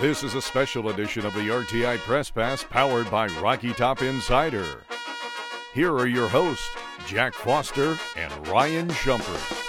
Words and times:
This 0.00 0.24
is 0.24 0.34
a 0.34 0.42
special 0.42 0.88
edition 0.88 1.24
of 1.24 1.34
the 1.34 1.48
RTI 1.48 1.98
Press 1.98 2.28
Pass 2.28 2.64
powered 2.64 3.08
by 3.12 3.28
Rocky 3.40 3.72
Top 3.72 4.02
Insider. 4.02 4.82
Here 5.72 5.92
are 5.92 6.08
your 6.08 6.28
hosts, 6.28 6.68
Jack 7.06 7.32
Foster 7.32 7.96
and 8.16 8.48
Ryan 8.48 8.88
Schumpert. 8.88 9.60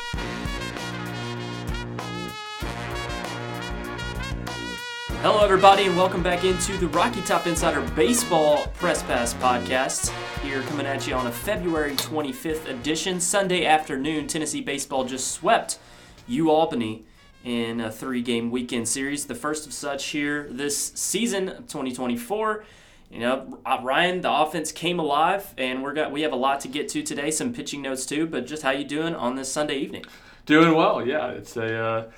Hello, 5.22 5.44
everybody, 5.44 5.86
and 5.86 5.96
welcome 5.96 6.23
back 6.23 6.44
into 6.44 6.76
the 6.80 6.88
Rocky 6.88 7.21
Top 7.21 7.46
Insider 7.46 7.82
Baseball 7.92 8.66
Press 8.80 9.04
Pass 9.04 9.36
podcast. 9.36 10.10
Here, 10.39 10.64
coming 10.64 10.88
at 10.88 11.07
you 11.07 11.14
on 11.14 11.28
a 11.28 11.32
February 11.32 11.92
25th 11.92 12.67
edition, 12.67 13.20
Sunday 13.20 13.64
afternoon. 13.67 14.26
Tennessee 14.26 14.62
baseball 14.62 15.03
just 15.03 15.34
swept 15.34 15.78
U 16.26 16.50
Albany 16.50 17.05
in 17.45 17.80
a 17.80 17.91
three-game 17.91 18.49
weekend 18.49 18.88
series, 18.88 19.27
the 19.27 19.35
first 19.35 19.66
of 19.67 19.73
such 19.73 20.08
here 20.08 20.48
this 20.52 20.91
season, 20.95 21.48
2024. 21.67 22.66
You 23.12 23.20
know, 23.20 23.59
uh, 23.66 23.77
Ryan, 23.84 24.22
the 24.22 24.31
offense 24.31 24.72
came 24.72 24.99
alive, 24.99 25.53
and 25.58 25.84
we're 25.84 25.94
got 25.94 26.12
we 26.12 26.23
have 26.23 26.34
a 26.34 26.38
lot 26.38 26.59
to 26.62 26.67
get 26.67 26.89
to 26.89 27.03
today. 27.03 27.30
Some 27.30 27.53
pitching 27.53 27.84
notes 27.84 28.05
too, 28.05 28.26
but 28.26 28.48
just 28.48 28.63
how 28.63 28.72
you 28.72 28.84
doing 28.84 29.13
on 29.13 29.36
this 29.36 29.50
Sunday 29.50 29.77
evening? 29.77 30.03
Doing 30.48 30.76
well, 30.76 31.05
yeah. 31.05 31.30
It's 31.30 31.55
a 31.55 31.77
uh, 31.77 32.12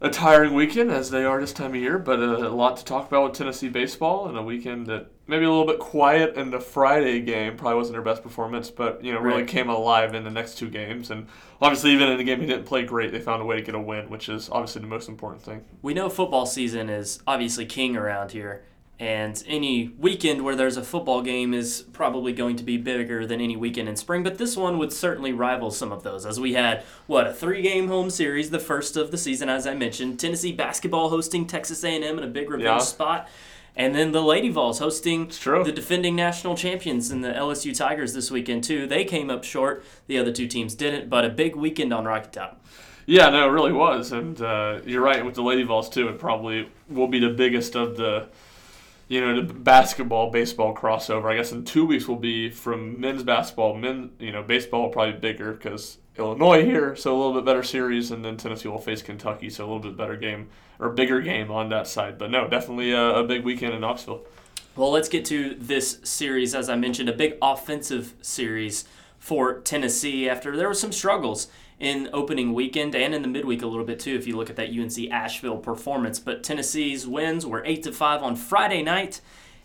a 0.00 0.10
tiring 0.10 0.54
weekend 0.54 0.90
as 0.90 1.10
they 1.10 1.24
are 1.24 1.40
this 1.40 1.52
time 1.52 1.70
of 1.70 1.76
year, 1.76 1.98
but 1.98 2.20
a, 2.20 2.48
a, 2.48 2.50
lot 2.50 2.76
to 2.76 2.84
talk 2.84 3.08
about 3.08 3.24
with 3.24 3.32
Tennessee 3.34 3.68
baseball 3.68 4.28
and 4.28 4.38
a 4.38 4.42
weekend 4.42 4.86
that 4.86 5.10
maybe 5.26 5.44
a 5.44 5.50
little 5.50 5.66
bit 5.66 5.78
quiet 5.78 6.36
in 6.36 6.50
the 6.50 6.60
Friday 6.60 7.20
game 7.20 7.56
probably 7.56 7.76
wasn't 7.76 7.94
their 7.94 8.02
best 8.02 8.22
performance, 8.22 8.70
but 8.70 9.02
you 9.04 9.12
know 9.12 9.20
really 9.20 9.42
right. 9.42 9.48
came 9.48 9.68
alive 9.68 10.14
in 10.14 10.24
the 10.24 10.30
next 10.30 10.56
two 10.58 10.68
games 10.68 11.10
and 11.10 11.26
obviously 11.60 11.92
even 11.92 12.08
in 12.08 12.18
the 12.18 12.24
game 12.24 12.40
he 12.40 12.46
didn't 12.46 12.66
play 12.66 12.84
great, 12.84 13.12
they 13.12 13.20
found 13.20 13.40
a 13.40 13.44
way 13.44 13.56
to 13.56 13.62
get 13.62 13.74
a 13.74 13.80
win, 13.80 14.10
which 14.10 14.28
is 14.28 14.48
obviously 14.50 14.80
the 14.80 14.88
most 14.88 15.08
important 15.08 15.42
thing. 15.42 15.64
We 15.80 15.94
know 15.94 16.08
football 16.08 16.46
season 16.46 16.90
is 16.90 17.22
obviously 17.26 17.66
king 17.66 17.96
around 17.96 18.32
here. 18.32 18.64
And 18.98 19.42
any 19.48 19.88
weekend 19.98 20.44
where 20.44 20.54
there's 20.54 20.76
a 20.76 20.82
football 20.84 21.22
game 21.22 21.54
is 21.54 21.82
probably 21.92 22.32
going 22.32 22.54
to 22.54 22.62
be 22.62 22.76
bigger 22.76 23.26
than 23.26 23.40
any 23.40 23.56
weekend 23.56 23.88
in 23.88 23.96
spring, 23.96 24.22
but 24.22 24.38
this 24.38 24.56
one 24.56 24.78
would 24.78 24.92
certainly 24.92 25.32
rival 25.32 25.72
some 25.72 25.90
of 25.90 26.04
those. 26.04 26.24
As 26.24 26.38
we 26.38 26.52
had, 26.52 26.84
what, 27.08 27.26
a 27.26 27.32
three 27.32 27.62
game 27.62 27.88
home 27.88 28.10
series, 28.10 28.50
the 28.50 28.60
first 28.60 28.96
of 28.96 29.10
the 29.10 29.18
season, 29.18 29.48
as 29.48 29.66
I 29.66 29.74
mentioned. 29.74 30.20
Tennessee 30.20 30.52
basketball 30.52 31.08
hosting 31.08 31.48
Texas 31.48 31.82
A&M 31.82 32.16
in 32.16 32.22
a 32.22 32.28
big 32.28 32.48
revenge 32.48 32.64
yeah. 32.64 32.78
spot. 32.78 33.28
And 33.74 33.94
then 33.94 34.12
the 34.12 34.22
Lady 34.22 34.50
Vols 34.50 34.80
hosting 34.80 35.28
the 35.28 35.72
defending 35.74 36.14
national 36.14 36.56
champions 36.56 37.10
and 37.10 37.24
the 37.24 37.32
LSU 37.32 37.74
Tigers 37.74 38.12
this 38.12 38.30
weekend, 38.30 38.64
too. 38.64 38.86
They 38.86 39.04
came 39.04 39.30
up 39.30 39.44
short. 39.44 39.82
The 40.08 40.18
other 40.18 40.32
two 40.32 40.46
teams 40.46 40.74
didn't, 40.74 41.08
but 41.08 41.24
a 41.24 41.30
big 41.30 41.56
weekend 41.56 41.92
on 41.92 42.04
Rocky 42.04 42.28
Top. 42.32 42.64
Yeah, 43.06 43.30
no, 43.30 43.48
it 43.48 43.52
really 43.52 43.72
was. 43.72 44.12
And 44.12 44.40
uh, 44.40 44.80
you're 44.84 45.02
right 45.02 45.24
with 45.24 45.34
the 45.34 45.42
Lady 45.42 45.62
Vols, 45.62 45.88
too. 45.88 46.08
It 46.08 46.18
probably 46.18 46.68
will 46.88 47.08
be 47.08 47.18
the 47.18 47.30
biggest 47.30 47.74
of 47.74 47.96
the 47.96 48.28
you 49.12 49.20
know, 49.20 49.42
the 49.42 49.52
basketball 49.52 50.30
baseball 50.30 50.74
crossover. 50.74 51.30
I 51.30 51.36
guess 51.36 51.52
in 51.52 51.66
two 51.66 51.84
weeks 51.84 52.08
will 52.08 52.16
be 52.16 52.48
from 52.48 52.98
men's 52.98 53.22
basketball. 53.22 53.74
Men, 53.76 54.10
you 54.18 54.32
know, 54.32 54.42
baseball 54.42 54.84
will 54.84 54.88
probably 54.88 55.12
be 55.12 55.18
bigger 55.18 55.52
because 55.52 55.98
Illinois 56.18 56.64
here, 56.64 56.94
so 56.94 57.14
a 57.14 57.16
little 57.16 57.34
bit 57.34 57.44
better 57.44 57.62
series, 57.62 58.10
and 58.10 58.24
then 58.24 58.36
Tennessee 58.36 58.68
will 58.68 58.78
face 58.78 59.02
Kentucky, 59.02 59.48
so 59.48 59.64
a 59.64 59.66
little 59.66 59.80
bit 59.80 59.96
better 59.96 60.16
game 60.16 60.48
or 60.78 60.90
bigger 60.90 61.20
game 61.20 61.50
on 61.50 61.70
that 61.70 61.86
side. 61.86 62.18
But 62.18 62.30
no, 62.30 62.48
definitely 62.48 62.92
a, 62.92 63.16
a 63.16 63.24
big 63.24 63.44
weekend 63.44 63.74
in 63.74 63.80
Knoxville. 63.80 64.22
Well, 64.76 64.90
let's 64.90 65.08
get 65.08 65.24
to 65.26 65.54
this 65.58 66.00
series. 66.02 66.54
As 66.54 66.68
I 66.68 66.76
mentioned, 66.76 67.08
a 67.08 67.14
big 67.14 67.36
offensive 67.40 68.14
series 68.22 68.84
for 69.18 69.60
Tennessee 69.60 70.28
after 70.28 70.56
there 70.56 70.68
were 70.68 70.74
some 70.74 70.92
struggles 70.92 71.48
in 71.78 72.08
opening 72.12 72.52
weekend 72.52 72.94
and 72.94 73.14
in 73.14 73.22
the 73.22 73.28
midweek 73.28 73.62
a 73.62 73.66
little 73.66 73.84
bit 73.84 73.98
too 73.98 74.14
if 74.14 74.26
you 74.26 74.36
look 74.36 74.48
at 74.48 74.56
that 74.56 74.70
UNC 74.70 75.10
Asheville 75.10 75.58
performance. 75.58 76.18
But 76.18 76.42
Tennessee's 76.42 77.06
wins 77.06 77.44
were 77.46 77.64
8 77.64 77.82
to 77.84 77.92
5 77.92 78.22
on 78.22 78.36
Friday 78.36 78.82
night 78.82 79.20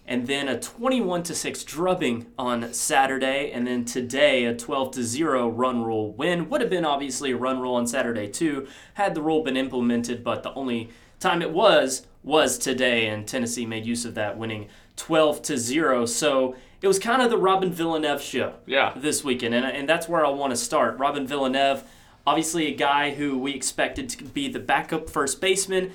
and 0.07 0.25
then 0.25 0.47
a 0.47 0.59
21 0.59 1.23
to 1.23 1.35
6 1.35 1.63
drubbing 1.65 2.27
on 2.37 2.71
Saturday 2.73 3.51
and 3.51 3.67
then 3.67 3.83
today 3.83 4.45
a 4.45 4.55
12 4.55 4.91
to 4.91 5.03
0 5.03 5.49
run 5.49 5.83
rule 5.83 6.13
win. 6.13 6.49
Would 6.49 6.61
have 6.61 6.69
been 6.69 6.85
obviously 6.85 7.31
a 7.31 7.37
run 7.37 7.59
rule 7.59 7.75
on 7.75 7.85
Saturday 7.85 8.27
too 8.27 8.67
had 8.93 9.13
the 9.13 9.21
rule 9.21 9.43
been 9.43 9.57
implemented, 9.57 10.23
but 10.23 10.43
the 10.43 10.53
only 10.53 10.89
time 11.19 11.41
it 11.41 11.51
was 11.51 12.07
was 12.23 12.57
today 12.57 13.07
and 13.07 13.27
Tennessee 13.27 13.65
made 13.65 13.85
use 13.85 14.05
of 14.05 14.15
that 14.15 14.37
winning 14.37 14.69
12 14.95 15.41
to 15.43 15.57
0. 15.57 16.05
So 16.05 16.55
it 16.81 16.87
was 16.87 16.99
kind 16.99 17.21
of 17.21 17.29
the 17.29 17.37
Robin 17.37 17.71
Villeneuve 17.71 18.21
show 18.21 18.53
yeah. 18.65 18.93
this 18.95 19.23
weekend 19.23 19.53
and, 19.53 19.65
and 19.65 19.89
that's 19.89 20.07
where 20.07 20.25
I 20.25 20.29
want 20.29 20.51
to 20.51 20.57
start. 20.57 20.97
Robin 20.97 21.27
Villeneuve 21.27 21.83
obviously 22.25 22.67
a 22.67 22.75
guy 22.75 23.13
who 23.13 23.37
we 23.37 23.53
expected 23.53 24.09
to 24.09 24.23
be 24.23 24.47
the 24.47 24.59
backup 24.59 25.09
first 25.09 25.41
baseman 25.41 25.91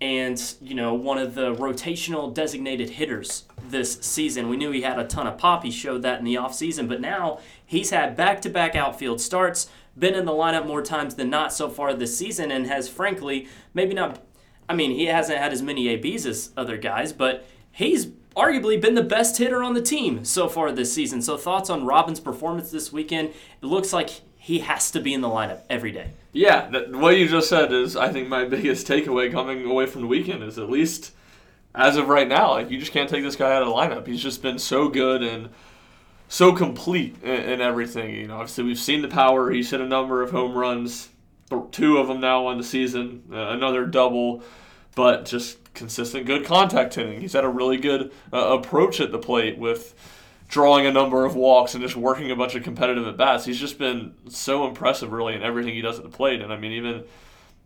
and 0.00 0.54
you 0.60 0.74
know 0.74 0.92
one 0.94 1.16
of 1.16 1.34
the 1.34 1.54
rotational 1.54 2.32
designated 2.34 2.90
hitters 2.90 3.44
this 3.72 3.94
season. 4.00 4.48
We 4.48 4.56
knew 4.56 4.70
he 4.70 4.82
had 4.82 4.98
a 4.98 5.04
ton 5.04 5.26
of 5.26 5.36
pop. 5.36 5.64
He 5.64 5.72
showed 5.72 6.02
that 6.02 6.20
in 6.20 6.24
the 6.24 6.36
offseason, 6.36 6.88
but 6.88 7.00
now 7.00 7.40
he's 7.66 7.90
had 7.90 8.16
back-to-back 8.16 8.76
outfield 8.76 9.20
starts, 9.20 9.68
been 9.98 10.14
in 10.14 10.24
the 10.24 10.32
lineup 10.32 10.66
more 10.66 10.82
times 10.82 11.16
than 11.16 11.28
not 11.28 11.52
so 11.52 11.68
far 11.68 11.92
this 11.92 12.16
season 12.16 12.50
and 12.50 12.66
has 12.66 12.88
frankly 12.88 13.48
maybe 13.74 13.92
not 13.92 14.22
I 14.68 14.74
mean, 14.74 14.92
he 14.92 15.06
hasn't 15.06 15.38
had 15.38 15.52
as 15.52 15.60
many 15.60 15.88
ABs 15.88 16.24
as 16.24 16.50
other 16.56 16.76
guys, 16.76 17.12
but 17.12 17.46
he's 17.72 18.06
arguably 18.36 18.80
been 18.80 18.94
the 18.94 19.02
best 19.02 19.36
hitter 19.36 19.62
on 19.62 19.74
the 19.74 19.82
team 19.82 20.24
so 20.24 20.48
far 20.48 20.72
this 20.72 20.92
season. 20.92 21.20
So 21.20 21.36
thoughts 21.36 21.68
on 21.68 21.84
Robin's 21.84 22.20
performance 22.20 22.70
this 22.70 22.92
weekend? 22.92 23.30
It 23.62 23.66
looks 23.66 23.92
like 23.92 24.22
he 24.36 24.60
has 24.60 24.90
to 24.92 25.00
be 25.00 25.12
in 25.12 25.20
the 25.20 25.28
lineup 25.28 25.60
every 25.68 25.92
day. 25.92 26.12
Yeah, 26.32 26.70
what 26.88 27.18
you 27.18 27.28
just 27.28 27.48
said 27.48 27.72
is, 27.72 27.96
I 27.96 28.10
think, 28.10 28.28
my 28.28 28.44
biggest 28.48 28.86
takeaway 28.86 29.30
coming 29.30 29.64
away 29.66 29.86
from 29.86 30.02
the 30.02 30.06
weekend 30.06 30.42
is 30.42 30.58
at 30.58 30.70
least 30.70 31.12
as 31.74 31.96
of 31.96 32.08
right 32.08 32.28
now, 32.28 32.50
like 32.50 32.70
you 32.70 32.78
just 32.78 32.92
can't 32.92 33.08
take 33.08 33.22
this 33.22 33.36
guy 33.36 33.52
out 33.54 33.62
of 33.62 33.68
the 33.68 33.74
lineup. 33.74 34.06
He's 34.06 34.22
just 34.22 34.42
been 34.42 34.58
so 34.58 34.88
good 34.88 35.22
and 35.22 35.48
so 36.28 36.52
complete 36.52 37.16
in, 37.22 37.30
in 37.30 37.60
everything. 37.60 38.14
You 38.14 38.28
know, 38.28 38.36
obviously 38.36 38.64
we've 38.64 38.78
seen 38.78 39.02
the 39.02 39.08
power. 39.08 39.50
He's 39.50 39.70
hit 39.70 39.80
a 39.80 39.86
number 39.86 40.22
of 40.22 40.30
home 40.30 40.54
runs, 40.54 41.08
two 41.70 41.98
of 41.98 42.08
them 42.08 42.20
now 42.20 42.46
on 42.46 42.58
the 42.58 42.64
season, 42.64 43.24
uh, 43.32 43.48
another 43.50 43.86
double, 43.86 44.42
but 44.94 45.24
just 45.24 45.72
consistent 45.74 46.26
good 46.26 46.44
contact 46.44 46.94
hitting. 46.94 47.20
He's 47.20 47.32
had 47.32 47.44
a 47.44 47.48
really 47.48 47.78
good 47.78 48.12
uh, 48.32 48.58
approach 48.58 49.00
at 49.00 49.10
the 49.10 49.18
plate 49.18 49.58
with 49.58 49.94
drawing 50.48 50.84
a 50.84 50.92
number 50.92 51.24
of 51.24 51.34
walks 51.34 51.74
and 51.74 51.82
just 51.82 51.96
working 51.96 52.30
a 52.30 52.36
bunch 52.36 52.54
of 52.54 52.62
competitive 52.62 53.06
at 53.06 53.16
bats. 53.16 53.46
He's 53.46 53.58
just 53.58 53.78
been 53.78 54.14
so 54.28 54.66
impressive, 54.66 55.10
really, 55.10 55.34
in 55.34 55.42
everything 55.42 55.72
he 55.74 55.80
does 55.80 55.96
at 55.96 56.04
the 56.04 56.10
plate. 56.10 56.42
And 56.42 56.52
I 56.52 56.58
mean, 56.58 56.72
even 56.72 57.04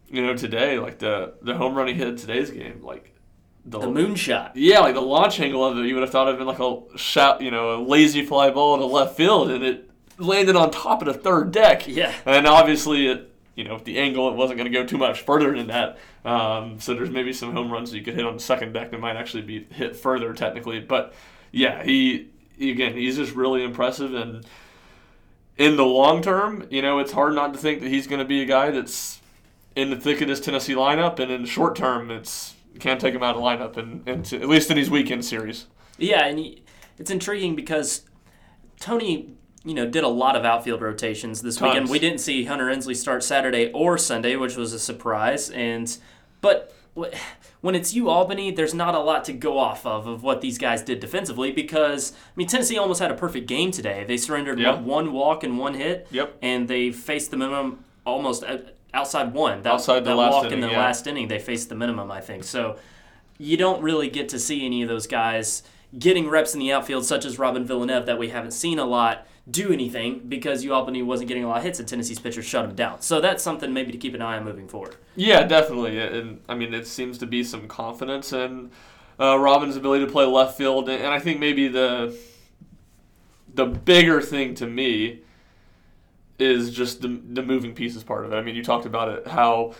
you 0.08 0.24
know 0.24 0.36
today, 0.36 0.78
like 0.78 0.98
the 1.00 1.34
the 1.42 1.56
home 1.56 1.74
run 1.74 1.88
he 1.88 1.94
hit 1.94 2.18
today's 2.18 2.50
game, 2.50 2.82
like 2.82 3.15
the, 3.66 3.80
the 3.80 3.86
moonshot. 3.86 4.52
Yeah, 4.54 4.80
like 4.80 4.94
the 4.94 5.02
launch 5.02 5.38
angle 5.40 5.64
of 5.64 5.76
it, 5.76 5.86
you 5.86 5.94
would 5.94 6.02
have 6.02 6.10
thought 6.10 6.28
it 6.28 6.32
had 6.32 6.38
been 6.38 6.46
like 6.46 6.60
a 6.60 6.98
shot, 6.98 7.40
you 7.40 7.50
know, 7.50 7.74
a 7.74 7.78
lazy 7.82 8.24
fly 8.24 8.50
ball 8.50 8.78
to 8.78 8.86
left 8.86 9.16
field, 9.16 9.50
and 9.50 9.62
it 9.62 9.90
landed 10.18 10.56
on 10.56 10.70
top 10.70 11.02
of 11.02 11.06
the 11.06 11.14
third 11.14 11.52
deck. 11.52 11.86
Yeah, 11.86 12.14
and 12.24 12.46
obviously 12.46 13.08
it. 13.08 13.32
You 13.54 13.64
know, 13.64 13.78
the 13.78 13.98
angle, 13.98 14.28
it 14.28 14.34
wasn't 14.34 14.58
going 14.58 14.70
to 14.70 14.78
go 14.78 14.84
too 14.84 14.98
much 14.98 15.22
further 15.22 15.56
than 15.56 15.68
that. 15.68 15.96
Um, 16.26 16.78
so 16.78 16.92
there's 16.92 17.08
maybe 17.08 17.32
some 17.32 17.52
home 17.52 17.72
runs 17.72 17.90
you 17.94 18.02
could 18.02 18.12
hit 18.12 18.26
on 18.26 18.34
the 18.34 18.42
second 18.42 18.74
deck 18.74 18.90
that 18.90 19.00
might 19.00 19.16
actually 19.16 19.44
be 19.44 19.64
hit 19.70 19.96
further 19.96 20.34
technically. 20.34 20.78
But 20.78 21.14
yeah, 21.52 21.82
he 21.82 22.28
again, 22.60 22.92
he's 22.92 23.16
just 23.16 23.34
really 23.34 23.64
impressive. 23.64 24.12
And 24.12 24.44
in 25.56 25.76
the 25.76 25.86
long 25.86 26.20
term, 26.20 26.66
you 26.68 26.82
know, 26.82 26.98
it's 26.98 27.12
hard 27.12 27.34
not 27.34 27.54
to 27.54 27.58
think 27.58 27.80
that 27.80 27.88
he's 27.88 28.06
going 28.06 28.18
to 28.18 28.26
be 28.26 28.42
a 28.42 28.44
guy 28.44 28.70
that's 28.70 29.22
in 29.74 29.88
the 29.88 29.96
thick 29.96 30.20
of 30.20 30.28
this 30.28 30.40
Tennessee 30.40 30.74
lineup. 30.74 31.18
And 31.18 31.32
in 31.32 31.40
the 31.40 31.48
short 31.48 31.76
term, 31.76 32.10
it's 32.10 32.55
can't 32.76 33.00
take 33.00 33.14
him 33.14 33.22
out 33.22 33.36
of 33.36 33.42
the 33.42 33.46
lineup, 33.46 33.76
and, 33.76 34.06
and 34.08 34.32
at 34.32 34.48
least 34.48 34.70
in 34.70 34.76
these 34.76 34.90
weekend 34.90 35.24
series. 35.24 35.66
Yeah, 35.98 36.26
and 36.26 36.38
he, 36.38 36.62
it's 36.98 37.10
intriguing 37.10 37.56
because 37.56 38.02
Tony 38.78 39.36
you 39.66 39.74
know, 39.74 39.84
did 39.84 40.04
a 40.04 40.08
lot 40.08 40.36
of 40.36 40.44
outfield 40.44 40.80
rotations 40.80 41.42
this 41.42 41.56
Tons. 41.56 41.72
weekend. 41.72 41.90
We 41.90 41.98
didn't 41.98 42.20
see 42.20 42.44
Hunter 42.44 42.70
Ensley 42.70 42.94
start 42.94 43.24
Saturday 43.24 43.72
or 43.72 43.98
Sunday, 43.98 44.36
which 44.36 44.56
was 44.56 44.72
a 44.72 44.78
surprise. 44.78 45.50
And 45.50 45.94
but 46.40 46.72
when 47.60 47.74
it's 47.74 47.92
you 47.92 48.08
Albany, 48.08 48.52
there's 48.52 48.72
not 48.72 48.94
a 48.94 49.00
lot 49.00 49.24
to 49.24 49.32
go 49.32 49.58
off 49.58 49.84
of 49.84 50.06
of 50.06 50.22
what 50.22 50.40
these 50.40 50.56
guys 50.56 50.82
did 50.82 51.00
defensively 51.00 51.50
because 51.50 52.12
I 52.12 52.32
mean 52.36 52.46
Tennessee 52.46 52.78
almost 52.78 53.00
had 53.00 53.10
a 53.10 53.16
perfect 53.16 53.48
game 53.48 53.72
today. 53.72 54.04
They 54.06 54.16
surrendered 54.16 54.60
yep. 54.60 54.82
one 54.82 55.12
walk 55.12 55.42
and 55.42 55.58
one 55.58 55.74
hit. 55.74 56.06
Yep. 56.12 56.38
And 56.42 56.68
they 56.68 56.92
faced 56.92 57.32
the 57.32 57.36
minimum 57.36 57.84
almost 58.06 58.44
uh, 58.44 58.58
outside 58.96 59.32
one. 59.32 59.62
That, 59.62 59.74
outside 59.74 60.00
the 60.00 60.10
that 60.10 60.16
last 60.16 60.32
walk 60.32 60.44
inning, 60.46 60.54
in 60.54 60.60
the 60.62 60.70
yeah. 60.70 60.78
last 60.78 61.06
inning, 61.06 61.28
they 61.28 61.38
faced 61.38 61.68
the 61.68 61.74
minimum, 61.74 62.10
I 62.10 62.20
think. 62.20 62.44
So 62.44 62.78
you 63.38 63.56
don't 63.56 63.82
really 63.82 64.08
get 64.08 64.28
to 64.30 64.38
see 64.38 64.64
any 64.64 64.82
of 64.82 64.88
those 64.88 65.06
guys 65.06 65.62
getting 65.98 66.28
reps 66.28 66.54
in 66.54 66.60
the 66.60 66.72
outfield, 66.72 67.04
such 67.04 67.24
as 67.24 67.38
Robin 67.38 67.64
Villeneuve, 67.64 68.06
that 68.06 68.18
we 68.18 68.30
haven't 68.30 68.52
seen 68.52 68.78
a 68.78 68.84
lot 68.84 69.26
do 69.48 69.72
anything 69.72 70.20
because 70.28 70.64
U 70.64 70.74
Albany 70.74 71.02
wasn't 71.02 71.28
getting 71.28 71.44
a 71.44 71.48
lot 71.48 71.58
of 71.58 71.62
hits 71.62 71.78
and 71.78 71.88
Tennessee's 71.88 72.18
pitchers 72.18 72.44
shut 72.44 72.64
him 72.64 72.74
down. 72.74 73.00
So 73.00 73.20
that's 73.20 73.44
something 73.44 73.72
maybe 73.72 73.92
to 73.92 73.98
keep 73.98 74.14
an 74.14 74.22
eye 74.22 74.36
on 74.38 74.44
moving 74.44 74.66
forward. 74.66 74.96
Yeah, 75.14 75.44
definitely. 75.44 76.00
And 76.00 76.40
I 76.48 76.56
mean, 76.56 76.74
it 76.74 76.86
seems 76.86 77.18
to 77.18 77.26
be 77.26 77.44
some 77.44 77.68
confidence 77.68 78.32
in 78.32 78.70
uh, 79.20 79.38
Robin's 79.38 79.76
ability 79.76 80.04
to 80.04 80.10
play 80.10 80.24
left 80.24 80.58
field, 80.58 80.88
and 80.88 81.06
I 81.06 81.20
think 81.20 81.38
maybe 81.38 81.68
the 81.68 82.16
the 83.54 83.64
bigger 83.66 84.20
thing 84.20 84.54
to 84.56 84.66
me 84.66 85.22
is 86.38 86.70
just 86.70 87.02
the 87.02 87.08
the 87.08 87.42
moving 87.42 87.74
pieces 87.74 88.02
part 88.04 88.24
of 88.24 88.32
it. 88.32 88.36
I 88.36 88.42
mean, 88.42 88.54
you 88.54 88.64
talked 88.64 88.86
about 88.86 89.08
it 89.08 89.26
how 89.26 89.74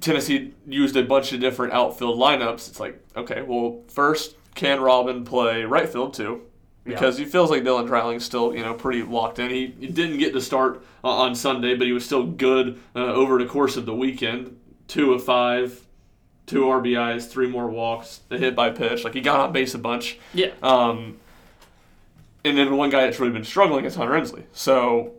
Tennessee 0.00 0.52
used 0.66 0.96
a 0.96 1.02
bunch 1.02 1.32
of 1.32 1.40
different 1.40 1.72
outfield 1.72 2.18
lineups. 2.18 2.68
It's 2.68 2.80
like, 2.80 3.00
okay, 3.16 3.42
well, 3.42 3.82
first, 3.88 4.36
can 4.54 4.80
Robin 4.80 5.24
play 5.24 5.64
right 5.64 5.88
field 5.88 6.14
too? 6.14 6.42
Because 6.84 7.16
he 7.16 7.24
feels 7.24 7.48
like 7.48 7.62
Dylan 7.62 7.88
Dreiling's 7.88 8.24
still, 8.24 8.52
you 8.56 8.64
know, 8.64 8.74
pretty 8.74 9.04
locked 9.04 9.38
in. 9.38 9.50
He, 9.50 9.72
he 9.78 9.86
didn't 9.86 10.18
get 10.18 10.32
to 10.32 10.40
start 10.40 10.84
uh, 11.04 11.10
on 11.10 11.36
Sunday, 11.36 11.76
but 11.76 11.86
he 11.86 11.92
was 11.92 12.04
still 12.04 12.26
good 12.26 12.80
uh, 12.96 12.98
over 12.98 13.38
the 13.38 13.46
course 13.46 13.76
of 13.76 13.86
the 13.86 13.94
weekend. 13.94 14.58
Two 14.88 15.14
of 15.14 15.22
five, 15.22 15.86
two 16.46 16.62
RBIs, 16.62 17.28
three 17.28 17.46
more 17.46 17.68
walks, 17.68 18.22
a 18.30 18.36
hit 18.36 18.56
by 18.56 18.70
pitch. 18.70 19.04
Like 19.04 19.14
he 19.14 19.20
got 19.20 19.38
on 19.38 19.52
base 19.52 19.74
a 19.74 19.78
bunch. 19.78 20.18
Yeah. 20.34 20.50
Um, 20.60 21.20
and 22.44 22.58
then 22.58 22.76
one 22.76 22.90
guy 22.90 23.02
that's 23.02 23.20
really 23.20 23.32
been 23.32 23.44
struggling 23.44 23.84
is 23.84 23.94
Hunter 23.94 24.16
Ensley. 24.16 24.46
So 24.52 25.14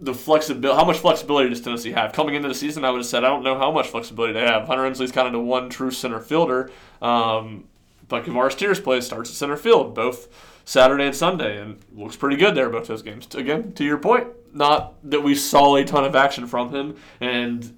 the 0.00 0.14
flexibility, 0.14 0.78
how 0.78 0.84
much 0.84 0.98
flexibility 0.98 1.48
does 1.48 1.60
Tennessee 1.60 1.92
have? 1.92 2.12
Coming 2.12 2.34
into 2.34 2.48
the 2.48 2.54
season, 2.54 2.84
I 2.84 2.90
would 2.90 2.98
have 2.98 3.06
said 3.06 3.24
I 3.24 3.28
don't 3.28 3.42
know 3.42 3.58
how 3.58 3.70
much 3.70 3.88
flexibility 3.88 4.34
they 4.34 4.40
have. 4.40 4.66
Hunter 4.66 4.84
Ensley's 4.84 5.12
kind 5.12 5.26
of 5.26 5.32
the 5.32 5.40
one 5.40 5.70
true 5.70 5.90
center 5.90 6.20
fielder, 6.20 6.70
um, 7.00 7.64
but 8.08 8.24
Kavares 8.24 8.56
Tears 8.56 8.78
plays 8.78 9.06
starts 9.06 9.30
at 9.30 9.36
center 9.36 9.56
field 9.56 9.94
both 9.94 10.28
Saturday 10.64 11.04
and 11.06 11.14
Sunday, 11.14 11.60
and 11.60 11.78
looks 11.94 12.16
pretty 12.16 12.36
good 12.36 12.54
there 12.54 12.68
both 12.68 12.88
those 12.88 13.02
games. 13.02 13.32
Again, 13.34 13.72
to 13.74 13.84
your 13.84 13.98
point, 13.98 14.28
not 14.52 14.94
that 15.08 15.22
we 15.22 15.34
saw 15.34 15.76
a 15.76 15.84
ton 15.84 16.04
of 16.04 16.16
action 16.16 16.46
from 16.46 16.74
him, 16.74 16.96
and 17.20 17.76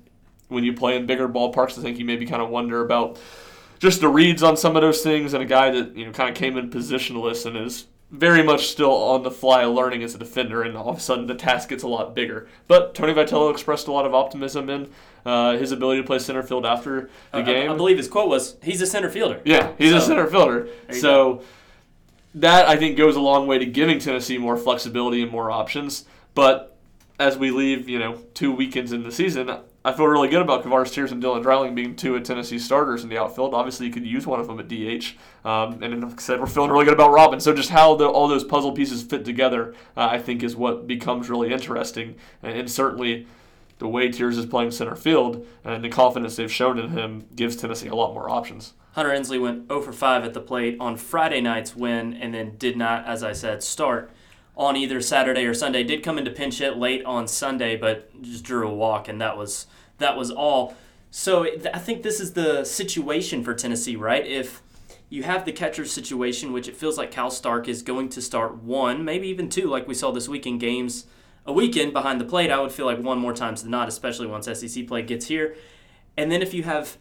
when 0.49 0.65
you 0.65 0.73
play 0.73 0.97
in 0.97 1.07
bigger 1.07 1.29
ballparks, 1.29 1.79
I 1.79 1.83
think 1.83 1.99
you 1.99 2.05
maybe 2.05 2.25
kind 2.25 2.43
of 2.43 2.49
wonder 2.49 2.81
about 2.83 3.21
just 3.79 4.01
the 4.01 4.09
reads 4.09 4.43
on 4.43 4.57
some 4.57 4.75
of 4.75 4.83
those 4.83 5.03
things, 5.03 5.35
and 5.35 5.43
a 5.43 5.47
guy 5.47 5.71
that 5.71 5.97
you 5.97 6.07
know 6.07 6.13
kind 6.13 6.31
of 6.31 6.35
came 6.35 6.57
in 6.57 6.71
positionless 6.71 7.47
and 7.47 7.57
is 7.57 7.87
very 8.11 8.43
much 8.43 8.69
still 8.69 8.93
on 8.93 9.23
the 9.23 9.31
fly 9.31 9.65
learning 9.65 10.03
as 10.03 10.15
a 10.15 10.19
defender, 10.19 10.63
and 10.63 10.77
all 10.77 10.89
of 10.89 10.97
a 10.97 11.01
sudden 11.01 11.27
the 11.27 11.35
task 11.35 11.69
gets 11.69 11.83
a 11.83 11.89
lot 11.89 12.15
bigger. 12.15 12.49
But 12.67 12.95
Tony 12.95 13.13
Vitello 13.13 13.51
expressed 13.51 13.87
a 13.87 13.93
lot 13.93 14.07
of 14.07 14.15
optimism 14.15 14.71
in 14.71 14.91
uh, 15.27 15.59
his 15.59 15.73
ability 15.73 16.01
to 16.01 16.07
play 16.07 16.19
center 16.19 16.43
field 16.43 16.65
after 16.65 17.11
the 17.33 17.39
I- 17.39 17.43
game. 17.43 17.71
I, 17.71 17.75
I 17.75 17.77
believe 17.77 17.99
his 17.99 18.09
quote 18.09 18.29
was, 18.29 18.57
"He's 18.63 18.81
a 18.81 18.87
center 18.87 19.11
fielder." 19.11 19.41
Yeah, 19.45 19.73
he's 19.77 19.93
a 19.93 20.01
center 20.01 20.27
fielder. 20.27 20.69
So 20.91 21.43
that 22.35 22.69
I 22.69 22.77
think 22.77 22.97
goes 22.97 23.17
a 23.17 23.21
long 23.21 23.47
way 23.47 23.59
to 23.59 23.67
giving 23.67 23.99
Tennessee 23.99 24.39
more 24.39 24.57
flexibility 24.57 25.23
and 25.23 25.31
more 25.31 25.51
options. 25.51 26.05
But 26.35 26.77
as 27.19 27.37
we 27.37 27.51
leave, 27.51 27.89
you 27.89 27.99
know, 27.99 28.21
two 28.33 28.53
weekends 28.53 28.93
in 28.93 29.03
the 29.03 29.11
season, 29.13 29.51
I 29.85 29.93
feel 29.93 30.07
really 30.07 30.29
good 30.29 30.43
about 30.43 30.65
Kavares 30.65 30.93
Tears 30.93 31.13
and 31.13 31.23
Dylan 31.23 31.43
Dreiling 31.43 31.75
being 31.75 31.95
two 31.95 32.17
of 32.17 32.25
Tennessee 32.25 32.59
starters 32.59 33.05
in 33.05 33.09
the 33.09 33.19
outfield. 33.19 33.55
Obviously, 33.55 33.87
you 33.87 33.93
could 33.93 34.05
use 34.05 34.27
one 34.27 34.41
of 34.41 34.49
them 34.49 34.59
at 34.59 34.69
DH. 34.69 35.15
Um, 35.47 35.83
and 35.83 36.03
like 36.03 36.19
I 36.19 36.23
said, 36.23 36.41
we're 36.41 36.47
feeling 36.47 36.71
really 36.71 36.85
good 36.85 36.95
about 36.95 37.13
Robin. 37.13 37.39
So 37.39 37.55
just 37.55 37.71
how 37.71 37.95
the, 37.95 38.07
all 38.07 38.27
those 38.27 38.45
puzzle 38.45 38.73
pieces 38.73 39.03
fit 39.03 39.25
together, 39.25 39.75
uh, 39.97 40.09
I 40.11 40.19
think, 40.19 40.43
is 40.43 40.57
what 40.57 40.87
becomes 40.87 41.31
really 41.31 41.53
interesting. 41.53 42.17
And, 42.43 42.59
and 42.59 42.71
certainly 42.71 43.29
the 43.79 43.89
way 43.89 44.11
Tears 44.11 44.37
is 44.37 44.47
playing 44.47 44.73
center 44.73 44.97
field 44.97 45.47
and 45.65 45.85
the 45.85 45.89
confidence 45.89 46.37
they've 46.37 46.53
shown 46.53 46.79
in 46.79 46.91
him 46.91 47.27
gives 47.37 47.55
Tennessee 47.55 47.89
a 47.89 47.95
lot 47.95 48.13
more 48.13 48.29
options. 48.29 48.75
Hunter 48.93 49.13
Ensley 49.13 49.39
went 49.39 49.69
0 49.69 49.83
for 49.83 49.93
5 49.93 50.25
at 50.25 50.35
the 50.35 50.41
plate 50.41 50.77
on 50.81 50.97
Friday 50.97 51.41
night's 51.41 51.77
win 51.77 52.15
and 52.15 52.35
then 52.35 52.57
did 52.57 52.77
not, 52.77 53.07
as 53.07 53.23
I 53.23 53.33
said, 53.33 53.63
start 53.63 54.11
on 54.59 54.77
either 54.77 55.01
Saturday 55.01 55.47
or 55.47 55.55
Sunday. 55.55 55.85
Did 55.85 56.03
come 56.03 56.19
into 56.19 56.31
pinch 56.31 56.59
hit 56.59 56.77
late 56.77 57.05
on 57.05 57.29
Sunday, 57.29 57.77
but 57.77 58.21
just 58.21 58.45
drew 58.45 58.69
a 58.69 58.75
walk, 58.75 59.09
and 59.09 59.21
that 59.21 59.39
was 59.39 59.67
that 59.99 60.17
was 60.17 60.31
all. 60.31 60.75
So 61.11 61.47
I 61.73 61.79
think 61.79 62.03
this 62.03 62.21
is 62.21 62.35
the 62.35 62.65
situation 62.65 63.43
for 63.43 63.55
Tennessee, 63.55 63.97
right? 63.97 64.27
If 64.27 64.61
you 65.09 65.23
have 65.23 65.47
the 65.47 65.53
catcher 65.53 65.87
situation, 65.87 66.53
which 66.53 66.69
it 66.69 66.77
feels 66.77 66.99
like 66.99 67.11
Cal 67.11 67.31
Stark 67.31 67.67
is 67.67 67.81
going 67.81 68.11
to 68.11 68.21
start 68.21 68.57
one, 68.57 69.05
maybe 69.05 69.29
even 69.29 69.49
two, 69.49 69.69
like 69.69 69.89
we 69.89 69.95
saw 69.95 70.11
this 70.11 70.29
weekend 70.29 70.61
games 70.61 71.07
a 71.47 71.53
weekend 71.53 71.95
behind 71.95 72.21
the 72.21 72.27
plate. 72.27 72.51
I 72.51 72.61
would 72.61 72.73
feel 72.73 72.85
like 72.85 72.99
one 72.99 73.19
more 73.19 73.33
times 73.33 73.63
than 73.63 73.71
not, 73.71 73.89
especially 73.89 74.27
once 74.27 74.45
SEC 74.47 74.87
play 74.87 75.01
gets 75.01 75.27
here. 75.27 75.57
And 76.19 76.31
then 76.31 76.43
if 76.43 76.53
you 76.53 76.65
have 76.65 76.99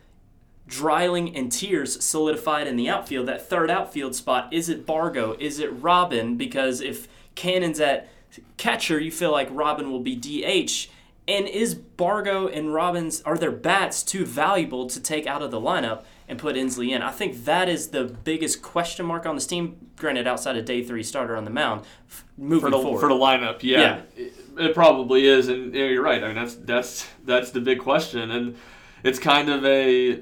Dreiling 0.67 1.35
and 1.35 1.51
Tears 1.51 2.01
solidified 2.01 2.65
in 2.65 2.77
the 2.77 2.87
outfield, 2.87 3.27
that 3.27 3.49
third 3.49 3.69
outfield 3.69 4.15
spot, 4.15 4.53
is 4.53 4.69
it 4.69 4.85
Bargo? 4.85 5.35
Is 5.37 5.59
it 5.59 5.67
Robin? 5.81 6.37
Because 6.37 6.79
if 6.79 7.09
Cannon's 7.37 7.79
at 7.79 8.09
catcher, 8.57 8.99
you 8.99 9.11
feel 9.11 9.31
like 9.31 9.47
Robin 9.51 9.89
will 9.89 10.01
be 10.01 10.15
DH. 10.15 10.89
And 11.29 11.47
is 11.47 11.75
Bargo 11.75 12.47
and 12.47 12.73
Robbins, 12.73 13.21
are 13.21 13.37
their 13.37 13.51
bats 13.51 14.01
too 14.01 14.25
valuable 14.25 14.87
to 14.87 14.99
take 14.99 15.27
out 15.27 15.41
of 15.41 15.51
the 15.51 15.59
lineup 15.59 16.03
and 16.27 16.39
put 16.39 16.55
Ensley 16.55 16.91
in? 16.93 17.01
I 17.01 17.11
think 17.11 17.45
that 17.45 17.67
is 17.67 17.89
the 17.89 18.05
biggest 18.05 18.61
question 18.61 19.05
mark 19.05 19.25
on 19.25 19.35
this 19.35 19.45
team, 19.45 19.89
granted, 19.97 20.25
outside 20.25 20.55
of 20.57 20.63
day 20.65 20.83
three 20.83 21.03
starter 21.03 21.35
on 21.35 21.43
the 21.43 21.51
mound, 21.51 21.81
f- 22.09 22.23
moving 22.37 22.71
for 22.71 22.77
the, 22.77 22.81
forward. 22.81 22.99
for 23.01 23.09
the 23.09 23.15
lineup. 23.15 23.61
Yeah, 23.61 24.01
It, 24.15 24.33
it 24.57 24.73
probably 24.73 25.25
is, 25.25 25.49
and 25.49 25.73
yeah, 25.73 25.85
you're 25.85 26.01
right. 26.01 26.23
I 26.23 26.27
mean, 26.27 26.35
that's 26.35 26.55
that's 26.55 27.07
that's 27.25 27.51
the 27.51 27.59
big 27.59 27.79
question, 27.79 28.31
and 28.31 28.55
it's 29.03 29.19
kind 29.19 29.49
of 29.49 29.65
a 29.65 30.21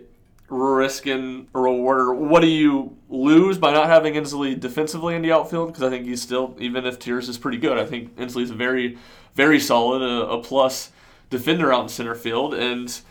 risk 0.49 1.05
and 1.05 1.47
reward. 1.53 1.99
Or 1.99 2.13
What 2.13 2.41
do 2.41 2.47
you 2.47 2.97
lose 3.09 3.57
by 3.57 3.73
not 3.73 3.87
having 3.87 4.15
Ensley 4.15 4.55
defensively 4.55 5.15
in 5.15 5.21
the 5.21 5.31
outfield? 5.31 5.69
Because 5.69 5.83
I 5.83 5.89
think 5.89 6.05
he's 6.05 6.21
still, 6.21 6.55
even 6.59 6.85
if 6.85 6.99
Tears 6.99 7.29
is 7.29 7.37
pretty 7.37 7.57
good, 7.57 7.77
I 7.77 7.85
think 7.85 8.11
Ensley's 8.17 8.51
a 8.51 8.55
very, 8.55 8.97
very 9.33 9.59
solid, 9.59 10.01
a, 10.01 10.29
a 10.29 10.41
plus 10.41 10.91
defender 11.29 11.73
out 11.73 11.83
in 11.83 11.89
center 11.89 12.15
field, 12.15 12.53
and 12.53 13.01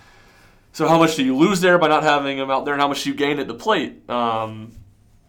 so 0.73 0.89
how 0.89 0.99
much 0.99 1.15
do 1.15 1.25
you 1.25 1.37
lose 1.37 1.61
there 1.61 1.79
by 1.79 1.89
not 1.89 2.03
having 2.03 2.39
him 2.39 2.51
out 2.51 2.65
there, 2.65 2.75
and 2.75 2.81
how 2.81 2.89
much 2.89 3.05
do 3.05 3.11
you 3.11 3.15
gain 3.15 3.39
at 3.39 3.47
the 3.47 3.55
plate? 3.55 4.09
Um, 4.11 4.73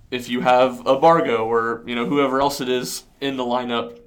if 0.09 0.29
you 0.29 0.41
have 0.41 0.85
a 0.87 0.95
Bargo 0.95 1.45
or 1.45 1.83
you 1.85 1.95
know 1.95 2.05
whoever 2.05 2.41
else 2.41 2.61
it 2.61 2.69
is 2.69 3.03
in 3.21 3.37
the 3.37 3.43
lineup, 3.43 3.99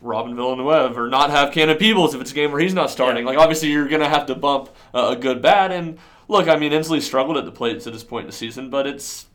Robin 0.00 0.34
Villeneuve, 0.34 0.98
or 0.98 1.08
not 1.08 1.30
have 1.30 1.52
Cannon 1.52 1.76
Peebles 1.76 2.14
if 2.14 2.20
it's 2.20 2.32
a 2.32 2.34
game 2.34 2.50
where 2.50 2.60
he's 2.60 2.74
not 2.74 2.90
starting. 2.90 3.24
Yeah. 3.24 3.30
Like 3.30 3.38
obviously 3.38 3.70
you're 3.70 3.88
gonna 3.88 4.08
have 4.08 4.26
to 4.26 4.34
bump 4.34 4.70
uh, 4.94 5.14
a 5.16 5.20
good 5.20 5.42
bat. 5.42 5.70
And 5.70 5.98
look, 6.28 6.48
I 6.48 6.56
mean 6.56 6.72
Ensley 6.72 7.00
struggled 7.00 7.36
at 7.36 7.44
the 7.44 7.50
plate 7.50 7.80
to 7.80 7.90
this 7.90 8.04
point 8.04 8.24
in 8.24 8.30
the 8.30 8.36
season, 8.36 8.70
but 8.70 8.86
it's 8.86 9.26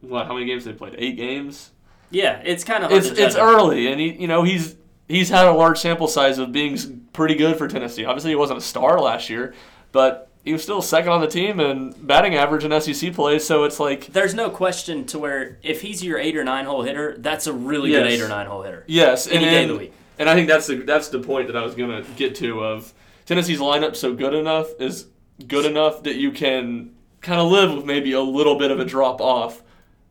what? 0.00 0.26
How 0.26 0.34
many 0.34 0.46
games 0.46 0.64
have 0.64 0.74
they 0.74 0.78
played? 0.78 0.94
Eight 0.98 1.16
games. 1.16 1.70
yeah, 2.10 2.40
it's 2.44 2.64
kind 2.64 2.84
of 2.84 2.92
It's 2.92 3.08
it's 3.08 3.36
early, 3.36 3.86
and 3.88 4.00
he 4.00 4.12
you 4.12 4.26
know 4.26 4.42
he's 4.42 4.76
he's 5.08 5.30
had 5.30 5.46
a 5.46 5.52
large 5.52 5.78
sample 5.78 6.08
size 6.08 6.38
of 6.38 6.52
being 6.52 7.06
pretty 7.12 7.34
good 7.34 7.56
for 7.56 7.68
Tennessee. 7.68 8.04
Obviously 8.04 8.30
he 8.30 8.36
wasn't 8.36 8.58
a 8.58 8.62
star 8.62 9.00
last 9.00 9.30
year, 9.30 9.54
but 9.92 10.30
he 10.44 10.52
was 10.52 10.62
still 10.62 10.82
second 10.82 11.10
on 11.10 11.20
the 11.22 11.26
team 11.26 11.58
and 11.58 12.06
batting 12.06 12.34
average 12.34 12.64
in 12.64 12.80
SEC 12.80 13.14
play. 13.14 13.38
So 13.38 13.64
it's 13.64 13.80
like 13.80 14.06
There's 14.06 14.34
no 14.34 14.50
question 14.50 15.06
to 15.06 15.18
where 15.18 15.58
if 15.62 15.80
he's 15.80 16.04
your 16.04 16.18
eight 16.18 16.36
or 16.36 16.44
nine 16.44 16.66
hole 16.66 16.82
hitter, 16.82 17.16
that's 17.18 17.46
a 17.46 17.52
really 17.52 17.90
good 17.90 18.06
eight 18.06 18.20
or 18.20 18.28
nine 18.28 18.46
hole 18.46 18.62
hitter. 18.62 18.84
Yes, 18.86 19.26
Any 19.26 19.44
and, 19.44 19.44
day 19.44 19.62
of 19.62 19.68
the 19.70 19.76
week. 19.76 19.92
And 20.18 20.28
I 20.28 20.34
think 20.34 20.48
that's 20.48 20.66
the 20.66 20.76
that's 20.76 21.08
the 21.08 21.20
point 21.20 21.46
that 21.46 21.56
I 21.56 21.62
was 21.62 21.74
gonna 21.74 22.04
get 22.16 22.34
to 22.36 22.62
of 22.62 22.92
Tennessee's 23.26 23.58
lineup 23.58 23.96
so 23.96 24.14
good 24.14 24.34
enough 24.34 24.68
is 24.78 25.06
good 25.46 25.64
enough 25.64 26.02
that 26.04 26.16
you 26.16 26.30
can 26.30 26.94
kind 27.20 27.40
of 27.40 27.50
live 27.50 27.74
with 27.74 27.84
maybe 27.84 28.12
a 28.12 28.20
little 28.20 28.58
bit 28.58 28.70
of 28.70 28.78
a 28.80 28.84
drop 28.84 29.20
off 29.20 29.62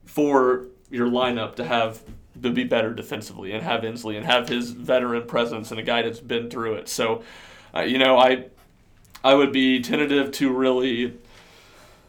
for 0.04 0.66
your 0.90 1.08
lineup 1.08 1.56
to 1.56 1.64
have 1.64 2.02
to 2.42 2.50
be 2.50 2.64
better 2.64 2.92
defensively 2.92 3.52
and 3.52 3.62
have 3.62 3.84
Ensley 3.84 4.16
and 4.16 4.26
have 4.26 4.48
his 4.48 4.70
veteran 4.70 5.26
presence 5.26 5.70
and 5.70 5.80
a 5.80 5.82
guy 5.82 6.02
that's 6.02 6.20
been 6.20 6.50
through 6.50 6.74
it. 6.74 6.88
So, 6.88 7.22
uh, 7.74 7.82
you 7.82 7.98
know, 7.98 8.18
I 8.18 8.46
I 9.22 9.34
would 9.34 9.52
be 9.52 9.80
tentative 9.80 10.32
to 10.32 10.52
really 10.52 11.14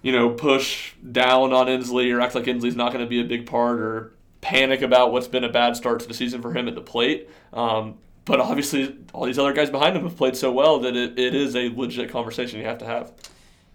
you 0.06 0.12
know, 0.12 0.30
push 0.30 0.94
down 1.12 1.52
on 1.52 1.68
Ensley 1.68 2.12
or 2.12 2.22
act 2.22 2.36
like 2.36 2.48
Ensley's 2.48 2.76
not 2.76 2.94
going 2.94 3.04
to 3.04 3.10
be 3.10 3.20
a 3.20 3.24
big 3.24 3.48
part 3.48 3.80
or 3.80 4.14
panic 4.40 4.84
about 4.84 5.12
what's 5.12 5.28
been 5.28 5.44
a 5.44 5.50
bad 5.50 5.76
start 5.76 6.00
to 6.00 6.08
the 6.08 6.14
season 6.14 6.44
for 6.44 6.54
him 6.54 6.68
at 6.68 6.76
the 6.76 6.82
plate. 6.82 7.28
Um, 7.52 7.98
but 8.25 8.39
obviously, 8.39 8.98
all 9.13 9.25
these 9.25 9.39
other 9.39 9.53
guys 9.53 9.70
behind 9.70 9.96
him 9.96 10.03
have 10.03 10.17
played 10.17 10.36
so 10.36 10.51
well 10.51 10.79
that 10.79 10.96
it, 10.96 11.17
it 11.17 11.34
is 11.36 11.55
a 11.55 11.70
legit 11.70 12.10
conversation 12.10 12.60
you 12.60 12.65
have 12.65 12.79
to 12.79 12.86
have. 12.86 13.12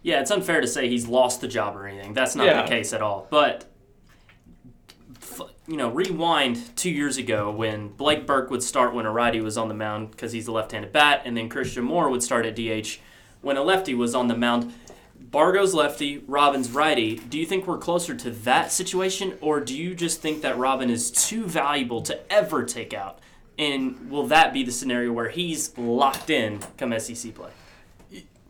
Yeah, 0.03 0.21
it's 0.21 0.31
unfair 0.31 0.61
to 0.61 0.67
say 0.67 0.89
he's 0.89 1.07
lost 1.07 1.41
the 1.41 1.49
job 1.49 1.77
or 1.77 1.87
anything. 1.87 2.15
That's 2.15 2.35
not 2.35 2.47
Yeah. 2.47 2.63
the 2.63 2.69
case 2.69 2.93
at 2.93 3.03
all. 3.03 3.27
But 3.31 3.67
you 5.67 5.77
know, 5.77 5.89
rewind 5.91 6.77
two 6.77 6.91
years 6.91 7.17
ago 7.17 7.51
when 7.51 7.89
Blake 7.91 8.27
Burke 8.27 8.51
would 8.51 8.63
start 8.63 8.93
when 8.93 9.07
a 9.07 9.11
righty 9.13 9.41
was 9.41 9.57
on 9.57 9.69
the 9.69 9.75
mound 9.75 10.11
because 10.11 10.33
he's 10.33 10.49
a 10.49 10.53
left-handed 10.53 10.93
bat, 10.93 11.23
and 11.25 11.37
then 11.37 11.49
Christian 11.49 11.85
Moore 11.85 12.11
would 12.11 12.23
start 12.25 12.45
at 12.45 12.57
DH 12.57 12.99
when 13.41 13.57
a 13.57 13.63
lefty 13.63 13.95
was 13.95 14.15
on 14.15 14.27
the 14.27 14.37
mound. 14.37 14.73
Bargo's 15.21 15.73
lefty, 15.75 16.19
Robin's 16.27 16.71
righty. 16.73 17.17
Do 17.17 17.39
you 17.39 17.47
think 17.47 17.67
we're 17.69 17.79
closer 17.79 18.17
to 18.17 18.31
that 18.31 18.73
situation, 18.73 19.39
or 19.41 19.61
do 19.61 19.77
you 19.77 19.95
just 19.95 20.21
think 20.21 20.43
that 20.43 20.59
Robin 20.59 20.91
is 20.91 21.11
too 21.13 21.45
valuable 21.45 22.03
to 22.03 22.33
ever 22.33 22.65
take 22.65 22.93
out? 22.93 23.21
And 23.61 24.11
will 24.11 24.27
that 24.29 24.55
be 24.55 24.63
the 24.65 24.73
scenario 24.73 25.13
where 25.13 25.29
he's 25.29 25.77
locked 25.77 26.31
in 26.31 26.61
come 26.79 26.99
SEC 26.99 27.35
play? 27.35 27.51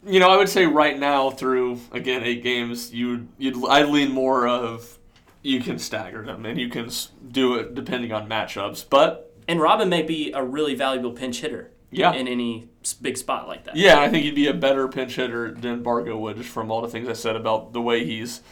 You 0.07 0.21
know, 0.21 0.31
I 0.31 0.37
would 0.37 0.49
say 0.49 0.64
right 0.67 0.99
now 0.99 1.31
through 1.31 1.81
again 1.93 2.23
eight 2.23 2.43
games, 2.45 2.95
you 2.95 3.26
you'd 3.37 3.62
I 3.67 3.83
lean 3.83 4.12
more 4.12 4.47
of 4.47 4.99
you 5.43 5.61
can 5.61 5.79
stagger 5.79 6.23
them 6.25 6.47
and 6.47 6.59
you 6.61 6.69
can 6.69 6.88
do 7.31 7.55
it 7.57 7.75
depending 7.75 8.12
on 8.12 8.29
matchups. 8.29 8.87
But 8.88 9.35
And 9.49 9.61
Robin 9.61 9.88
may 9.88 10.02
be 10.02 10.31
a 10.33 10.43
really 10.45 10.75
valuable 10.76 11.11
pinch 11.12 11.40
hitter 11.40 11.73
Yeah. 11.90 12.12
in 12.12 12.29
any 12.29 12.69
big 13.02 13.17
spot 13.17 13.49
like 13.49 13.64
that. 13.64 13.75
Yeah, 13.76 14.00
I 14.00 14.09
think 14.09 14.25
he'd 14.25 14.35
be 14.37 14.47
a 14.47 14.55
better 14.55 14.87
pinch 14.87 15.17
hitter 15.17 15.50
than 15.50 15.83
Bargo 15.83 16.17
would, 16.19 16.37
just 16.37 16.50
from 16.50 16.71
all 16.71 16.81
the 16.83 16.88
things 16.88 17.09
I 17.09 17.14
said 17.14 17.35
about 17.37 17.73
the 17.73 17.81
way 17.83 18.05
he's 18.05 18.43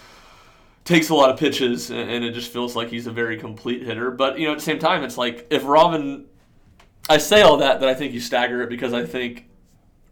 takes 0.85 1.11
a 1.11 1.15
lot 1.15 1.29
of 1.31 1.39
pitches, 1.39 1.91
and 1.91 2.25
it 2.25 2.33
just 2.33 2.51
feels 2.51 2.75
like 2.75 2.89
he's 2.89 3.07
a 3.07 3.13
very 3.13 3.37
complete 3.39 3.83
hitter. 3.83 4.11
But 4.11 4.39
you 4.39 4.47
know, 4.47 4.53
at 4.53 4.59
the 4.59 4.65
same 4.65 4.79
time, 4.79 5.05
it's 5.05 5.19
like 5.19 5.47
if 5.51 5.65
Robin, 5.67 6.25
I 7.09 7.19
say 7.19 7.43
all 7.43 7.59
that 7.59 7.81
but 7.81 7.89
I 7.89 7.95
think 7.95 8.13
you 8.13 8.21
stagger 8.21 8.63
it 8.63 8.69
because 8.69 8.93
I 8.93 9.05
think 9.05 9.49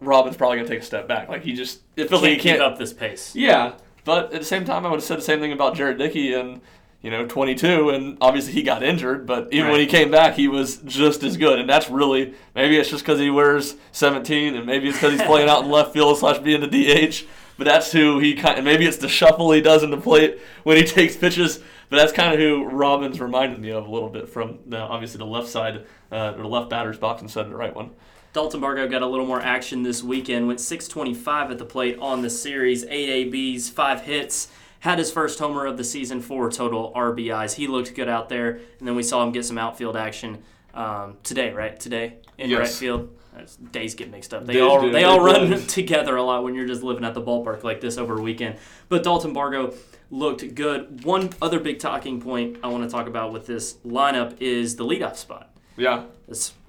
Robin's 0.00 0.36
probably 0.36 0.58
gonna 0.58 0.68
take 0.68 0.80
a 0.80 0.84
step 0.84 1.08
back. 1.08 1.28
Like 1.28 1.42
he 1.42 1.54
just 1.54 1.80
it 1.96 2.08
feels 2.08 2.20
Can't 2.20 2.22
like 2.22 2.30
he 2.32 2.36
can't 2.36 2.58
keep 2.58 2.66
up 2.66 2.78
this 2.78 2.92
pace. 2.92 3.34
Yeah, 3.34 3.74
but 4.04 4.32
at 4.32 4.40
the 4.40 4.46
same 4.46 4.64
time, 4.64 4.84
I 4.84 4.90
would 4.90 4.96
have 4.96 5.04
said 5.04 5.18
the 5.18 5.22
same 5.22 5.40
thing 5.40 5.52
about 5.52 5.74
Jared 5.74 5.98
Dickey 5.98 6.34
and 6.34 6.60
you 7.02 7.10
know 7.10 7.26
22, 7.26 7.90
and 7.90 8.18
obviously 8.20 8.52
he 8.52 8.62
got 8.62 8.82
injured, 8.82 9.26
but 9.26 9.48
even 9.52 9.70
when 9.70 9.80
he 9.80 9.86
came 9.86 10.10
back, 10.10 10.34
he 10.34 10.48
was 10.48 10.78
just 10.78 11.22
as 11.22 11.36
good. 11.36 11.58
And 11.58 11.68
that's 11.68 11.88
really 11.88 12.34
maybe 12.54 12.76
it's 12.76 12.90
just 12.90 13.04
because 13.04 13.18
he 13.18 13.30
wears 13.30 13.76
17, 13.92 14.54
and 14.54 14.66
maybe 14.66 14.88
it's 14.88 14.98
because 14.98 15.12
he's 15.12 15.22
playing 15.22 15.48
out 15.48 15.64
in 15.64 15.70
left 15.70 15.92
field 15.92 16.18
slash 16.18 16.38
being 16.38 16.60
the 16.60 16.66
DH. 16.66 17.26
But 17.58 17.64
that's 17.64 17.90
who 17.90 18.18
he 18.18 18.34
kind. 18.34 18.58
of 18.58 18.64
Maybe 18.64 18.86
it's 18.86 18.98
the 18.98 19.08
shuffle 19.08 19.50
he 19.52 19.62
does 19.62 19.82
in 19.82 19.90
the 19.90 19.96
plate 19.96 20.38
when 20.64 20.76
he 20.76 20.84
takes 20.84 21.16
pitches. 21.16 21.60
But 21.88 21.98
that's 21.98 22.12
kind 22.12 22.32
of 22.34 22.40
who 22.40 22.64
Robbins 22.64 23.20
reminded 23.20 23.60
me 23.60 23.70
of 23.70 23.86
a 23.86 23.90
little 23.90 24.08
bit 24.08 24.28
from 24.28 24.58
the, 24.66 24.78
obviously 24.78 25.18
the 25.18 25.26
left 25.26 25.48
side, 25.48 25.86
uh, 26.10 26.34
or 26.36 26.42
the 26.42 26.48
left 26.48 26.68
batter's 26.70 26.98
box 26.98 27.22
instead 27.22 27.44
of 27.44 27.50
the 27.50 27.56
right 27.56 27.74
one. 27.74 27.90
Dalton 28.32 28.60
Bargo 28.60 28.86
got 28.88 29.02
a 29.02 29.06
little 29.06 29.24
more 29.26 29.40
action 29.40 29.82
this 29.82 30.02
weekend. 30.02 30.46
Went 30.46 30.60
625 30.60 31.52
at 31.52 31.58
the 31.58 31.64
plate 31.64 31.96
on 32.00 32.22
the 32.22 32.28
series, 32.30 32.84
eight 32.84 33.32
ABs, 33.34 33.68
five 33.70 34.02
hits. 34.02 34.48
Had 34.80 34.98
his 34.98 35.10
first 35.10 35.38
homer 35.38 35.64
of 35.64 35.76
the 35.78 35.84
season, 35.84 36.20
four 36.20 36.50
total 36.50 36.92
RBIs. 36.94 37.54
He 37.54 37.66
looked 37.66 37.94
good 37.94 38.08
out 38.08 38.28
there, 38.28 38.60
and 38.78 38.86
then 38.86 38.94
we 38.94 39.02
saw 39.02 39.22
him 39.22 39.32
get 39.32 39.44
some 39.44 39.56
outfield 39.56 39.96
action 39.96 40.42
um, 40.74 41.16
today. 41.22 41.50
Right 41.52 41.78
today 41.80 42.16
in 42.36 42.50
Yes. 42.50 42.58
right 42.58 42.68
field. 42.68 43.16
Days 43.70 43.94
get 43.94 44.10
mixed 44.10 44.32
up. 44.34 44.44
They 44.46 44.54
Days 44.54 44.62
all 44.62 44.80
do, 44.82 44.86
they 44.90 44.98
they 45.00 45.04
all 45.04 45.20
run 45.20 45.50
together 45.66 46.16
a 46.16 46.22
lot 46.22 46.42
when 46.42 46.54
you're 46.54 46.66
just 46.66 46.82
living 46.82 47.04
at 47.04 47.14
the 47.14 47.22
ballpark 47.22 47.64
like 47.64 47.80
this 47.80 47.96
over 47.98 48.18
a 48.18 48.22
weekend. 48.22 48.56
But 48.88 49.02
Dalton 49.02 49.32
Bargo 49.32 49.74
looked 50.10 50.54
good. 50.54 51.04
One 51.04 51.30
other 51.40 51.58
big 51.58 51.78
talking 51.78 52.20
point 52.20 52.58
I 52.62 52.68
want 52.68 52.84
to 52.84 52.90
talk 52.90 53.06
about 53.06 53.32
with 53.32 53.46
this 53.46 53.74
lineup 53.86 54.40
is 54.40 54.76
the 54.76 54.84
leadoff 54.84 55.16
spot. 55.16 55.50
Yeah, 55.76 56.04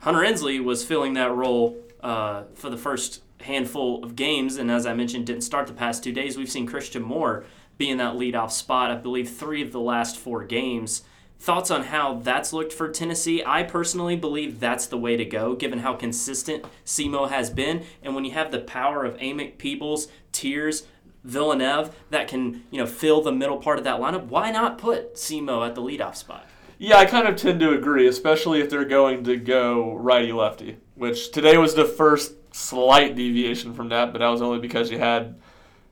Hunter 0.02 0.24
Ensley 0.24 0.60
was 0.60 0.84
filling 0.84 1.14
that 1.14 1.34
role 1.34 1.78
uh, 2.02 2.44
for 2.56 2.70
the 2.70 2.78
first 2.78 3.22
handful 3.42 4.04
of 4.04 4.16
games, 4.16 4.58
and 4.58 4.70
as 4.70 4.86
I 4.86 4.94
mentioned, 4.94 5.26
didn't 5.28 5.44
start 5.44 5.68
the 5.68 5.74
past 5.74 6.04
two 6.04 6.12
days. 6.12 6.38
We've 6.38 6.50
seen 6.50 6.66
Christian 6.66 7.04
Moore 7.04 7.46
be 7.78 7.90
in 7.90 7.98
that 8.00 8.16
leadoff 8.16 8.52
spot, 8.52 8.92
I 8.92 8.96
believe, 8.96 9.30
three 9.30 9.62
of 9.62 9.72
the 9.72 9.80
last 9.80 10.18
four 10.18 10.44
games. 10.44 11.04
Thoughts 11.40 11.70
on 11.70 11.84
how 11.84 12.16
that's 12.16 12.52
looked 12.52 12.74
for 12.74 12.90
Tennessee? 12.90 13.44
I 13.46 13.62
personally 13.62 14.16
believe 14.16 14.60
that's 14.60 14.88
the 14.88 14.98
way 14.98 15.16
to 15.18 15.26
go, 15.26 15.56
given 15.56 15.80
how 15.80 15.94
consistent 15.94 16.66
SEMO 16.84 17.30
has 17.30 17.52
been. 17.52 17.86
And 18.02 18.16
when 18.16 18.26
you 18.26 18.32
have 18.32 18.52
the 18.52 18.60
power 18.60 19.06
of 19.06 19.18
Amick, 19.18 19.60
Peebles, 19.60 20.08
Tears, 20.32 20.88
Villeneuve 21.28 21.94
that 22.10 22.28
can, 22.28 22.64
you 22.72 22.80
know, 22.80 22.88
fill 22.88 23.22
the 23.22 23.32
middle 23.32 23.58
part 23.58 23.78
of 23.78 23.84
that 23.84 24.00
lineup, 24.00 24.28
why 24.28 24.50
not 24.50 24.78
put 24.78 25.16
SEMO 25.16 25.68
at 25.68 25.76
the 25.76 25.82
leadoff 25.82 26.16
spot? 26.16 26.48
Yeah, 26.80 26.98
I 26.98 27.06
kind 27.06 27.28
of 27.28 27.36
tend 27.36 27.60
to 27.60 27.72
agree, 27.72 28.08
especially 28.08 28.62
if 28.62 28.70
they're 28.70 28.86
going 28.86 29.24
to 29.26 29.36
go 29.36 29.96
righty 29.96 30.32
lefty, 30.32 30.78
which 30.96 31.32
today 31.32 31.58
was 31.58 31.76
the 31.76 31.86
first 31.86 32.34
slight 32.54 33.16
deviation 33.16 33.74
from 33.74 33.90
that, 33.90 34.14
but 34.14 34.20
that 34.20 34.28
was 34.28 34.42
only 34.42 34.60
because 34.60 34.90
you 34.90 35.00
had 35.00 35.40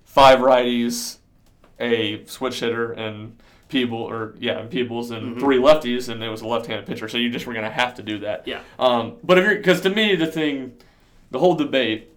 five 0.05 0.39
righties, 0.39 1.17
a 1.79 2.23
switch 2.25 2.61
hitter, 2.61 2.93
and 2.93 3.37
Peeble, 3.67 3.93
or 3.93 4.35
yeah, 4.39 4.59
and 4.59 4.69
Peebles, 4.69 5.11
and 5.11 5.39
three 5.39 5.57
lefties, 5.57 6.07
and 6.07 6.23
it 6.23 6.29
was 6.29 6.41
a 6.41 6.47
left-handed 6.47 6.85
pitcher, 6.85 7.09
so 7.09 7.17
you 7.17 7.29
just 7.29 7.45
were 7.45 7.53
going 7.53 7.65
to 7.65 7.71
have 7.71 7.95
to 7.95 8.03
do 8.03 8.19
that. 8.19 8.47
Yeah. 8.47 8.61
Um, 8.79 9.17
but 9.23 9.37
if 9.37 9.43
you're, 9.43 9.55
because 9.55 9.81
to 9.81 9.89
me, 9.89 10.15
the 10.15 10.27
thing, 10.27 10.77
the 11.31 11.39
whole 11.39 11.55
debate 11.55 12.14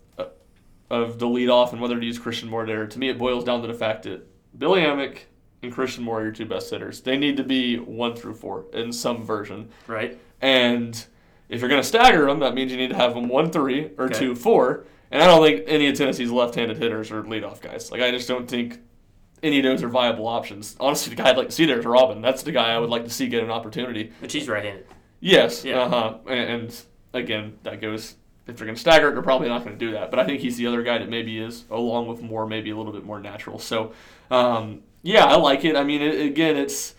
of 0.90 1.18
the 1.18 1.26
leadoff 1.26 1.72
and 1.72 1.80
whether 1.80 1.98
to 1.98 2.04
use 2.06 2.18
Christian 2.18 2.48
Moore 2.48 2.66
there, 2.66 2.86
to 2.86 2.98
me, 2.98 3.08
it 3.08 3.18
boils 3.18 3.44
down 3.44 3.60
to 3.62 3.68
the 3.68 3.74
fact 3.74 4.04
that 4.04 4.26
Billy 4.58 4.80
Amick 4.80 5.20
and 5.62 5.72
Christian 5.72 6.04
Moore 6.04 6.20
are 6.20 6.24
your 6.24 6.32
two 6.32 6.46
best 6.46 6.70
hitters. 6.70 7.00
They 7.00 7.16
need 7.16 7.36
to 7.36 7.44
be 7.44 7.76
one 7.78 8.14
through 8.16 8.34
four 8.34 8.66
in 8.72 8.92
some 8.92 9.24
version. 9.24 9.68
Right? 9.86 10.18
And 10.40 10.94
if 11.48 11.60
you're 11.60 11.68
going 11.68 11.82
to 11.82 11.86
stagger 11.88 12.26
them, 12.26 12.38
that 12.40 12.54
means 12.54 12.70
you 12.70 12.78
need 12.78 12.90
to 12.90 12.96
have 12.96 13.14
them 13.14 13.28
one 13.28 13.50
three 13.50 13.90
or 13.98 14.06
Okay. 14.06 14.18
two 14.18 14.34
four. 14.34 14.84
And 15.10 15.22
I 15.22 15.26
don't 15.26 15.42
think 15.42 15.64
any 15.66 15.88
of 15.88 15.96
Tennessee's 15.96 16.30
left-handed 16.30 16.76
hitters 16.76 17.10
are 17.10 17.22
leadoff 17.22 17.60
guys. 17.60 17.90
Like 17.90 18.02
I 18.02 18.10
just 18.10 18.28
don't 18.28 18.48
think 18.48 18.78
any 19.42 19.58
of 19.58 19.64
those 19.64 19.82
are 19.82 19.88
viable 19.88 20.26
options. 20.26 20.76
Honestly, 20.80 21.14
the 21.14 21.22
guy 21.22 21.30
I'd 21.30 21.36
like 21.36 21.46
to 21.48 21.52
see 21.54 21.64
there 21.64 21.78
is 21.78 21.86
Robin. 21.86 22.20
That's 22.20 22.42
the 22.42 22.52
guy 22.52 22.72
I 22.72 22.78
would 22.78 22.90
like 22.90 23.04
to 23.04 23.10
see 23.10 23.26
get 23.28 23.42
an 23.42 23.50
opportunity. 23.50 24.12
But 24.20 24.30
she's 24.30 24.48
right 24.48 24.64
handed. 24.64 24.86
Yes. 25.20 25.64
Yeah. 25.64 25.80
Uh 25.82 25.88
huh. 25.88 26.18
And, 26.28 26.50
and 26.62 26.82
again, 27.14 27.58
that 27.62 27.80
goes. 27.80 28.16
If 28.48 28.56
they're 28.56 28.66
going 28.66 28.74
to 28.74 28.80
stagger 28.80 29.10
it, 29.10 29.12
they're 29.12 29.22
probably 29.22 29.48
not 29.48 29.62
going 29.62 29.78
to 29.78 29.84
do 29.84 29.92
that. 29.92 30.10
But 30.10 30.18
I 30.18 30.24
think 30.24 30.40
he's 30.40 30.56
the 30.56 30.66
other 30.66 30.82
guy 30.82 30.98
that 30.98 31.08
maybe 31.08 31.38
is, 31.38 31.64
along 31.70 32.08
with 32.08 32.22
Moore, 32.22 32.46
maybe 32.46 32.70
a 32.70 32.76
little 32.76 32.92
bit 32.92 33.04
more 33.04 33.20
natural. 33.20 33.58
So, 33.58 33.92
um, 34.30 34.82
yeah, 35.02 35.26
I 35.26 35.36
like 35.36 35.64
it. 35.64 35.76
I 35.76 35.84
mean, 35.84 36.00
it, 36.00 36.20
again, 36.26 36.56
it's 36.56 36.94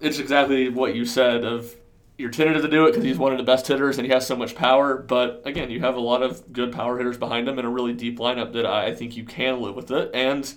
it's 0.00 0.20
exactly 0.20 0.68
what 0.68 0.94
you 0.94 1.04
said. 1.04 1.44
Of 1.44 1.74
you're 2.16 2.30
tentative 2.30 2.62
to 2.62 2.68
do 2.68 2.86
it 2.86 2.90
because 2.90 3.04
he's 3.04 3.18
one 3.18 3.32
of 3.32 3.38
the 3.38 3.44
best 3.44 3.66
hitters 3.66 3.98
and 3.98 4.06
he 4.06 4.12
has 4.12 4.26
so 4.26 4.36
much 4.36 4.54
power. 4.54 4.96
But 4.96 5.42
again, 5.44 5.70
you 5.70 5.80
have 5.80 5.96
a 5.96 6.00
lot 6.00 6.22
of 6.22 6.52
good 6.52 6.72
power 6.72 6.96
hitters 6.96 7.18
behind 7.18 7.48
him 7.48 7.58
and 7.58 7.66
a 7.66 7.70
really 7.70 7.92
deep 7.92 8.18
lineup 8.18 8.52
that 8.52 8.66
I 8.66 8.94
think 8.94 9.16
you 9.16 9.24
can 9.24 9.60
live 9.60 9.76
with 9.76 9.90
it. 9.90 10.10
And 10.14 10.52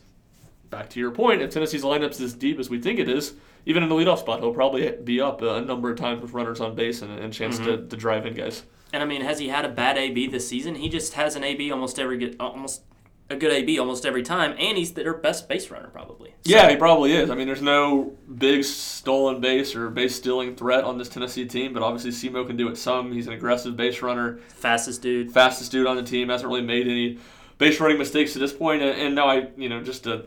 back 0.70 0.90
to 0.92 1.00
your 1.00 1.12
point, 1.12 1.42
if 1.42 1.52
Tennessee's 1.52 1.84
lineup's 1.84 2.20
as 2.20 2.34
deep 2.34 2.60
as 2.60 2.70
we 2.70 2.80
think 2.80 3.00
it 3.00 3.10
is, 3.10 3.34
even 3.66 3.84
in 3.84 3.90
the 3.90 3.96
leadoff 3.96 4.20
spot, 4.20 4.40
he'll 4.40 4.54
probably 4.54 4.90
be 5.04 5.22
up 5.22 5.42
a 5.42 5.62
number 5.62 5.92
of 5.92 5.98
times 5.98 6.22
with 6.22 6.34
runners 6.34 6.62
on 6.62 6.74
base 6.74 7.04
and 7.04 7.12
a 7.12 7.30
chance 7.30 7.60
to, 7.60 7.86
to 7.86 7.96
drive 7.96 8.26
in 8.26 8.34
guys. 8.34 8.64
And 8.94 9.02
I 9.02 9.06
mean, 9.06 9.22
has 9.22 9.40
he 9.40 9.48
had 9.48 9.64
a 9.66 9.70
bad 9.70 9.98
AB 9.98 10.28
this 10.28 10.48
season? 10.48 10.76
He 10.76 10.90
just 10.90 11.14
has 11.14 11.36
an 11.36 11.44
AB 11.44 11.72
almost 11.72 11.98
every 12.00 12.18
good, 12.18 12.36
almost 12.40 12.82
a 13.30 13.36
good 13.38 13.54
AB 13.54 13.80
almost 13.80 14.06
every 14.06 14.24
time, 14.24 14.54
and 14.60 14.78
he's 14.78 14.92
their 14.94 15.14
best 15.14 15.48
base 15.48 15.70
runner 15.72 15.88
probably. 15.88 16.32
So- 16.46 16.52
Yeah, 16.52 16.70
he 16.70 16.76
probably 16.76 17.14
is. 17.14 17.30
I 17.30 17.36
mean, 17.36 17.48
there's 17.48 17.62
no 17.62 18.14
big 18.38 18.66
stolen 18.66 19.40
base 19.40 19.74
or 19.74 19.90
base 19.90 20.16
stealing 20.16 20.56
threat 20.58 20.84
on 20.84 20.98
this 20.98 21.08
Tennessee 21.08 21.46
team, 21.46 21.72
but 21.74 21.82
obviously 21.82 22.12
Simo 22.12 22.46
can 22.46 22.58
do 22.58 22.68
it 22.68 22.78
some. 22.78 23.14
He's 23.14 23.28
an 23.28 23.34
aggressive 23.34 23.78
base 23.78 24.02
runner, 24.02 24.40
fastest 24.50 25.02
dude. 25.02 25.32
fastest 25.32 25.72
dude 25.72 25.88
on 25.88 25.96
the 25.96 26.04
team. 26.04 26.28
Hasn't 26.28 26.50
really 26.50 26.62
made 26.64 26.88
any 26.88 27.20
base 27.58 27.80
running 27.80 27.98
mistakes 27.98 28.34
to 28.34 28.40
this 28.40 28.52
point. 28.52 28.82
And, 28.82 29.00
and 29.00 29.16
now 29.16 29.28
I, 29.28 29.48
you 29.56 29.70
know, 29.70 29.82
just 29.82 30.04
to 30.04 30.26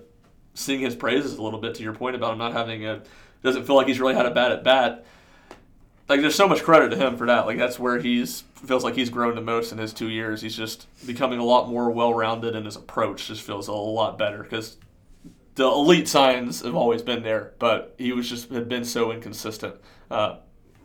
sing 0.54 0.80
his 0.80 0.94
praises 0.94 1.34
a 1.36 1.42
little 1.42 1.60
bit 1.60 1.74
to 1.74 1.82
your 1.82 1.92
point 1.92 2.16
about 2.16 2.32
him 2.32 2.38
not 2.38 2.52
having 2.54 2.86
a 2.86 3.02
doesn't 3.42 3.66
feel 3.66 3.76
like 3.76 3.88
he's 3.88 4.00
really 4.00 4.14
had 4.14 4.24
a 4.24 4.30
bad 4.30 4.52
at 4.52 4.64
bat. 4.64 5.04
Like 6.08 6.20
there's 6.22 6.34
so 6.34 6.48
much 6.48 6.62
credit 6.62 6.90
to 6.90 6.96
him 6.96 7.18
for 7.18 7.26
that. 7.26 7.44
Like 7.44 7.58
that's 7.58 7.78
where 7.78 7.98
he's 7.98 8.44
feels 8.66 8.84
like 8.84 8.94
he's 8.94 9.10
grown 9.10 9.34
the 9.34 9.40
most 9.40 9.72
in 9.72 9.78
his 9.78 9.92
two 9.92 10.08
years. 10.08 10.42
He's 10.42 10.56
just 10.56 10.86
becoming 11.06 11.38
a 11.38 11.44
lot 11.44 11.68
more 11.68 11.90
well-rounded, 11.90 12.54
and 12.54 12.66
his 12.66 12.76
approach 12.76 13.28
just 13.28 13.42
feels 13.42 13.68
a 13.68 13.72
lot 13.72 14.18
better 14.18 14.42
because 14.42 14.76
the 15.54 15.64
elite 15.64 16.08
signs 16.08 16.62
have 16.62 16.74
always 16.74 17.02
been 17.02 17.22
there, 17.22 17.52
but 17.58 17.94
he 17.98 18.12
was 18.12 18.28
just 18.28 18.50
had 18.50 18.68
been 18.68 18.84
so 18.84 19.12
inconsistent. 19.12 19.76
Uh, 20.10 20.36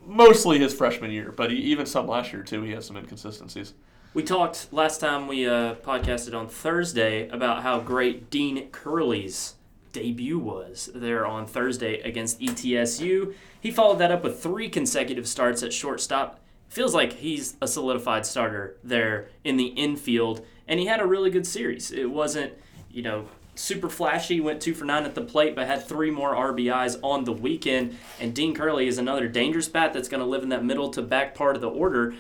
mostly 0.06 0.60
his 0.60 0.74
freshman 0.74 1.12
year, 1.12 1.32
but 1.32 1.52
he, 1.52 1.58
even 1.58 1.86
some 1.86 2.08
last 2.08 2.34
year 2.34 2.44
too. 2.44 2.64
He 2.64 2.72
has 2.72 2.86
some 2.86 2.98
inconsistencies. 2.98 3.74
We 4.14 4.24
talked 4.24 4.74
last 4.74 5.00
time 5.00 5.28
we 5.28 5.48
uh, 5.48 5.76
podcasted 5.76 6.38
on 6.38 6.48
Thursday 6.48 7.30
about 7.30 7.62
how 7.62 7.80
great 7.80 8.30
Dean 8.30 8.70
Curley's 8.72 9.56
debut 9.92 10.40
was 10.40 10.90
there 10.94 11.26
on 11.26 11.46
Thursday 11.46 12.00
against 12.02 12.40
ETSU. 12.40 13.34
He 13.60 13.72
followed 13.72 14.00
that 14.00 14.12
up 14.12 14.24
with 14.24 14.42
three 14.42 14.70
consecutive 14.70 15.28
starts 15.28 15.62
at 15.62 15.74
shortstop. 15.74 16.40
Feels 16.70 16.94
like 16.94 17.14
he's 17.14 17.56
a 17.62 17.68
solidified 17.68 18.26
starter 18.26 18.78
there 18.84 19.30
in 19.44 19.58
the 19.58 19.66
infield, 19.68 20.46
and 20.68 20.80
he 20.80 20.86
had 20.86 21.00
a 21.02 21.06
really 21.06 21.32
good 21.32 21.48
series. 21.48 21.92
It 21.92 22.10
wasn't, 22.12 22.54
you 22.92 23.02
know, 23.02 23.26
super 23.56 23.90
flashy, 23.90 24.40
went 24.40 24.62
two 24.62 24.74
for 24.76 24.86
nine 24.86 25.04
at 25.04 25.16
the 25.16 25.22
plate, 25.22 25.56
but 25.56 25.66
had 25.68 25.84
three 25.86 26.12
more 26.12 26.34
RBIs 26.36 26.98
on 27.04 27.24
the 27.24 27.34
weekend. 27.34 27.98
And 28.20 28.34
Dean 28.36 28.54
Curley 28.54 28.88
is 28.88 29.00
another 29.00 29.28
dangerous 29.28 29.68
bat 29.68 29.94
that's 29.94 30.08
going 30.08 30.22
to 30.22 30.26
live 30.28 30.44
in 30.44 30.50
that 30.50 30.64
middle 30.64 30.90
to 30.92 31.02
back 31.02 31.34
part 31.36 31.56
of 31.56 31.62
the 31.62 31.70
order, 31.70 32.14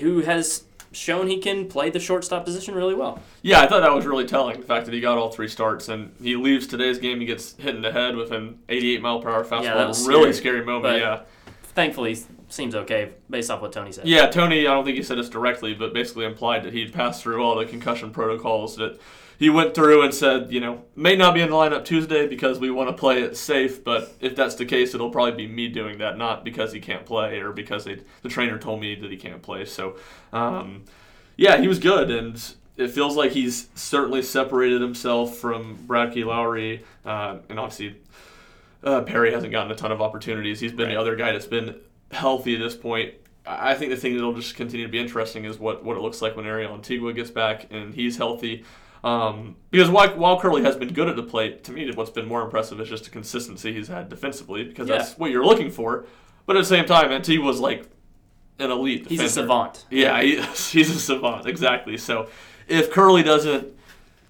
who 0.00 0.20
has 0.20 0.62
shown 0.92 1.26
he 1.26 1.38
can 1.38 1.68
play 1.68 1.90
the 1.90 2.00
shortstop 2.00 2.44
position 2.44 2.74
really 2.74 2.94
well. 2.94 3.20
Yeah, 3.42 3.60
I 3.60 3.66
thought 3.66 3.80
that 3.80 3.92
was 3.92 4.06
really 4.06 4.24
telling. 4.24 4.60
The 4.60 4.66
fact 4.66 4.86
that 4.86 4.94
he 4.94 5.00
got 5.00 5.18
all 5.18 5.30
three 5.30 5.48
starts 5.48 5.88
and 5.88 6.14
he 6.22 6.36
leaves 6.36 6.66
today's 6.68 6.98
game, 6.98 7.18
he 7.20 7.26
gets 7.26 7.54
hit 7.56 7.74
in 7.74 7.82
the 7.82 7.92
head 7.92 8.14
with 8.16 8.30
an 8.30 8.60
88 8.68 9.02
mile 9.02 9.20
per 9.20 9.30
hour 9.30 9.44
fastball. 9.44 9.64
Yeah, 9.64 9.74
that 9.74 9.88
was 9.88 10.06
really 10.06 10.32
scary, 10.32 10.60
scary 10.60 10.64
moment. 10.64 10.82
but- 10.84 11.00
yeah, 11.00 11.20
Thankfully, 11.74 12.16
seems 12.48 12.74
okay 12.74 13.12
based 13.28 13.50
off 13.50 13.60
what 13.60 13.72
Tony 13.72 13.92
said. 13.92 14.06
yeah. 14.06 14.26
Tony, 14.26 14.66
I 14.66 14.72
don't 14.72 14.84
think 14.84 14.96
he 14.96 15.02
said 15.02 15.18
this 15.18 15.28
directly, 15.28 15.74
but 15.74 15.92
basically 15.92 16.24
implied 16.24 16.62
that 16.64 16.72
he'd 16.72 16.92
passed 16.92 17.22
through 17.22 17.42
all 17.42 17.56
the 17.56 17.66
concussion 17.66 18.10
protocols 18.10 18.76
that 18.76 19.00
he 19.38 19.50
went 19.50 19.74
through 19.74 20.02
and 20.02 20.14
said, 20.14 20.50
you 20.50 20.60
know, 20.60 20.82
may 20.94 21.14
not 21.14 21.34
be 21.34 21.40
in 21.42 21.50
the 21.50 21.56
lineup 21.56 21.84
Tuesday 21.84 22.26
because 22.26 22.58
we 22.58 22.70
want 22.70 22.88
to 22.88 22.94
play 22.94 23.22
it 23.22 23.36
safe. 23.36 23.84
But 23.84 24.14
if 24.20 24.34
that's 24.34 24.54
the 24.54 24.64
case, 24.64 24.94
it'll 24.94 25.10
probably 25.10 25.46
be 25.46 25.52
me 25.52 25.68
doing 25.68 25.98
that, 25.98 26.16
not 26.16 26.44
because 26.44 26.72
he 26.72 26.80
can't 26.80 27.04
play 27.04 27.40
or 27.40 27.52
because 27.52 27.84
they, 27.84 28.00
the 28.22 28.28
trainer 28.28 28.58
told 28.58 28.80
me 28.80 28.94
that 28.94 29.10
he 29.10 29.16
can't 29.16 29.42
play. 29.42 29.66
So, 29.66 29.96
um, 30.32 30.84
yeah, 31.36 31.58
he 31.58 31.68
was 31.68 31.78
good, 31.78 32.10
and 32.10 32.42
it 32.78 32.90
feels 32.90 33.14
like 33.14 33.32
he's 33.32 33.68
certainly 33.74 34.22
separated 34.22 34.80
himself 34.80 35.36
from 35.36 35.76
Bradke 35.86 36.24
Lohry, 36.24 36.82
uh, 37.04 37.38
and 37.50 37.60
obviously 37.60 37.96
uh, 38.82 39.02
Perry 39.02 39.32
hasn't 39.32 39.52
gotten 39.52 39.70
a 39.70 39.74
ton 39.74 39.92
of 39.92 40.00
opportunities. 40.00 40.60
He's 40.60 40.72
been 40.72 40.88
the 40.88 40.96
other 40.96 41.14
guy 41.14 41.32
that's 41.32 41.46
been 41.46 41.76
healthy 42.10 42.54
at 42.54 42.60
this 42.60 42.76
point. 42.76 43.14
I 43.46 43.74
think 43.74 43.90
the 43.90 43.96
thing 43.96 44.14
that'll 44.14 44.34
just 44.34 44.56
continue 44.56 44.86
to 44.86 44.90
be 44.92 44.98
interesting 44.98 45.44
is 45.44 45.58
what, 45.58 45.84
what 45.84 45.96
it 45.96 46.00
looks 46.00 46.20
like 46.20 46.36
when 46.36 46.46
Ariel 46.46 46.74
Antigua 46.74 47.12
gets 47.12 47.30
back 47.30 47.66
and 47.70 47.94
he's 47.94 48.16
healthy. 48.16 48.64
Um, 49.04 49.54
because 49.70 49.88
while, 49.88 50.08
while 50.16 50.40
Curley 50.40 50.62
has 50.62 50.74
been 50.74 50.92
good 50.92 51.08
at 51.08 51.14
the 51.14 51.22
plate, 51.22 51.62
to 51.64 51.72
me, 51.72 51.88
what's 51.92 52.10
been 52.10 52.26
more 52.26 52.42
impressive 52.42 52.80
is 52.80 52.88
just 52.88 53.04
the 53.04 53.10
consistency 53.10 53.72
he's 53.72 53.86
had 53.88 54.08
defensively 54.08 54.64
because 54.64 54.88
Yeah. 54.88 54.98
that's 54.98 55.16
what 55.16 55.30
you're 55.30 55.44
looking 55.44 55.70
for. 55.70 56.06
But 56.44 56.56
at 56.56 56.60
the 56.60 56.64
same 56.66 56.86
time, 56.86 57.12
Antigua 57.12 57.44
was 57.46 57.60
like 57.60 57.88
an 58.58 58.70
elite 58.72 59.04
defender. 59.04 59.22
He's 59.22 59.30
a 59.30 59.34
savant. 59.34 59.86
Yeah, 59.90 60.20
he, 60.22 60.36
he's 60.40 60.90
a 60.90 60.98
savant, 60.98 61.46
exactly. 61.46 61.96
So 61.98 62.28
if 62.66 62.90
Curley 62.90 63.22
doesn't, 63.22 63.68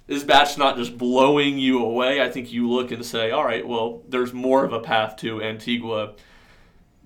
his 0.06 0.24
bat's 0.24 0.58
not 0.58 0.76
just 0.76 0.98
blowing 0.98 1.58
you 1.58 1.82
away, 1.82 2.20
I 2.20 2.28
think 2.30 2.52
you 2.52 2.68
look 2.70 2.90
and 2.90 3.04
say, 3.04 3.30
all 3.30 3.44
right, 3.44 3.66
well, 3.66 4.02
there's 4.08 4.34
more 4.34 4.62
of 4.64 4.74
a 4.74 4.80
path 4.80 5.16
to 5.18 5.42
Antigua 5.42 6.12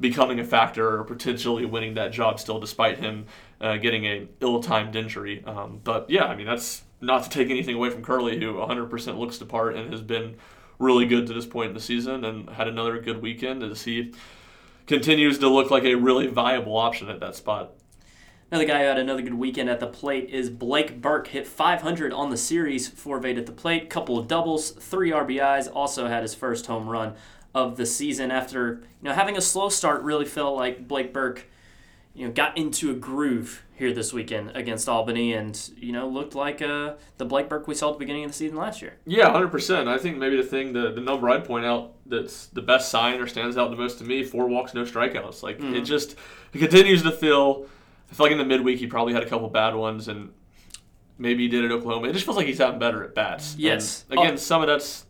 becoming 0.00 0.40
a 0.40 0.44
factor 0.44 0.98
or 0.98 1.04
potentially 1.04 1.64
winning 1.66 1.94
that 1.94 2.10
job 2.10 2.40
still, 2.40 2.58
despite 2.58 2.98
him 2.98 3.26
uh, 3.60 3.76
getting 3.76 4.06
a 4.06 4.26
ill-timed 4.40 4.96
injury. 4.96 5.44
Um, 5.44 5.80
but 5.84 6.08
yeah, 6.08 6.24
I 6.24 6.34
mean, 6.34 6.46
that's 6.46 6.82
not 7.00 7.24
to 7.24 7.30
take 7.30 7.50
anything 7.50 7.76
away 7.76 7.90
from 7.90 8.02
Curley, 8.02 8.38
who 8.38 8.54
100% 8.54 9.18
looks 9.18 9.38
the 9.38 9.46
part 9.46 9.76
and 9.76 9.90
has 9.92 10.00
been 10.00 10.36
really 10.78 11.06
good 11.06 11.26
to 11.26 11.34
this 11.34 11.46
point 11.46 11.68
in 11.68 11.74
the 11.74 11.80
season 11.80 12.24
and 12.24 12.48
had 12.50 12.66
another 12.66 12.98
good 12.98 13.20
weekend 13.20 13.62
as 13.62 13.82
he 13.82 14.14
continues 14.86 15.38
to 15.38 15.48
look 15.48 15.70
like 15.70 15.84
a 15.84 15.94
really 15.94 16.26
viable 16.26 16.76
option 16.76 17.08
at 17.08 17.20
that 17.20 17.36
spot. 17.36 17.72
Another 18.50 18.64
guy 18.64 18.80
who 18.80 18.86
had 18.86 18.98
another 18.98 19.22
good 19.22 19.34
weekend 19.34 19.70
at 19.70 19.78
the 19.78 19.86
plate 19.86 20.30
is 20.30 20.50
Blake 20.50 21.00
Burke. 21.00 21.28
Hit 21.28 21.46
500 21.46 22.12
on 22.12 22.30
the 22.30 22.36
series 22.36 22.88
for 22.88 23.20
Vade 23.20 23.38
at 23.38 23.46
the 23.46 23.52
plate, 23.52 23.88
couple 23.88 24.18
of 24.18 24.26
doubles, 24.26 24.72
three 24.72 25.12
RBIs. 25.12 25.70
Also 25.72 26.08
had 26.08 26.22
his 26.22 26.34
first 26.34 26.66
home 26.66 26.88
run 26.88 27.14
of 27.54 27.76
the 27.76 27.86
season 27.86 28.30
after 28.30 28.80
you 29.02 29.08
know 29.08 29.12
having 29.12 29.36
a 29.36 29.40
slow 29.40 29.68
start. 29.68 30.02
Really 30.02 30.24
felt 30.26 30.56
like 30.56 30.86
Blake 30.88 31.12
Burke, 31.12 31.46
you 32.14 32.26
know, 32.26 32.32
got 32.32 32.56
into 32.56 32.90
a 32.90 32.94
groove 32.94 33.62
here 33.74 33.92
this 33.94 34.12
weekend 34.12 34.52
against 34.54 34.88
Albany, 34.88 35.32
and 35.32 35.70
you 35.76 35.90
know 35.92 36.06
looked 36.08 36.34
like 36.34 36.60
uh, 36.62 36.94
the 37.18 37.24
Blake 37.24 37.48
Burke 37.48 37.66
we 37.66 37.74
saw 37.74 37.88
at 37.88 37.94
the 37.94 37.98
beginning 37.98 38.24
of 38.24 38.30
the 38.30 38.36
season 38.36 38.56
last 38.58 38.82
year. 38.82 38.94
Yeah, 39.06 39.30
hundred 39.30 39.48
percent. 39.50 39.88
I 39.88 39.98
think 39.98 40.18
maybe 40.18 40.36
the 40.36 40.42
thing, 40.42 40.72
the, 40.72 40.92
the 40.92 41.00
number 41.00 41.28
I'd 41.30 41.44
point 41.44 41.64
out 41.64 41.94
that's 42.06 42.46
the 42.48 42.62
best 42.62 42.90
sign 42.90 43.18
or 43.20 43.26
stands 43.26 43.56
out 43.56 43.70
the 43.70 43.76
most 43.76 43.98
to 43.98 44.04
me: 44.04 44.22
four 44.22 44.46
walks, 44.48 44.74
no 44.74 44.84
strikeouts. 44.84 45.42
Like 45.42 45.58
Mm-hmm. 45.58 45.74
it 45.76 45.80
just 45.82 46.16
it 46.52 46.58
continues 46.58 47.02
to 47.04 47.10
feel. 47.12 47.66
I 48.10 48.14
feel 48.14 48.26
like 48.26 48.32
in 48.32 48.38
the 48.38 48.44
midweek 48.44 48.78
he 48.80 48.86
probably 48.86 49.12
had 49.12 49.22
a 49.22 49.26
couple 49.28 49.48
bad 49.48 49.74
ones, 49.74 50.08
and 50.08 50.32
maybe 51.16 51.44
he 51.44 51.48
did 51.48 51.64
at 51.64 51.70
Oklahoma. 51.70 52.08
It 52.08 52.12
just 52.12 52.24
feels 52.24 52.36
like 52.36 52.46
he's 52.46 52.58
having 52.58 52.78
better 52.80 53.04
at 53.04 53.14
bats. 53.14 53.52
And 53.54 53.62
Yes. 53.62 54.04
again, 54.10 54.32
Oh. 54.34 54.36
some 54.36 54.62
of 54.62 54.66
that's 54.68 55.06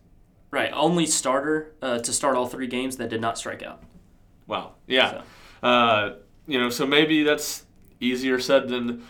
Right, 0.50 0.70
only 0.74 1.06
starter 1.06 1.72
uh, 1.80 2.00
to 2.00 2.12
start 2.12 2.36
all 2.36 2.46
three 2.46 2.66
games 2.66 2.96
that 2.96 3.08
did 3.08 3.20
not 3.20 3.38
strike 3.38 3.62
out. 3.62 3.82
Wow. 4.48 4.72
Yeah. 4.88 5.22
Uh, 5.62 6.14
you 6.46 6.58
know, 6.58 6.70
so 6.70 6.86
maybe 6.86 7.22
that's 7.22 7.64
easier 8.00 8.40
said 8.40 8.68
than 8.68 9.06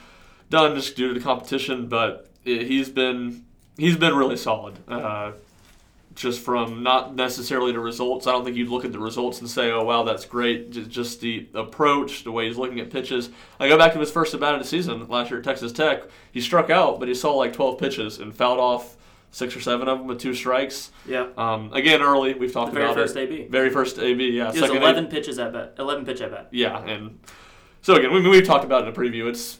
done 0.50 0.74
just 0.74 0.96
due 0.96 1.08
to 1.08 1.14
the 1.14 1.24
competition, 1.24 1.88
but 1.88 2.28
it, 2.44 2.66
he's 2.66 2.90
been 2.90 3.46
he's 3.78 3.96
been 3.96 4.14
really 4.14 4.36
solid. 4.36 4.78
Uh, 4.86 5.32
just 6.14 6.40
from 6.40 6.82
not 6.82 7.14
necessarily 7.14 7.72
the 7.72 7.80
results. 7.80 8.26
I 8.26 8.32
don't 8.32 8.44
think 8.44 8.56
you'd 8.56 8.68
look 8.68 8.84
at 8.84 8.92
the 8.92 8.98
results 8.98 9.40
and 9.40 9.48
say, 9.48 9.70
"Oh, 9.70 9.84
wow, 9.84 10.02
that's 10.02 10.26
great." 10.26 10.70
Just, 10.70 10.90
just 10.90 11.20
the 11.20 11.48
approach, 11.54 12.24
the 12.24 12.32
way 12.32 12.46
he's 12.46 12.58
looking 12.58 12.80
at 12.80 12.90
pitches. 12.90 13.30
I 13.58 13.68
go 13.68 13.78
back 13.78 13.94
to 13.94 13.98
his 14.00 14.10
first 14.10 14.34
at 14.34 14.40
bat 14.40 14.54
of 14.54 14.60
the 14.60 14.66
season 14.66 15.08
last 15.08 15.30
year 15.30 15.38
at 15.38 15.44
Texas 15.44 15.72
Tech. 15.72 16.02
He 16.32 16.40
struck 16.40 16.68
out, 16.68 16.98
but 16.98 17.08
he 17.08 17.14
saw 17.14 17.34
like 17.34 17.52
12 17.54 17.78
pitches 17.78 18.18
and 18.18 18.34
fouled 18.34 18.58
off 18.58 18.96
six 19.30 19.54
or 19.56 19.60
seven 19.60 19.88
of 19.88 19.98
them 19.98 20.06
with 20.06 20.18
two 20.18 20.34
strikes. 20.34 20.90
Yeah. 21.06 21.28
Um, 21.36 21.72
again, 21.72 22.02
early 22.02 22.34
we've 22.34 22.52
talked 22.52 22.72
The 22.72 22.80
very 22.80 22.90
about 22.90 22.96
first 22.96 23.16
it. 23.16 23.30
AB. 23.30 23.46
Very 23.48 23.70
first 23.70 23.98
AB, 23.98 24.28
yeah. 24.30 24.50
It 24.50 24.56
Second 24.56 24.76
A- 24.78 24.80
11 24.80 25.06
pitches 25.06 25.38
at 25.38 25.52
bat. 25.52 25.74
11 25.78 26.04
pitch 26.04 26.20
at 26.20 26.30
bat. 26.30 26.48
yeah, 26.50 26.78
and 26.84 27.18
so 27.82 27.94
again, 27.94 28.12
we, 28.12 28.28
we've 28.28 28.46
talked 28.46 28.64
about 28.64 28.82
it 28.84 28.88
in 28.88 28.94
a 28.94 28.96
preview. 28.96 29.28
It's 29.28 29.58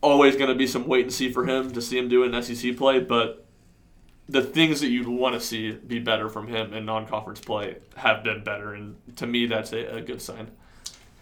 always 0.00 0.36
going 0.36 0.48
to 0.48 0.54
be 0.54 0.66
some 0.66 0.86
wait 0.86 1.02
and 1.04 1.12
see 1.12 1.30
for 1.32 1.44
him 1.46 1.70
to 1.72 1.82
see 1.82 1.98
him 1.98 2.08
do 2.08 2.24
an 2.24 2.42
SEC 2.42 2.76
play, 2.76 3.00
but 3.00 3.44
the 4.28 4.42
things 4.42 4.80
that 4.80 4.88
you'd 4.88 5.08
want 5.08 5.34
to 5.34 5.40
see 5.40 5.72
be 5.72 5.98
better 5.98 6.28
from 6.28 6.46
him 6.46 6.72
in 6.72 6.84
non-conference 6.84 7.40
play 7.40 7.76
have 7.96 8.22
been 8.24 8.42
better, 8.44 8.72
and 8.72 8.96
to 9.16 9.26
me, 9.26 9.46
that's 9.46 9.72
a, 9.72 9.96
a 9.96 10.00
good 10.00 10.22
sign. 10.22 10.50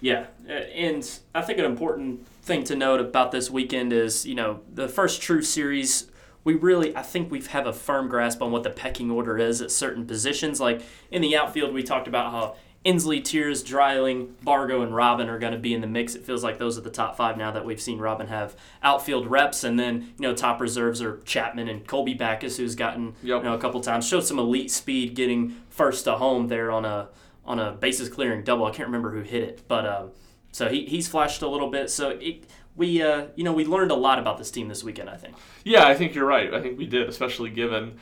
Yeah, 0.02 0.26
and 0.48 1.06
I 1.34 1.42
think 1.42 1.58
an 1.58 1.64
important 1.66 2.26
thing 2.42 2.64
to 2.64 2.76
note 2.76 3.00
about 3.00 3.32
this 3.32 3.50
weekend 3.50 3.92
is, 3.92 4.24
you 4.24 4.34
know, 4.34 4.60
the 4.72 4.88
first 4.88 5.20
true 5.22 5.42
series. 5.42 6.10
We 6.44 6.54
really, 6.54 6.96
I 6.96 7.02
think 7.02 7.30
we 7.30 7.40
have 7.42 7.66
a 7.66 7.72
firm 7.72 8.08
grasp 8.08 8.40
on 8.42 8.50
what 8.50 8.62
the 8.62 8.70
pecking 8.70 9.10
order 9.10 9.38
is 9.38 9.60
at 9.60 9.70
certain 9.70 10.06
positions. 10.06 10.60
Like 10.60 10.82
in 11.10 11.22
the 11.22 11.36
outfield, 11.36 11.74
we 11.74 11.82
talked 11.82 12.08
about 12.08 12.32
how 12.32 12.56
Ensley, 12.82 13.20
Tears, 13.20 13.62
Dreiling, 13.62 14.34
Bargo, 14.42 14.80
and 14.80 14.94
Robin 14.94 15.28
are 15.28 15.38
going 15.38 15.52
to 15.52 15.58
be 15.58 15.74
in 15.74 15.82
the 15.82 15.86
mix. 15.86 16.14
It 16.14 16.24
feels 16.24 16.42
like 16.42 16.58
those 16.58 16.78
are 16.78 16.80
the 16.80 16.90
top 16.90 17.14
five 17.14 17.36
now 17.36 17.50
that 17.50 17.64
we've 17.64 17.80
seen 17.80 17.98
Robin 17.98 18.28
have 18.28 18.56
outfield 18.82 19.26
reps. 19.26 19.64
And 19.64 19.78
then, 19.78 20.14
you 20.18 20.22
know, 20.22 20.34
top 20.34 20.62
reserves 20.62 21.02
are 21.02 21.18
Chapman 21.18 21.68
and 21.68 21.86
Colby 21.86 22.14
Backus, 22.14 22.56
who's 22.56 22.74
gotten, 22.74 23.14
you 23.42 23.44
know, 23.44 23.54
a 23.54 23.58
couple 23.58 23.80
times, 23.82 24.08
showed 24.08 24.24
some 24.24 24.38
elite 24.38 24.70
speed 24.70 25.14
getting 25.14 25.56
first 25.68 26.04
to 26.04 26.12
home 26.16 26.48
there 26.48 26.70
on 26.70 26.86
a 26.86 27.08
on 27.44 27.58
a 27.58 27.72
bases 27.72 28.08
clearing 28.08 28.44
double. 28.44 28.64
I 28.64 28.70
can't 28.70 28.88
remember 28.88 29.10
who 29.10 29.22
hit 29.22 29.42
it, 29.42 29.62
but 29.68 29.84
um, 29.84 30.10
so 30.52 30.68
he, 30.68 30.86
he's 30.86 31.08
flashed 31.08 31.42
a 31.42 31.48
little 31.48 31.68
bit. 31.70 31.90
So 31.90 32.10
it, 32.10 32.44
we 32.80 33.02
uh, 33.02 33.26
you 33.36 33.44
know 33.44 33.52
we 33.52 33.64
learned 33.64 33.92
a 33.92 33.94
lot 33.94 34.18
about 34.18 34.38
this 34.38 34.50
team 34.50 34.66
this 34.66 34.82
weekend. 34.82 35.08
I 35.08 35.16
think. 35.16 35.36
Yeah, 35.62 35.86
I 35.86 35.94
think 35.94 36.14
you're 36.14 36.26
right. 36.26 36.52
I 36.52 36.60
think 36.60 36.78
we 36.78 36.86
did, 36.86 37.08
especially 37.08 37.50
given, 37.50 37.98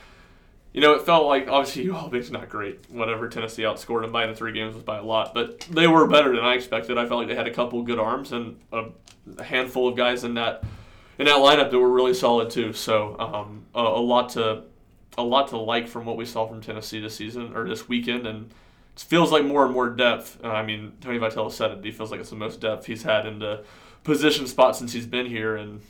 you 0.73 0.81
know, 0.81 0.93
it 0.93 1.03
felt 1.03 1.27
like 1.27 1.49
obviously 1.49 1.85
UAlbany's 1.93 2.31
not 2.31 2.49
great. 2.49 2.89
Whatever 2.89 3.29
Tennessee 3.29 3.63
outscored 3.63 4.03
them 4.03 4.13
by 4.13 4.25
in 4.25 4.31
the 4.31 4.37
three 4.37 4.53
games 4.53 4.75
was 4.75 4.85
by 4.85 4.99
a 4.99 5.03
lot, 5.03 5.35
but 5.35 5.61
they 5.63 5.89
were 5.89 6.07
better 6.07 6.35
than 6.35 6.45
I 6.45 6.55
expected. 6.55 6.97
I 6.97 7.07
felt 7.07 7.19
like 7.19 7.29
they 7.29 7.35
had 7.35 7.49
a 7.49 7.53
couple 7.53 7.83
good 7.83 7.99
arms 7.99 8.33
and 8.33 8.59
a, 8.73 8.85
a 9.37 9.43
handful 9.43 9.89
of 9.89 9.97
guys 9.97 10.23
in 10.25 10.35
that 10.35 10.63
in 11.19 11.27
that 11.27 11.39
lineup 11.39 11.73
that 11.73 11.79
were 11.79 11.91
really 11.91 12.15
solid 12.15 12.49
too. 12.49 12.73
So 12.73 13.19
um, 13.19 13.67
a, 13.75 13.81
a 13.81 14.01
lot 14.01 14.31
to 14.31 14.63
a 15.19 15.23
lot 15.23 15.49
to 15.49 15.57
like 15.57 15.89
from 15.89 16.07
what 16.07 16.17
we 16.17 16.25
saw 16.25 16.47
from 16.47 16.61
Tennessee 16.61 17.01
this 17.01 17.17
season 17.17 17.57
or 17.57 17.69
this 17.69 17.89
weekend, 17.89 18.29
and 18.29 18.53
it 18.95 19.01
feels 19.01 19.33
like 19.33 19.45
more 19.45 19.65
and 19.65 19.75
more 19.75 19.91
depth. 19.91 20.39
Uh, 20.45 20.49
I 20.49 20.63
mean, 20.63 20.93
Tony 21.01 21.19
Vitello 21.19 21.51
said 21.51 21.73
it. 21.73 21.85
He 21.85 21.91
feels 21.91 22.13
like 22.13 22.21
it's 22.21 22.31
the 22.31 22.37
most 22.37 22.61
depth 22.61 22.87
he's 22.87 23.03
had 23.03 23.27
in 23.27 23.41
the 23.41 23.65
position 24.05 24.47
spot 24.47 24.77
since 24.77 24.93
he's 24.93 25.07
been 25.07 25.27
here, 25.27 25.57
and 25.57 25.81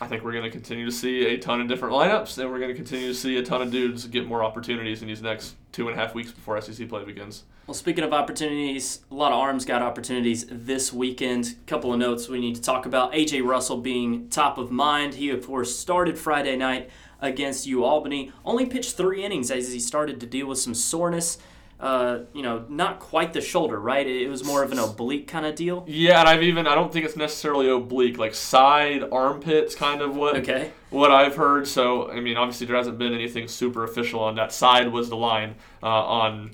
I 0.00 0.06
think 0.06 0.24
we're 0.24 0.32
going 0.32 0.44
to 0.44 0.50
continue 0.50 0.84
to 0.86 0.92
see 0.92 1.26
a 1.26 1.38
ton 1.38 1.60
of 1.60 1.68
different 1.68 1.94
lineups, 1.94 2.36
and 2.38 2.50
we're 2.50 2.58
going 2.58 2.70
to 2.70 2.74
continue 2.74 3.08
to 3.08 3.14
see 3.14 3.36
a 3.36 3.42
ton 3.42 3.62
of 3.62 3.70
dudes 3.70 4.06
get 4.06 4.26
more 4.26 4.42
opportunities 4.42 5.02
in 5.02 5.08
these 5.08 5.22
next 5.22 5.54
two 5.72 5.88
and 5.88 5.98
a 5.98 6.00
half 6.00 6.14
weeks 6.14 6.32
before 6.32 6.60
SEC 6.60 6.88
play 6.88 7.04
begins. 7.04 7.44
Well, 7.66 7.74
speaking 7.74 8.04
of 8.04 8.12
opportunities, 8.12 9.00
a 9.10 9.14
lot 9.14 9.32
of 9.32 9.38
arms 9.38 9.64
got 9.64 9.80
opportunities 9.80 10.44
this 10.50 10.92
weekend. 10.92 11.56
couple 11.66 11.92
of 11.92 11.98
notes 11.98 12.28
we 12.28 12.38
need 12.38 12.56
to 12.56 12.60
talk 12.60 12.84
about. 12.86 13.12
AJ 13.12 13.44
Russell 13.44 13.78
being 13.78 14.28
top 14.28 14.58
of 14.58 14.70
mind. 14.70 15.14
He, 15.14 15.30
of 15.30 15.46
course, 15.46 15.74
started 15.74 16.18
Friday 16.18 16.56
night 16.56 16.90
against 17.20 17.66
U 17.66 17.84
Albany. 17.84 18.32
Only 18.44 18.66
pitched 18.66 18.96
three 18.96 19.24
innings 19.24 19.50
as 19.50 19.72
he 19.72 19.80
started 19.80 20.20
to 20.20 20.26
deal 20.26 20.46
with 20.46 20.58
some 20.58 20.74
soreness. 20.74 21.38
Uh, 21.84 22.24
you 22.32 22.40
know, 22.42 22.64
not 22.70 22.98
quite 22.98 23.34
the 23.34 23.42
shoulder, 23.42 23.78
right? 23.78 24.06
It 24.06 24.28
was 24.30 24.42
more 24.42 24.62
of 24.62 24.72
an 24.72 24.78
oblique 24.78 25.28
kind 25.28 25.44
of 25.44 25.54
deal. 25.54 25.84
Yeah, 25.86 26.18
and 26.20 26.26
I've 26.26 26.42
even 26.42 26.66
I 26.66 26.74
don't 26.74 26.90
think 26.90 27.04
it's 27.04 27.14
necessarily 27.16 27.68
oblique, 27.68 28.16
like 28.16 28.34
side 28.34 29.04
armpits, 29.12 29.74
kind 29.74 30.00
of 30.00 30.16
what 30.16 30.36
Okay. 30.38 30.72
what 30.88 31.10
I've 31.10 31.36
heard. 31.36 31.68
So 31.68 32.10
I 32.10 32.20
mean, 32.20 32.38
obviously 32.38 32.66
there 32.66 32.76
hasn't 32.76 32.96
been 32.96 33.12
anything 33.12 33.48
super 33.48 33.84
official 33.84 34.20
on 34.20 34.34
that 34.36 34.50
side. 34.50 34.90
Was 34.90 35.10
the 35.10 35.16
line 35.18 35.56
uh, 35.82 35.86
on 35.88 36.52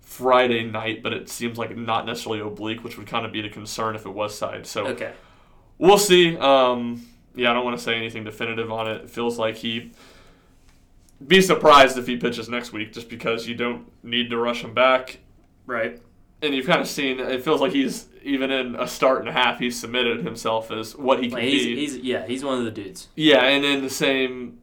Friday 0.00 0.64
night, 0.64 1.02
but 1.02 1.12
it 1.12 1.28
seems 1.28 1.58
like 1.58 1.76
not 1.76 2.06
necessarily 2.06 2.40
oblique, 2.40 2.82
which 2.84 2.96
would 2.96 3.06
kind 3.06 3.26
of 3.26 3.32
be 3.32 3.42
the 3.42 3.50
concern 3.50 3.94
if 3.96 4.06
it 4.06 4.14
was 4.14 4.36
side. 4.36 4.66
So 4.66 4.86
Okay. 4.86 5.12
we'll 5.76 5.98
see. 5.98 6.38
Um, 6.38 7.06
yeah, 7.34 7.50
I 7.50 7.52
don't 7.54 7.64
want 7.66 7.76
to 7.76 7.84
say 7.84 7.96
anything 7.96 8.24
definitive 8.24 8.72
on 8.72 8.88
it. 8.88 9.02
It 9.02 9.10
feels 9.10 9.38
like 9.38 9.56
he 9.56 9.92
be 11.26 11.40
surprised 11.40 11.96
if 11.98 12.06
he 12.06 12.16
pitches 12.16 12.48
next 12.48 12.72
week, 12.72 12.92
just 12.92 13.08
because 13.08 13.46
you 13.48 13.54
don't 13.54 13.90
need 14.04 14.30
to 14.30 14.36
rush 14.36 14.62
him 14.62 14.74
back. 14.74 15.18
Right. 15.66 16.00
And 16.42 16.54
you've 16.54 16.66
kind 16.66 16.80
of 16.80 16.88
seen. 16.88 17.20
It 17.20 17.42
feels 17.44 17.60
like 17.60 17.72
he's 17.72 18.06
even 18.22 18.50
in 18.50 18.74
a 18.74 18.86
start 18.86 19.20
and 19.20 19.28
a 19.28 19.32
half. 19.32 19.58
He's 19.58 19.78
submitted 19.78 20.24
himself 20.24 20.70
as 20.70 20.96
what 20.96 21.22
he 21.22 21.28
can 21.28 21.38
Like, 21.38 21.44
he's, 21.44 21.64
be. 21.64 21.76
he's 21.76 21.96
yeah, 21.98 22.26
he's 22.26 22.44
one 22.44 22.58
of 22.58 22.64
the 22.64 22.70
dudes. 22.70 23.08
Yeah, 23.14 23.44
and 23.44 23.64
then 23.64 23.82
the 23.82 23.90
same, 23.90 24.58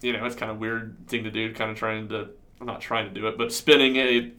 you 0.00 0.12
know, 0.12 0.24
it's 0.24 0.36
kind 0.36 0.50
of 0.50 0.58
weird 0.58 0.96
thing 1.06 1.24
to 1.24 1.30
do, 1.30 1.52
kind 1.54 1.70
of 1.70 1.76
trying 1.76 2.08
to, 2.08 2.30
I'm 2.60 2.66
not 2.66 2.80
trying 2.80 3.12
to 3.12 3.14
do 3.20 3.26
it, 3.28 3.38
but 3.38 3.52
spinning 3.52 3.96
a 3.96 4.32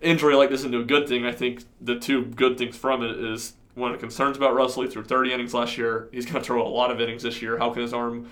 injury 0.00 0.34
like 0.34 0.50
this 0.50 0.64
into 0.64 0.80
a 0.80 0.84
good 0.84 1.08
thing. 1.08 1.26
I 1.26 1.32
think 1.32 1.64
the 1.80 1.98
two 1.98 2.24
good 2.24 2.56
things 2.58 2.76
from 2.76 3.02
it 3.02 3.18
is 3.18 3.54
one 3.74 3.90
of 3.92 3.96
the 3.98 4.00
concerns 4.00 4.36
about 4.36 4.54
Russell. 4.54 4.82
He 4.82 4.88
threw 4.90 5.04
30 5.04 5.32
innings 5.32 5.54
last 5.54 5.76
year. 5.78 6.08
He's 6.12 6.24
going 6.26 6.36
to 6.36 6.44
throw 6.44 6.66
a 6.66 6.68
lot 6.68 6.90
of 6.90 7.00
innings 7.00 7.22
this 7.22 7.40
year. 7.42 7.58
How 7.58 7.70
can 7.70 7.82
his 7.82 7.92
arm 7.94 8.30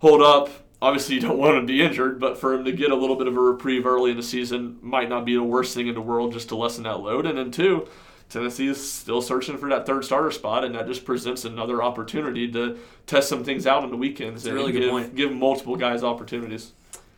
hold 0.00 0.22
up? 0.22 0.50
Obviously, 0.82 1.14
you 1.14 1.20
don't 1.20 1.38
want 1.38 1.56
him 1.56 1.64
to 1.64 1.72
be 1.72 1.80
injured, 1.80 2.18
but 2.18 2.36
for 2.36 2.52
him 2.54 2.64
to 2.64 2.72
get 2.72 2.90
a 2.90 2.96
little 2.96 3.14
bit 3.14 3.28
of 3.28 3.36
a 3.36 3.40
reprieve 3.40 3.86
early 3.86 4.10
in 4.10 4.16
the 4.16 4.22
season 4.22 4.78
might 4.82 5.08
not 5.08 5.24
be 5.24 5.34
the 5.36 5.42
worst 5.42 5.76
thing 5.76 5.86
in 5.86 5.94
the 5.94 6.00
world 6.00 6.32
just 6.32 6.48
to 6.48 6.56
lessen 6.56 6.82
that 6.82 6.98
load. 6.98 7.24
And 7.24 7.38
then, 7.38 7.52
two, 7.52 7.86
Tennessee 8.28 8.66
is 8.66 8.92
still 8.92 9.22
searching 9.22 9.56
for 9.58 9.68
that 9.68 9.86
third 9.86 10.04
starter 10.04 10.32
spot, 10.32 10.64
and 10.64 10.74
that 10.74 10.88
just 10.88 11.04
presents 11.04 11.44
another 11.44 11.84
opportunity 11.84 12.50
to 12.50 12.80
test 13.06 13.28
some 13.28 13.44
things 13.44 13.64
out 13.64 13.84
on 13.84 13.90
the 13.90 13.96
weekends 13.96 14.44
and 14.44 14.56
really 14.56 14.72
give, 14.72 15.14
give 15.14 15.30
multiple 15.32 15.76
guys 15.76 16.02
opportunities. 16.02 16.72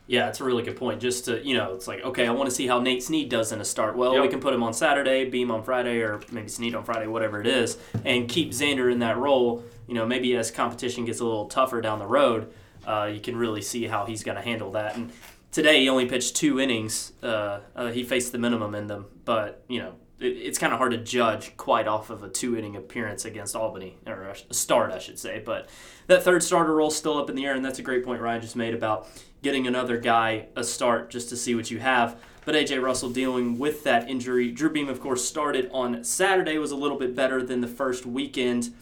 Yeah, 0.07 0.29
it's 0.29 0.40
a 0.42 0.44
really 0.44 0.62
good 0.62 0.77
point. 0.77 1.00
Just 1.00 1.24
to, 1.24 1.42
you 1.42 1.57
know, 1.57 1.72
it's 1.72 1.88
like, 1.88 2.05
okay, 2.05 2.27
I 2.27 2.33
want 2.33 2.50
to 2.50 2.55
see 2.55 2.66
how 2.66 2.81
Nate 2.81 3.03
Snead 3.03 3.31
does 3.31 3.50
in 3.50 3.62
a 3.62 3.64
start. 3.64 3.96
Well, 3.96 4.12
Yep. 4.12 4.22
we 4.22 4.29
can 4.29 4.40
put 4.40 4.53
him 4.53 4.62
on 4.62 4.74
Saturday, 4.74 5.31
Beam 5.31 5.50
on 5.50 5.62
Friday, 5.62 6.00
or 6.03 6.20
maybe 6.31 6.48
Snead 6.48 6.74
on 6.74 6.85
Friday, 6.85 7.07
whatever 7.07 7.40
it 7.40 7.46
is, 7.46 7.79
and 8.05 8.29
keep 8.29 8.50
Zander 8.50 8.92
in 8.92 8.98
that 8.98 9.16
role. 9.16 9.64
You 9.87 9.94
know, 9.94 10.05
maybe 10.05 10.37
as 10.37 10.50
competition 10.50 11.07
gets 11.07 11.20
a 11.20 11.24
little 11.24 11.46
tougher 11.46 11.81
down 11.81 11.98
the 12.00 12.07
road, 12.07 12.53
uh, 12.87 13.11
you 13.12 13.20
can 13.20 13.37
really 13.37 13.62
see 13.62 13.85
how 13.85 14.05
he's 14.07 14.23
going 14.23 14.37
to 14.37 14.42
handle 14.42 14.73
that. 14.73 14.97
And 14.97 15.12
today 15.53 15.81
he 15.81 15.88
only 15.88 16.07
pitched 16.07 16.37
two 16.37 16.61
innings. 16.61 17.12
Uh, 17.23 17.61
uh, 17.75 17.90
he 17.90 18.03
faced 18.03 18.33
the 18.33 18.38
minimum 18.38 18.75
in 18.75 18.87
them, 18.87 19.07
but, 19.25 19.64
you 19.68 19.81
know, 19.81 19.94
it, 20.20 20.27
it's 20.27 20.59
kind 20.59 20.73
of 20.73 20.79
hard 20.79 20.92
to 20.92 20.99
judge 20.99 21.57
quite 21.57 21.87
off 21.87 22.11
of 22.11 22.23
a 22.23 22.29
two 22.29 22.57
inning 22.57 22.77
appearance 22.77 23.25
against 23.25 23.55
Albany, 23.57 23.99
or 24.07 24.35
a 24.51 24.55
start, 24.55 24.92
I 24.92 24.99
should 24.99 25.18
say. 25.18 25.42
But 25.44 25.68
that 26.07 26.23
third 26.23 26.42
starter 26.42 26.75
role 26.75 26.90
still 26.90 27.18
up 27.18 27.31
in 27.31 27.37
the 27.37 27.47
air, 27.47 27.55
and 27.55 27.64
that's 27.64 27.79
a 27.79 27.83
great 27.83 28.05
point 28.05 28.20
Ryan 28.20 28.40
just 28.40 28.57
made 28.57 28.75
about 28.75 29.09
getting 29.42 29.66
another 29.66 29.99
guy 29.99 30.47
a 30.57 30.64
start 30.64 31.11
just 31.11 31.29
to 31.29 31.37
see 31.37 31.55
what 31.55 31.70
you 31.70 31.79
have. 31.79 32.20
But 32.44 32.55
AJ 32.55 32.83
Russell 32.83 33.11
dealing 33.11 33.59
with 33.59 33.85
that 33.85 34.09
injury. 34.09 34.51
Drew 34.51 34.70
Beam, 34.70 34.88
of 34.88 35.01
course, 35.01 35.25
started 35.25 35.70
on 35.73 36.05
Saturday, 36.05 36.59
was 36.59 36.73
a 36.73 36.77
little 36.77 36.99
bit 36.99 37.14
better 37.14 37.42
than 37.42 37.61
the 37.61 37.68
first 37.68 38.05
weekend. 38.05 38.75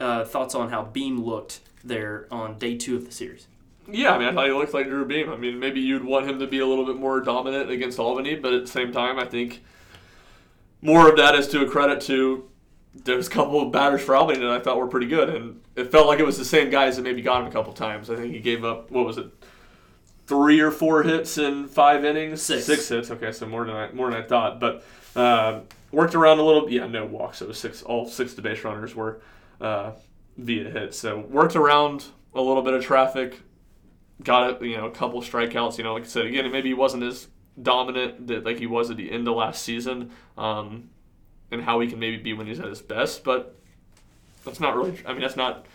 Uh, 0.00 0.24
thoughts 0.24 0.54
on 0.56 0.70
how 0.70 0.82
Beam 0.82 1.22
looked 1.24 1.60
there 1.84 2.26
on 2.30 2.58
day 2.58 2.76
two 2.76 2.96
of 2.96 3.04
the 3.04 3.12
series? 3.12 3.46
Yeah, 3.90 4.14
I 4.14 4.18
mean, 4.18 4.28
I 4.28 4.32
thought 4.32 4.46
he 4.46 4.52
looked 4.52 4.72
like 4.72 4.86
Drew 4.88 5.04
Beam. 5.04 5.30
I 5.30 5.36
mean, 5.36 5.58
maybe 5.58 5.80
you'd 5.80 6.04
want 6.04 6.26
him 6.26 6.38
to 6.38 6.46
be 6.46 6.60
a 6.60 6.66
little 6.66 6.86
bit 6.86 6.96
more 6.96 7.20
dominant 7.20 7.70
against 7.70 7.98
Albany, 7.98 8.34
but 8.34 8.54
at 8.54 8.62
the 8.62 8.70
same 8.70 8.92
time, 8.92 9.18
I 9.18 9.26
think 9.26 9.62
more 10.80 11.10
of 11.10 11.16
that 11.18 11.34
is 11.34 11.48
to 11.48 11.62
a 11.62 11.68
credit 11.68 12.00
to 12.02 12.48
there's 12.94 13.26
a 13.26 13.30
couple 13.30 13.60
of 13.60 13.72
batters 13.72 14.02
for 14.02 14.14
Albany 14.14 14.38
that 14.38 14.50
I 14.50 14.60
thought 14.60 14.78
were 14.78 14.86
pretty 14.86 15.08
good, 15.08 15.28
and 15.28 15.60
it 15.74 15.90
felt 15.90 16.06
like 16.06 16.20
it 16.20 16.24
was 16.26 16.38
the 16.38 16.44
same 16.44 16.70
guys 16.70 16.96
that 16.96 17.02
maybe 17.02 17.22
got 17.22 17.40
him 17.42 17.48
a 17.48 17.50
couple 17.50 17.72
times. 17.72 18.08
I 18.08 18.16
think 18.16 18.32
he 18.32 18.40
gave 18.40 18.64
up 18.64 18.90
what 18.90 19.04
was 19.04 19.18
it, 19.18 19.26
three 20.26 20.60
or 20.60 20.70
four 20.70 21.02
hits 21.02 21.36
in 21.36 21.66
five 21.66 22.04
innings, 22.04 22.40
Six. 22.42 22.64
six 22.64 22.88
hits. 22.88 23.10
Okay, 23.10 23.32
so 23.32 23.46
more 23.46 23.64
than 23.64 23.74
I 23.74 23.90
more 23.92 24.10
than 24.10 24.22
I 24.22 24.26
thought, 24.26 24.60
but 24.60 24.84
uh, 25.16 25.60
worked 25.90 26.14
around 26.14 26.38
a 26.38 26.42
little. 26.44 26.70
Yeah, 26.70 26.86
no 26.86 27.04
walks. 27.04 27.42
It 27.42 27.48
was 27.48 27.58
six. 27.58 27.82
All 27.82 28.06
six 28.08 28.30
of 28.30 28.36
the 28.36 28.42
base 28.42 28.62
runners 28.62 28.94
were 28.94 29.20
uh, 29.60 29.92
via 30.36 30.70
hits. 30.70 30.98
So 30.98 31.20
worked 31.20 31.56
around 31.56 32.06
a 32.34 32.40
little 32.40 32.62
bit 32.62 32.74
of 32.74 32.84
traffic. 32.84 33.40
Got 34.22 34.50
it. 34.50 34.66
You 34.66 34.76
know, 34.76 34.86
a 34.86 34.90
couple 34.90 35.20
strikeouts. 35.22 35.78
You 35.78 35.84
know, 35.84 35.94
like 35.94 36.04
I 36.04 36.06
said 36.06 36.26
again, 36.26 36.50
maybe 36.50 36.68
he 36.68 36.74
wasn't 36.74 37.02
as 37.02 37.28
dominant 37.60 38.26
that 38.28 38.44
like 38.44 38.58
he 38.58 38.66
was 38.66 38.90
at 38.90 38.96
the 38.96 39.10
end 39.10 39.28
of 39.28 39.36
last 39.36 39.62
season, 39.62 40.10
um, 40.36 40.90
and 41.50 41.62
how 41.62 41.80
he 41.80 41.88
can 41.88 41.98
maybe 41.98 42.16
be 42.16 42.32
when 42.32 42.46
he's 42.46 42.60
at 42.60 42.66
his 42.66 42.82
best. 42.82 43.24
But 43.24 43.56
that's 44.44 44.60
not 44.60 44.76
really. 44.76 44.98
I 45.06 45.12
mean, 45.12 45.22
that's 45.22 45.36
not 45.36 45.66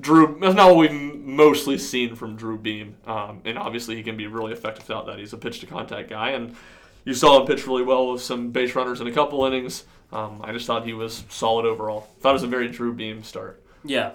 Drew. 0.00 0.38
That's 0.40 0.54
not 0.54 0.74
what 0.74 0.90
we've 0.90 1.14
mostly 1.14 1.78
seen 1.78 2.14
from 2.14 2.36
Drew 2.36 2.58
Beam. 2.58 2.96
Um, 3.06 3.42
and 3.44 3.58
obviously, 3.58 3.96
he 3.96 4.02
can 4.02 4.16
be 4.16 4.26
really 4.26 4.52
effective 4.52 4.88
without 4.88 5.06
that. 5.06 5.18
He's 5.18 5.32
a 5.32 5.38
pitch 5.38 5.60
to 5.60 5.66
contact 5.66 6.10
guy, 6.10 6.30
and 6.30 6.56
you 7.04 7.14
saw 7.14 7.40
him 7.40 7.46
pitch 7.46 7.66
really 7.66 7.82
well 7.82 8.12
with 8.12 8.22
some 8.22 8.50
base 8.50 8.74
runners 8.74 9.00
in 9.00 9.06
a 9.06 9.12
couple 9.12 9.44
innings. 9.44 9.84
Um, 10.12 10.40
I 10.44 10.52
just 10.52 10.66
thought 10.66 10.84
he 10.84 10.92
was 10.92 11.24
solid 11.28 11.64
overall. 11.64 12.08
Thought 12.20 12.30
it 12.30 12.34
was 12.34 12.42
a 12.42 12.48
very 12.48 12.68
Drew 12.68 12.92
Beam 12.92 13.22
start. 13.22 13.61
Yeah, 13.84 14.12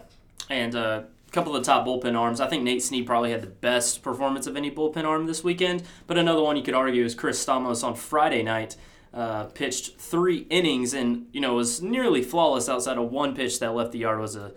and 0.50 0.76
uh, 0.76 1.04
a 1.28 1.32
couple 1.32 1.56
of 1.56 1.64
the 1.64 1.66
top 1.66 1.86
bullpen 1.86 2.18
arms. 2.18 2.40
I 2.40 2.48
think 2.48 2.64
Nate 2.64 2.82
Snead 2.82 3.06
probably 3.06 3.32
had 3.32 3.42
the 3.42 3.48
best 3.48 4.02
performance 4.02 4.48
of 4.48 4.56
any 4.56 4.72
bullpen 4.72 5.04
arm 5.04 5.26
this 5.26 5.44
weekend. 5.44 5.84
But 6.06 6.18
another 6.18 6.42
one 6.42 6.56
you 6.56 6.64
could 6.64 6.74
argue 6.74 7.04
is 7.04 7.16
Chris 7.16 7.44
Stamos 7.44 7.84
on 7.84 7.96
Friday 7.96 8.44
night. 8.44 8.78
Uh, 9.14 9.46
pitched 9.46 10.00
three 10.00 10.46
innings 10.50 10.94
and 10.94 11.28
you 11.32 11.42
know 11.42 11.56
was 11.56 11.82
nearly 11.82 12.22
flawless 12.22 12.70
outside 12.70 12.98
of 12.98 13.10
one 13.10 13.34
pitch 13.34 13.58
that 13.60 13.74
left 13.74 13.94
the 13.94 14.00
yard 14.00 14.20
was 14.20 14.36
a 14.36 14.52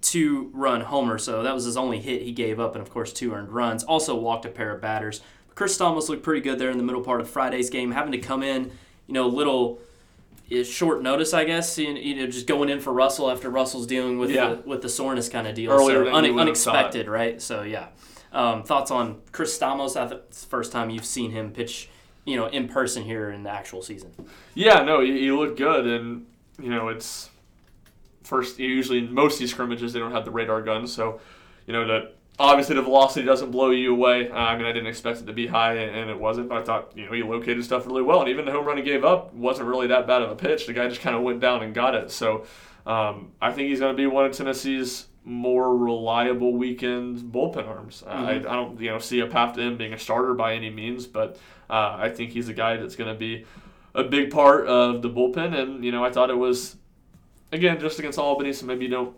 two 0.00 0.50
run 0.54 0.80
homer 0.80 1.18
so 1.18 1.42
that 1.42 1.52
was 1.52 1.64
his 1.64 1.76
only 1.76 1.98
hit 1.98 2.22
he 2.22 2.30
gave 2.30 2.60
up 2.60 2.74
and 2.74 2.80
of 2.80 2.90
course 2.90 3.12
two 3.12 3.34
earned 3.34 3.50
runs 3.50 3.82
also 3.82 4.14
walked 4.14 4.46
a 4.46 4.48
pair 4.48 4.72
of 4.72 4.80
batters 4.80 5.20
chris 5.56 5.76
Stamos 5.76 6.08
looked 6.08 6.22
pretty 6.22 6.40
good 6.40 6.60
there 6.60 6.70
in 6.70 6.78
the 6.78 6.84
middle 6.84 7.02
part 7.02 7.20
of 7.20 7.28
friday's 7.28 7.68
game 7.68 7.90
having 7.90 8.12
to 8.12 8.18
come 8.18 8.42
in 8.42 8.70
you 9.08 9.14
know 9.14 9.26
a 9.26 9.28
little 9.28 9.80
is 10.48 10.68
short 10.68 11.02
notice, 11.02 11.34
I 11.34 11.44
guess. 11.44 11.78
You 11.78 11.88
you 11.94 12.14
know, 12.16 12.26
just 12.26 12.46
going 12.46 12.68
in 12.68 12.80
for 12.80 12.92
Russell 12.92 13.30
after 13.30 13.50
Russell's 13.50 13.86
dealing 13.86 14.18
with 14.18 14.30
Yeah. 14.30 14.54
the, 14.54 14.68
with 14.68 14.82
the 14.82 14.88
soreness 14.88 15.28
kind 15.28 15.46
of 15.46 15.54
deal. 15.54 15.70
Earlier 15.72 15.98
so 15.98 16.04
than 16.04 16.14
une- 16.14 16.24
you 16.24 16.32
have 16.32 16.40
unexpected, 16.40 17.08
right? 17.08 17.40
So 17.40 17.62
yeah. 17.62 17.88
Um, 18.32 18.62
thoughts 18.62 18.90
on 18.90 19.20
Chris 19.32 19.58
Stamos? 19.58 19.94
The 19.94 20.22
first 20.46 20.70
time 20.70 20.90
you've 20.90 21.06
seen 21.06 21.30
him 21.30 21.50
pitch, 21.50 21.88
you 22.26 22.36
know, 22.36 22.46
in 22.46 22.68
person 22.68 23.02
here 23.04 23.30
in 23.30 23.42
the 23.42 23.50
actual 23.50 23.80
season. 23.82 24.12
Yeah, 24.54 24.82
no, 24.82 25.00
he, 25.00 25.18
he 25.20 25.32
looked 25.32 25.56
good, 25.58 25.86
and 25.86 26.26
you 26.60 26.68
know 26.68 26.88
it's 26.88 27.30
first. 28.24 28.58
Usually, 28.58 28.98
in 28.98 29.14
most 29.14 29.34
of 29.34 29.38
these 29.40 29.50
scrimmages, 29.52 29.94
they 29.94 29.98
don't 29.98 30.12
have 30.12 30.26
the 30.26 30.30
radar 30.30 30.60
guns, 30.60 30.92
so 30.92 31.20
you 31.66 31.72
know 31.72 31.86
that 31.86 32.16
obviously 32.38 32.76
the 32.76 32.82
velocity 32.82 33.26
doesn't 33.26 33.50
blow 33.50 33.70
you 33.70 33.92
away. 33.92 34.30
Uh, 34.30 34.34
I 34.34 34.56
mean, 34.56 34.66
I 34.66 34.72
didn't 34.72 34.86
expect 34.86 35.20
it 35.20 35.26
to 35.26 35.32
be 35.32 35.46
high, 35.46 35.74
and 35.74 36.10
it 36.10 36.18
wasn't. 36.18 36.48
But 36.48 36.58
I 36.58 36.64
thought 36.64 36.92
you 36.94 37.06
know 37.06 37.12
he 37.12 37.22
located 37.22 37.64
stuff 37.64 37.86
really 37.86 38.02
well, 38.02 38.20
and 38.20 38.28
even 38.28 38.44
the 38.44 38.52
home 38.52 38.66
run 38.66 38.76
he 38.76 38.82
gave 38.82 39.04
up 39.04 39.32
wasn't 39.34 39.68
really 39.68 39.88
that 39.88 40.06
bad 40.06 40.22
of 40.22 40.30
a 40.30 40.36
pitch. 40.36 40.66
The 40.66 40.72
guy 40.72 40.88
just 40.88 41.00
kind 41.00 41.16
of 41.16 41.22
went 41.22 41.40
down 41.40 41.62
and 41.62 41.74
got 41.74 41.94
it. 41.94 42.10
So 42.10 42.46
um, 42.86 43.32
I 43.40 43.52
think 43.52 43.68
he's 43.68 43.80
going 43.80 43.94
to 43.94 43.96
be 43.96 44.06
one 44.06 44.24
of 44.24 44.32
Tennessee's 44.32 45.06
more 45.24 45.76
reliable 45.76 46.56
weekend 46.56 47.18
bullpen 47.18 47.68
arms. 47.68 48.02
Uh, 48.06 48.10
I, 48.10 48.30
I 48.30 48.38
don't 48.38 48.80
you 48.80 48.90
know 48.90 48.98
see 48.98 49.20
a 49.20 49.26
path 49.26 49.54
to 49.56 49.60
him 49.60 49.76
being 49.76 49.92
a 49.92 49.98
starter 49.98 50.34
by 50.34 50.54
any 50.54 50.70
means, 50.70 51.06
but 51.06 51.38
uh, 51.68 51.96
I 51.98 52.08
think 52.10 52.32
he's 52.32 52.48
a 52.48 52.54
guy 52.54 52.76
that's 52.76 52.96
going 52.96 53.12
to 53.12 53.18
be 53.18 53.44
a 53.94 54.04
big 54.04 54.30
part 54.30 54.66
of 54.66 55.02
the 55.02 55.10
bullpen. 55.10 55.58
And 55.58 55.84
you 55.84 55.92
know 55.92 56.04
I 56.04 56.10
thought 56.10 56.30
it 56.30 56.38
was 56.38 56.76
again 57.52 57.80
just 57.80 57.98
against 57.98 58.18
Albany, 58.18 58.52
so 58.52 58.64
maybe 58.64 58.84
you 58.84 58.90
don't 58.90 59.14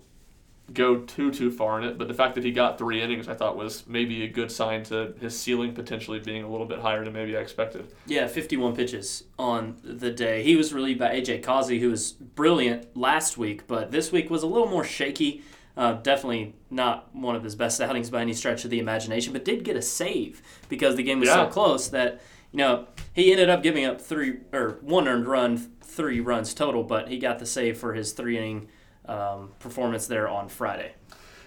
go 0.72 0.98
too 0.98 1.30
too 1.30 1.50
far 1.50 1.80
in 1.80 1.84
it. 1.88 1.98
But 1.98 2.08
the 2.08 2.14
fact 2.14 2.34
that 2.34 2.44
he 2.44 2.52
got 2.52 2.78
three 2.78 3.02
innings, 3.02 3.28
I 3.28 3.34
thought 3.34 3.56
was 3.56 3.86
maybe 3.86 4.24
a 4.24 4.28
good 4.28 4.50
sign 4.50 4.82
to 4.84 5.14
his 5.20 5.38
ceiling 5.38 5.74
potentially 5.74 6.18
being 6.18 6.42
a 6.42 6.48
little 6.48 6.66
bit 6.66 6.80
higher 6.80 7.04
than 7.04 7.12
maybe 7.12 7.36
I 7.36 7.40
expected. 7.40 7.92
Yeah, 8.06 8.26
51 8.26 8.76
pitches 8.76 9.24
on 9.38 9.76
the 9.82 10.10
day. 10.10 10.42
He 10.42 10.56
was 10.56 10.72
relieved 10.72 11.00
by 11.00 11.14
AJ 11.14 11.42
Causey, 11.42 11.80
who 11.80 11.90
was 11.90 12.12
brilliant 12.12 12.96
last 12.96 13.38
week, 13.38 13.66
but 13.66 13.90
this 13.90 14.12
week 14.12 14.30
was 14.30 14.42
a 14.42 14.46
little 14.46 14.68
more 14.68 14.84
shaky. 14.84 15.42
Uh, 15.76 15.94
definitely 15.94 16.54
not 16.68 17.14
one 17.14 17.36
of 17.36 17.42
his 17.42 17.54
best 17.54 17.80
outings 17.80 18.10
by 18.10 18.20
any 18.20 18.34
stretch 18.34 18.64
of 18.64 18.70
the 18.70 18.78
imagination, 18.78 19.32
but 19.32 19.44
did 19.44 19.64
get 19.64 19.76
a 19.76 19.82
save 19.82 20.42
because 20.68 20.96
the 20.96 21.02
game 21.02 21.20
was 21.20 21.28
so 21.28 21.46
close 21.46 21.88
that 21.88 22.20
you 22.52 22.58
know 22.58 22.86
he 23.12 23.32
ended 23.32 23.48
up 23.48 23.62
giving 23.62 23.84
up 23.84 24.00
three 24.00 24.38
or 24.52 24.78
one 24.82 25.08
earned 25.08 25.26
run, 25.26 25.56
three 25.80 26.20
runs 26.20 26.52
total, 26.54 26.82
but 26.82 27.08
he 27.08 27.18
got 27.18 27.38
the 27.38 27.46
save 27.46 27.78
for 27.78 27.94
his 27.94 28.12
three 28.12 28.36
inning 28.36 28.68
um, 29.06 29.50
performance 29.58 30.06
there 30.06 30.28
on 30.28 30.48
Friday. 30.48 30.92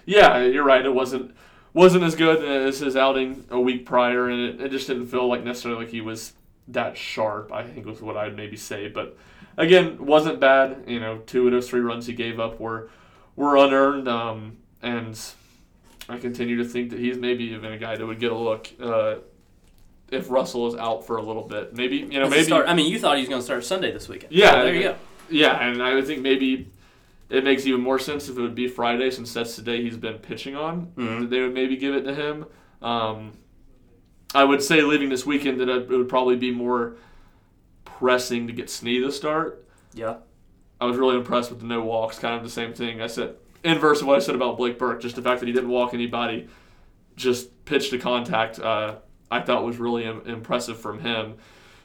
Yeah, 0.06 0.42
you're 0.42 0.64
right. 0.64 0.84
It 0.84 0.94
wasn't 0.94 1.34
wasn't 1.72 2.04
as 2.04 2.14
good 2.14 2.44
as 2.44 2.78
his 2.78 2.96
outing 2.96 3.46
a 3.50 3.60
week 3.60 3.84
prior, 3.86 4.28
and 4.28 4.40
it, 4.60 4.66
it 4.66 4.70
just 4.70 4.86
didn't 4.86 5.06
feel 5.06 5.26
like 5.28 5.42
necessarily 5.42 5.84
like 5.84 5.90
he 5.92 6.00
was 6.00 6.34
that 6.68 6.96
sharp. 6.96 7.52
I 7.52 7.64
think 7.64 7.86
was 7.86 8.00
what 8.00 8.16
I'd 8.16 8.36
maybe 8.36 8.56
say, 8.56 8.88
but 8.88 9.16
again, 9.56 10.04
wasn't 10.04 10.40
bad. 10.40 10.84
You 10.86 11.00
know, 11.00 11.18
two 11.26 11.46
of 11.46 11.52
those 11.52 11.68
three 11.68 11.80
runs 11.80 12.06
he 12.06 12.12
gave 12.12 12.38
up 12.38 12.60
were 12.60 12.90
were 13.36 13.56
unearned, 13.56 14.08
um, 14.08 14.58
and 14.82 15.18
I 16.08 16.18
continue 16.18 16.56
to 16.58 16.64
think 16.64 16.90
that 16.90 16.98
he's 17.00 17.16
maybe 17.16 17.44
even 17.44 17.72
a 17.72 17.78
guy 17.78 17.96
that 17.96 18.06
would 18.06 18.20
get 18.20 18.30
a 18.30 18.36
look. 18.38 18.68
Uh, 18.80 19.16
if 20.10 20.30
Russell 20.30 20.68
is 20.68 20.74
out 20.74 21.06
for 21.06 21.16
a 21.16 21.22
little 21.22 21.42
bit, 21.48 21.74
maybe 21.74 21.96
you 21.96 22.20
know 22.20 22.28
maybe 22.28 22.44
start- 22.44 22.68
I 22.68 22.74
mean, 22.74 22.90
you 22.92 22.98
thought 22.98 23.16
he 23.16 23.22
was 23.22 23.28
going 23.28 23.40
to 23.40 23.44
start 23.44 23.64
Sunday 23.64 23.90
this 23.90 24.08
weekend. 24.08 24.32
Yeah, 24.32 24.50
So 24.52 24.64
there 24.64 24.74
you 24.74 24.82
go. 24.82 24.96
Yeah, 25.30 25.58
and 25.66 25.82
I 25.82 25.94
would 25.94 26.06
think 26.06 26.20
maybe 26.20 26.68
it 27.30 27.42
makes 27.44 27.66
even 27.66 27.80
more 27.80 27.98
sense 27.98 28.28
if 28.28 28.36
it 28.36 28.40
would 28.40 28.54
be 28.54 28.68
Friday 28.68 29.10
since 29.10 29.32
that's 29.32 29.56
the 29.56 29.62
day 29.62 29.82
he's 29.82 29.96
been 29.96 30.18
pitching 30.18 30.54
on. 30.56 30.92
Mhm. 30.96 31.30
They 31.30 31.40
would 31.40 31.54
maybe 31.54 31.76
give 31.76 31.94
it 31.94 32.02
to 32.02 32.14
him. 32.14 32.44
Um, 32.82 33.32
I 34.34 34.44
would 34.44 34.62
say 34.62 34.82
leaving 34.82 35.08
this 35.08 35.24
weekend 35.24 35.60
that 35.60 35.68
it 35.68 35.88
would 35.88 36.08
probably 36.08 36.36
be 36.36 36.50
more 36.50 36.96
pressing 37.84 38.46
to 38.46 38.52
get 38.52 38.66
Snee 38.66 39.02
to 39.04 39.10
start. 39.12 39.66
Yeah. 39.94 40.16
I 40.80 40.86
was 40.86 40.96
really 40.96 41.16
impressed 41.16 41.50
with 41.50 41.60
the 41.60 41.66
no 41.66 41.82
walks, 41.82 42.18
kind 42.18 42.34
of 42.34 42.42
the 42.42 42.50
same 42.50 42.72
thing. 42.74 43.00
I 43.00 43.06
said 43.06 43.36
inverse 43.62 44.00
of 44.02 44.06
what 44.08 44.16
I 44.16 44.18
said 44.18 44.34
about 44.34 44.56
Blake 44.58 44.78
Burke, 44.78 45.00
just 45.00 45.16
the 45.16 45.22
fact 45.22 45.40
that 45.40 45.46
he 45.46 45.52
didn't 45.52 45.70
walk 45.70 45.94
anybody, 45.94 46.48
just 47.16 47.64
pitch 47.64 47.90
to 47.90 47.98
contact. 47.98 48.58
Uh, 48.58 48.96
I 49.30 49.40
thought 49.40 49.64
was 49.64 49.78
really 49.78 50.04
Im- 50.04 50.22
impressive 50.26 50.78
from 50.78 50.98
him. 50.98 51.34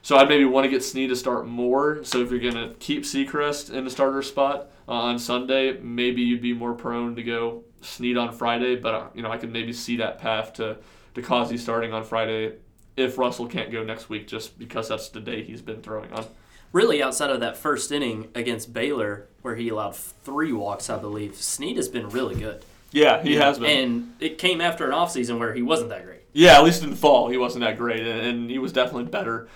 So 0.02 0.16
I'd 0.16 0.28
maybe 0.28 0.44
want 0.44 0.64
to 0.64 0.70
get 0.70 0.80
Snee 0.80 1.08
to 1.08 1.16
start 1.16 1.46
more. 1.46 2.02
So 2.04 2.22
if 2.22 2.30
you're 2.30 2.40
gonna 2.40 2.74
keep 2.78 3.02
Sechrist 3.02 3.72
in 3.72 3.84
the 3.84 3.90
starter 3.90 4.22
spot 4.22 4.70
uh, 4.88 4.92
on 4.92 5.18
Sunday, 5.18 5.78
maybe 5.78 6.22
you'd 6.22 6.40
be 6.42 6.54
more 6.54 6.74
prone 6.74 7.14
to 7.16 7.22
go 7.22 7.64
Snead 7.82 8.16
on 8.16 8.32
Friday. 8.32 8.76
But 8.76 8.94
uh, 8.94 9.06
you 9.14 9.22
know 9.22 9.30
I 9.30 9.36
could 9.36 9.52
maybe 9.52 9.72
see 9.72 9.96
that 9.96 10.18
path 10.18 10.54
to 10.54 10.78
to 11.14 11.22
Causey 11.22 11.58
starting 11.58 11.92
on 11.92 12.04
Friday 12.04 12.54
if 12.96 13.18
Russell 13.18 13.46
can't 13.46 13.70
go 13.70 13.82
next 13.82 14.08
week, 14.08 14.26
just 14.26 14.58
because 14.58 14.88
that's 14.88 15.08
the 15.08 15.20
day 15.20 15.42
he's 15.42 15.62
been 15.62 15.80
throwing 15.80 16.12
on. 16.12 16.26
really 16.72 17.02
outside 17.02 17.30
of 17.30 17.40
that 17.40 17.56
first 17.56 17.90
inning 17.92 18.28
against 18.34 18.72
Baylor, 18.72 19.28
where 19.42 19.56
he 19.56 19.68
allowed 19.68 19.96
three 19.96 20.52
walks, 20.52 20.90
I 20.90 20.98
believe, 20.98 21.36
Snead 21.36 21.76
has 21.76 21.88
been 21.88 22.08
really 22.08 22.34
good. 22.34 22.64
Yeah, 22.92 23.22
he 23.22 23.36
has 23.36 23.58
been. 23.58 23.70
And 23.70 24.12
it 24.20 24.38
came 24.38 24.60
after 24.60 24.84
an 24.84 24.92
offseason 24.92 25.38
where 25.38 25.54
he 25.54 25.62
wasn't 25.62 25.90
that 25.90 26.04
great. 26.04 26.22
Yeah, 26.32 26.56
at 26.56 26.64
least 26.64 26.82
in 26.82 26.90
the 26.90 26.96
fall, 26.96 27.28
he 27.28 27.36
wasn't 27.36 27.64
that 27.64 27.76
great, 27.78 28.00
and, 28.06 28.20
and 28.20 28.50
he 28.50 28.58
was 28.58 28.72
definitely 28.72 29.10
better 29.10 29.48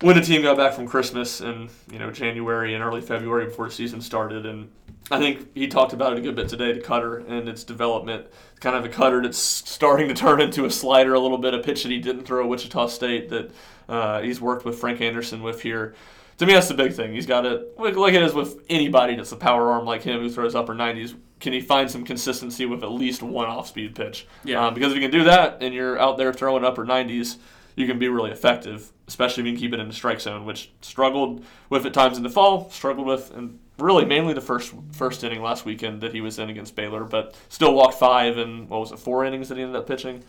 when 0.00 0.16
the 0.16 0.22
team 0.22 0.42
got 0.42 0.56
back 0.56 0.74
from 0.74 0.86
Christmas 0.86 1.40
and 1.40 1.70
you 1.90 1.98
know 1.98 2.10
January 2.10 2.74
and 2.74 2.82
early 2.82 3.00
February 3.00 3.46
before 3.46 3.66
the 3.66 3.74
season 3.74 4.00
started. 4.00 4.46
And 4.46 4.70
I 5.10 5.18
think 5.18 5.54
he 5.54 5.66
talked 5.66 5.92
about 5.92 6.12
it 6.12 6.18
a 6.18 6.22
good 6.22 6.36
bit 6.36 6.48
today. 6.48 6.72
The 6.72 6.80
cutter 6.80 7.18
and 7.18 7.48
its 7.48 7.64
development, 7.64 8.26
kind 8.60 8.76
of 8.76 8.84
a 8.84 8.88
cutter 8.88 9.22
that's 9.22 9.38
starting 9.38 10.08
to 10.08 10.14
turn 10.14 10.40
into 10.40 10.64
a 10.64 10.70
slider 10.70 11.14
a 11.14 11.20
little 11.20 11.38
bit. 11.38 11.54
A 11.54 11.58
pitch 11.58 11.82
that 11.82 11.92
he 11.92 11.98
didn't 11.98 12.24
throw 12.24 12.42
at 12.42 12.48
Wichita 12.48 12.86
State 12.88 13.28
that 13.30 13.50
uh, 13.88 14.20
he's 14.20 14.40
worked 14.40 14.64
with 14.64 14.78
Frank 14.78 15.00
Anderson 15.00 15.42
with 15.42 15.62
here. 15.62 15.94
To 16.38 16.46
me, 16.46 16.52
that's 16.52 16.68
the 16.68 16.74
big 16.74 16.92
thing. 16.92 17.12
He's 17.12 17.26
got 17.26 17.44
it 17.44 17.76
like, 17.78 17.96
like 17.96 18.14
it 18.14 18.22
is 18.22 18.32
with 18.32 18.64
anybody 18.70 19.16
that's 19.16 19.32
a 19.32 19.36
power 19.36 19.72
arm 19.72 19.84
like 19.84 20.02
him 20.02 20.20
who 20.20 20.30
throws 20.30 20.54
upper 20.54 20.74
90s. 20.74 21.16
Can 21.40 21.52
he 21.52 21.60
find 21.60 21.90
some 21.90 22.04
consistency 22.04 22.64
with 22.66 22.84
at 22.84 22.92
least 22.92 23.22
one 23.22 23.46
off-speed 23.46 23.96
pitch? 23.96 24.26
Yeah. 24.44 24.64
Um, 24.64 24.74
because 24.74 24.92
if 24.92 24.96
you 24.96 25.02
can 25.02 25.10
do 25.10 25.24
that 25.24 25.58
and 25.62 25.74
you're 25.74 25.98
out 25.98 26.16
there 26.16 26.32
throwing 26.32 26.64
upper 26.64 26.84
90s, 26.84 27.38
you 27.78 27.86
can 27.86 27.98
be 27.98 28.08
really 28.08 28.30
effective, 28.30 28.92
especially 29.06 29.42
if 29.42 29.46
you 29.46 29.52
can 29.52 29.60
keep 29.60 29.72
it 29.72 29.80
in 29.80 29.86
the 29.88 29.94
strike 29.94 30.20
zone, 30.20 30.44
which 30.44 30.72
struggled 30.80 31.44
with 31.70 31.86
at 31.86 31.94
times 31.94 32.16
in 32.16 32.24
the 32.24 32.30
fall, 32.30 32.68
struggled 32.70 33.06
with, 33.06 33.34
and 33.34 33.58
really 33.78 34.04
mainly 34.04 34.34
the 34.34 34.40
first 34.40 34.74
first 34.92 35.22
inning 35.22 35.40
last 35.42 35.64
weekend 35.64 36.00
that 36.00 36.12
he 36.12 36.20
was 36.20 36.38
in 36.38 36.50
against 36.50 36.74
Baylor, 36.74 37.04
but 37.04 37.36
still 37.48 37.74
walked 37.74 37.94
five 37.94 38.36
and 38.36 38.68
what 38.68 38.80
was 38.80 38.90
it, 38.92 38.98
four 38.98 39.24
innings 39.24 39.48
that 39.48 39.56
he 39.56 39.62
ended 39.62 39.76
up 39.76 39.86
pitching? 39.86 40.24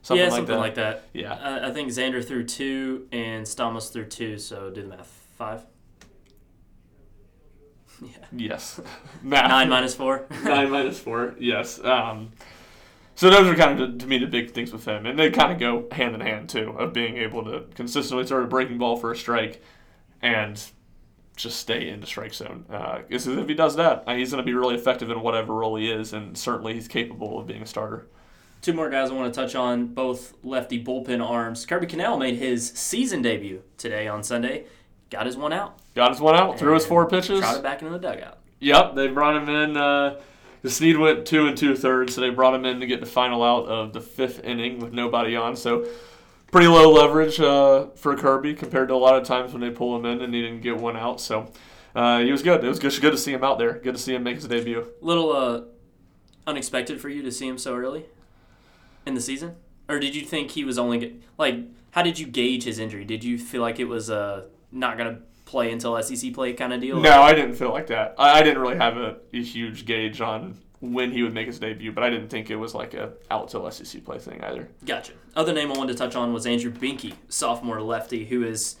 Something 0.00 0.24
yeah, 0.24 0.30
like 0.30 0.38
something 0.38 0.54
that. 0.54 0.60
like 0.60 0.74
that. 0.76 1.04
Yeah. 1.12 1.32
Uh, 1.32 1.68
I 1.68 1.72
think 1.72 1.90
Zander 1.90 2.24
threw 2.24 2.44
two 2.44 3.08
and 3.12 3.44
Stamos 3.44 3.92
threw 3.92 4.04
two, 4.04 4.38
so 4.38 4.70
do 4.70 4.82
the 4.82 4.88
math. 4.88 5.26
Five. 5.36 5.66
Yeah. 8.00 8.08
Yes. 8.32 8.80
Math. 9.22 9.48
Nine 9.48 9.68
minus 9.68 9.94
four. 9.94 10.26
Nine 10.44 10.70
minus 10.70 10.98
four. 10.98 11.34
Yes. 11.38 11.82
Um, 11.82 12.30
so 13.16 13.28
those 13.30 13.48
are 13.48 13.56
kind 13.56 13.80
of 13.80 13.98
to 13.98 14.06
me 14.06 14.18
the 14.18 14.26
big 14.26 14.52
things 14.52 14.72
with 14.72 14.84
him, 14.84 15.06
and 15.06 15.18
they 15.18 15.30
kind 15.30 15.52
of 15.52 15.58
go 15.58 15.88
hand 15.90 16.14
in 16.14 16.20
hand 16.20 16.48
too 16.48 16.70
of 16.78 16.92
being 16.92 17.16
able 17.16 17.42
to 17.44 17.64
consistently 17.74 18.24
throw 18.24 18.44
a 18.44 18.46
breaking 18.46 18.78
ball 18.78 18.96
for 18.96 19.10
a 19.10 19.16
strike, 19.16 19.60
and 20.22 20.62
just 21.34 21.58
stay 21.58 21.88
in 21.88 22.00
the 22.00 22.06
strike 22.06 22.32
zone. 22.32 22.64
Because 23.08 23.26
uh, 23.26 23.32
if 23.32 23.48
he 23.48 23.54
does 23.54 23.76
that, 23.76 24.04
uh, 24.06 24.14
he's 24.14 24.30
going 24.30 24.42
to 24.42 24.46
be 24.46 24.54
really 24.54 24.74
effective 24.74 25.10
in 25.10 25.20
whatever 25.20 25.54
role 25.54 25.76
he 25.76 25.90
is, 25.90 26.12
and 26.12 26.36
certainly 26.36 26.74
he's 26.74 26.88
capable 26.88 27.38
of 27.38 27.46
being 27.46 27.62
a 27.62 27.66
starter. 27.66 28.06
Two 28.62 28.72
more 28.72 28.90
guys 28.90 29.10
I 29.10 29.14
want 29.14 29.32
to 29.32 29.40
touch 29.40 29.54
on, 29.54 29.88
both 29.88 30.34
lefty 30.42 30.82
bullpen 30.82 31.24
arms. 31.24 31.66
Kirby 31.66 31.86
Connell 31.86 32.18
made 32.18 32.36
his 32.36 32.68
season 32.70 33.22
debut 33.22 33.62
today 33.76 34.08
on 34.08 34.22
Sunday. 34.22 34.64
Got 35.10 35.26
his 35.26 35.36
one 35.36 35.52
out. 35.52 35.78
Got 35.94 36.10
his 36.10 36.20
one 36.20 36.34
out. 36.34 36.58
Threw 36.58 36.74
his 36.74 36.84
four 36.84 37.08
pitches. 37.08 37.40
Trotted 37.40 37.62
back 37.62 37.80
into 37.80 37.92
the 37.92 37.98
dugout. 37.98 38.38
Yep, 38.60 38.94
they 38.94 39.08
brought 39.08 39.36
him 39.36 39.48
in. 39.48 39.76
Uh, 39.76 40.20
the 40.66 40.72
Snead 40.72 40.96
went 40.96 41.24
two 41.24 41.46
and 41.46 41.56
two 41.56 41.76
thirds, 41.76 42.16
so 42.16 42.20
they 42.20 42.30
brought 42.30 42.52
him 42.52 42.64
in 42.64 42.80
to 42.80 42.86
get 42.86 42.98
the 42.98 43.06
final 43.06 43.44
out 43.44 43.66
of 43.66 43.92
the 43.92 44.00
fifth 44.00 44.42
inning 44.42 44.80
with 44.80 44.92
nobody 44.92 45.36
on. 45.36 45.54
So 45.54 45.86
pretty 46.50 46.66
low 46.66 46.90
leverage 46.90 47.38
uh, 47.38 47.90
for 47.94 48.16
Kirby 48.16 48.52
compared 48.52 48.88
to 48.88 48.94
a 48.94 48.96
lot 48.96 49.14
of 49.14 49.22
times 49.22 49.52
when 49.52 49.60
they 49.60 49.70
pull 49.70 49.94
him 49.94 50.04
in 50.04 50.20
and 50.22 50.34
he 50.34 50.42
didn't 50.42 50.62
get 50.62 50.76
one 50.76 50.96
out. 50.96 51.20
So 51.20 51.52
uh, 51.94 52.18
he 52.18 52.32
was 52.32 52.42
good. 52.42 52.64
It 52.64 52.68
was 52.68 52.80
good, 52.80 53.00
good 53.00 53.12
to 53.12 53.16
see 53.16 53.32
him 53.32 53.44
out 53.44 53.60
there. 53.60 53.74
Good 53.74 53.94
to 53.94 54.00
see 54.00 54.12
him 54.12 54.24
make 54.24 54.34
his 54.34 54.48
debut. 54.48 54.88
Little 55.00 55.30
uh, 55.30 55.60
unexpected 56.48 57.00
for 57.00 57.10
you 57.10 57.22
to 57.22 57.30
see 57.30 57.46
him 57.46 57.58
so 57.58 57.76
early 57.76 58.06
in 59.06 59.14
the 59.14 59.20
season, 59.20 59.54
or 59.88 60.00
did 60.00 60.16
you 60.16 60.22
think 60.22 60.50
he 60.50 60.64
was 60.64 60.78
only 60.78 61.20
like? 61.38 61.60
How 61.92 62.02
did 62.02 62.18
you 62.18 62.26
gauge 62.26 62.64
his 62.64 62.80
injury? 62.80 63.04
Did 63.04 63.22
you 63.22 63.38
feel 63.38 63.62
like 63.62 63.78
it 63.78 63.84
was 63.84 64.10
uh, 64.10 64.46
not 64.72 64.98
gonna 64.98 65.20
play 65.46 65.72
until 65.72 66.00
SEC 66.02 66.34
play 66.34 66.52
kind 66.52 66.74
of 66.74 66.80
deal? 66.82 67.00
No, 67.00 67.22
I 67.22 67.32
didn't 67.32 67.54
feel 67.54 67.70
like 67.70 67.86
that. 67.86 68.14
I, 68.18 68.40
I 68.40 68.42
didn't 68.42 68.60
really 68.60 68.76
have 68.76 68.98
a, 68.98 69.16
a, 69.32 69.42
huge 69.42 69.86
gauge 69.86 70.20
on 70.20 70.58
when 70.80 71.10
he 71.10 71.22
would 71.22 71.32
make 71.32 71.46
his 71.46 71.58
debut, 71.58 71.92
but 71.92 72.04
I 72.04 72.10
didn't 72.10 72.28
think 72.28 72.50
it 72.50 72.56
was 72.56 72.74
like 72.74 72.92
a 72.92 73.14
out 73.30 73.48
till 73.48 73.70
SEC 73.70 74.04
play 74.04 74.18
thing 74.18 74.44
either. 74.44 74.68
Gotcha. 74.84 75.12
Other 75.34 75.54
name 75.54 75.72
I 75.72 75.78
wanted 75.78 75.92
to 75.92 75.98
touch 75.98 76.14
on 76.14 76.34
was 76.34 76.46
Andrew 76.46 76.70
Behnke, 76.70 77.14
sophomore 77.28 77.80
lefty, 77.80 78.26
who 78.26 78.42
has 78.42 78.76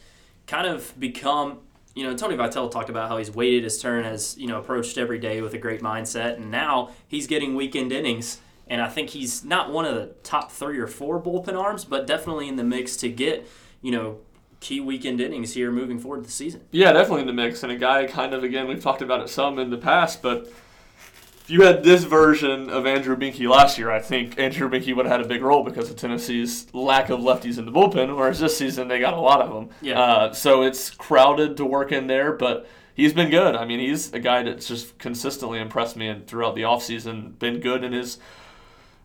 kind 0.46 0.66
of 0.66 0.98
become. 1.00 1.60
You 1.94 2.04
know, 2.04 2.14
Tony 2.14 2.36
Vitello 2.36 2.70
talked 2.70 2.90
about 2.90 3.08
how 3.08 3.16
he's 3.16 3.30
waited 3.30 3.64
his 3.64 3.80
turn, 3.80 4.04
has 4.04 4.36
you 4.36 4.46
know 4.46 4.58
approached 4.58 4.98
every 4.98 5.18
day 5.18 5.40
with 5.40 5.54
a 5.54 5.58
great 5.58 5.80
mindset, 5.80 6.36
and 6.36 6.50
now 6.50 6.90
he's 7.08 7.26
getting 7.26 7.54
weekend 7.54 7.90
innings. 7.90 8.40
And 8.68 8.82
I 8.82 8.88
think 8.88 9.10
he's 9.10 9.44
not 9.44 9.72
one 9.72 9.84
of 9.84 9.94
the 9.94 10.06
top 10.24 10.50
three 10.50 10.78
or 10.78 10.88
four 10.88 11.22
bullpen 11.22 11.54
arms, 11.56 11.84
but 11.84 12.06
definitely 12.06 12.48
in 12.48 12.56
the 12.56 12.64
mix 12.64 12.96
to 12.98 13.08
get 13.08 13.48
you 13.80 13.92
know 13.92 14.18
key 14.66 14.80
weekend 14.80 15.20
innings 15.20 15.54
here 15.54 15.70
moving 15.70 15.98
forward 15.98 16.24
the 16.24 16.30
season. 16.30 16.60
Yeah, 16.72 16.92
definitely 16.92 17.20
in 17.20 17.26
the 17.28 17.32
mix. 17.32 17.62
And 17.62 17.70
a 17.70 17.76
guy 17.76 18.06
kind 18.06 18.34
of, 18.34 18.42
again, 18.42 18.66
we've 18.66 18.82
talked 18.82 19.02
about 19.02 19.20
it 19.20 19.28
some 19.28 19.58
in 19.58 19.70
the 19.70 19.78
past, 19.78 20.22
but 20.22 20.46
if 20.46 21.44
you 21.46 21.62
had 21.62 21.84
this 21.84 22.02
version 22.02 22.68
of 22.68 22.84
Andrew 22.86 23.16
Behnke 23.16 23.48
last 23.48 23.78
year, 23.78 23.90
I 23.90 24.00
think 24.00 24.38
Andrew 24.38 24.68
Behnke 24.68 24.96
would 24.96 25.06
have 25.06 25.18
had 25.18 25.24
a 25.24 25.28
big 25.28 25.42
role 25.42 25.62
because 25.62 25.88
of 25.88 25.96
Tennessee's 25.96 26.66
lack 26.74 27.10
of 27.10 27.20
lefties 27.20 27.58
in 27.58 27.64
the 27.64 27.70
bullpen, 27.70 28.16
whereas 28.16 28.40
this 28.40 28.56
season 28.58 28.88
they 28.88 28.98
got 28.98 29.14
a 29.14 29.20
lot 29.20 29.40
of 29.40 29.54
them. 29.54 29.68
Yeah. 29.80 30.00
Uh, 30.00 30.32
so 30.32 30.62
it's 30.62 30.90
crowded 30.90 31.56
to 31.58 31.64
work 31.64 31.92
in 31.92 32.08
there, 32.08 32.32
but 32.32 32.66
he's 32.94 33.12
been 33.12 33.30
good. 33.30 33.54
I 33.54 33.64
mean, 33.64 33.78
he's 33.78 34.12
a 34.12 34.18
guy 34.18 34.42
that's 34.42 34.66
just 34.66 34.98
consistently 34.98 35.60
impressed 35.60 35.96
me 35.96 36.08
and 36.08 36.26
throughout 36.26 36.56
the 36.56 36.62
offseason, 36.62 37.38
been 37.38 37.60
good 37.60 37.84
in 37.84 37.92
his– 37.92 38.18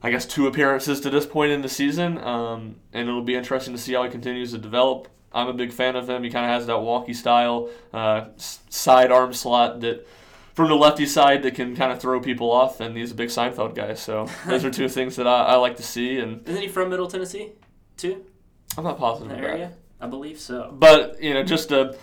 I 0.04 0.10
guess 0.10 0.26
two 0.26 0.48
appearances 0.48 1.00
to 1.02 1.12
this 1.12 1.28
point 1.28 1.52
in 1.52 1.62
the 1.62 1.70
season, 1.70 2.18
um, 2.18 2.78
and 2.92 3.08
it'll 3.08 3.22
be 3.22 3.36
interesting 3.36 3.76
to 3.76 3.80
see 3.80 3.94
how 3.94 4.04
he 4.04 4.10
continues 4.10 4.52
to 4.52 4.58
develop. 4.58 5.08
I'm 5.34 5.48
a 5.48 5.54
big 5.54 5.72
fan 5.72 5.96
of 5.96 6.10
him. 6.10 6.24
He 6.24 6.30
kind 6.30 6.46
of 6.46 6.52
has 6.52 6.68
that 6.68 6.80
walkie 6.80 7.14
style 7.14 7.70
uh, 7.94 8.26
side 8.38 9.12
arm 9.12 9.34
slot 9.34 9.82
that 9.82 10.08
from 10.54 10.68
the 10.68 10.76
lefty 10.76 11.06
side 11.06 11.44
that 11.44 11.56
can 11.56 11.76
kind 11.76 11.92
of 11.92 12.00
throw 12.00 12.20
people 12.20 12.52
off, 12.52 12.82
and 12.82 12.96
he's 12.98 13.12
a 13.12 13.16
big 13.16 13.30
Seinfeld 13.30 13.74
guy. 13.74 13.94
So 13.94 14.28
those 14.46 14.66
are 14.66 14.72
two 14.72 14.90
things 14.90 15.16
that 15.16 15.28
I, 15.28 15.44
I, 15.44 15.56
like 15.56 15.78
to 15.78 15.84
see. 15.84 16.20
And 16.20 16.48
isn't 16.48 16.62
he 16.62 16.68
from 16.68 16.90
Middle 16.90 17.08
Tennessee 17.08 17.52
too? 17.98 18.26
I'm 18.78 18.84
not 18.84 18.98
positive. 18.98 19.38
The 19.38 19.44
area, 19.44 19.72
I 20.00 20.08
believe 20.08 20.40
so. 20.40 20.74
But 20.78 21.22
you 21.22 21.34
know, 21.34 21.44
just 21.44 21.72
a 21.72 21.96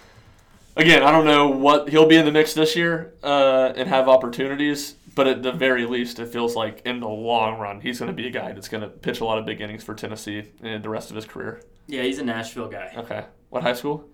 again, 0.76 1.02
I 1.02 1.10
don't 1.10 1.26
know 1.26 1.48
what 1.48 1.90
he'll 1.90 2.06
be 2.06 2.16
in 2.16 2.24
the 2.24 2.32
mix 2.32 2.54
this 2.54 2.76
year 2.76 3.12
uh, 3.22 3.72
and 3.76 3.88
have 3.88 4.08
opportunities. 4.08 4.94
But 5.14 5.26
at 5.26 5.42
the 5.42 5.52
very 5.52 5.86
least, 5.86 6.18
it 6.18 6.28
feels 6.28 6.54
like 6.54 6.82
in 6.84 7.00
the 7.00 7.08
long 7.08 7.58
run, 7.58 7.80
he's 7.80 7.98
going 7.98 8.08
to 8.10 8.14
be 8.14 8.26
a 8.26 8.30
guy 8.30 8.52
that's 8.52 8.68
going 8.68 8.82
to 8.82 8.88
pitch 8.88 9.20
a 9.20 9.24
lot 9.24 9.38
of 9.38 9.46
big 9.46 9.60
innings 9.60 9.82
for 9.82 9.94
Tennessee 9.94 10.52
in 10.62 10.82
the 10.82 10.88
rest 10.88 11.10
of 11.10 11.16
his 11.16 11.24
career. 11.24 11.62
Yeah, 11.86 12.02
he's 12.02 12.18
a 12.18 12.24
Nashville 12.24 12.68
guy. 12.68 12.92
Okay. 12.96 13.24
What 13.48 13.62
high 13.62 13.72
school? 13.72 14.08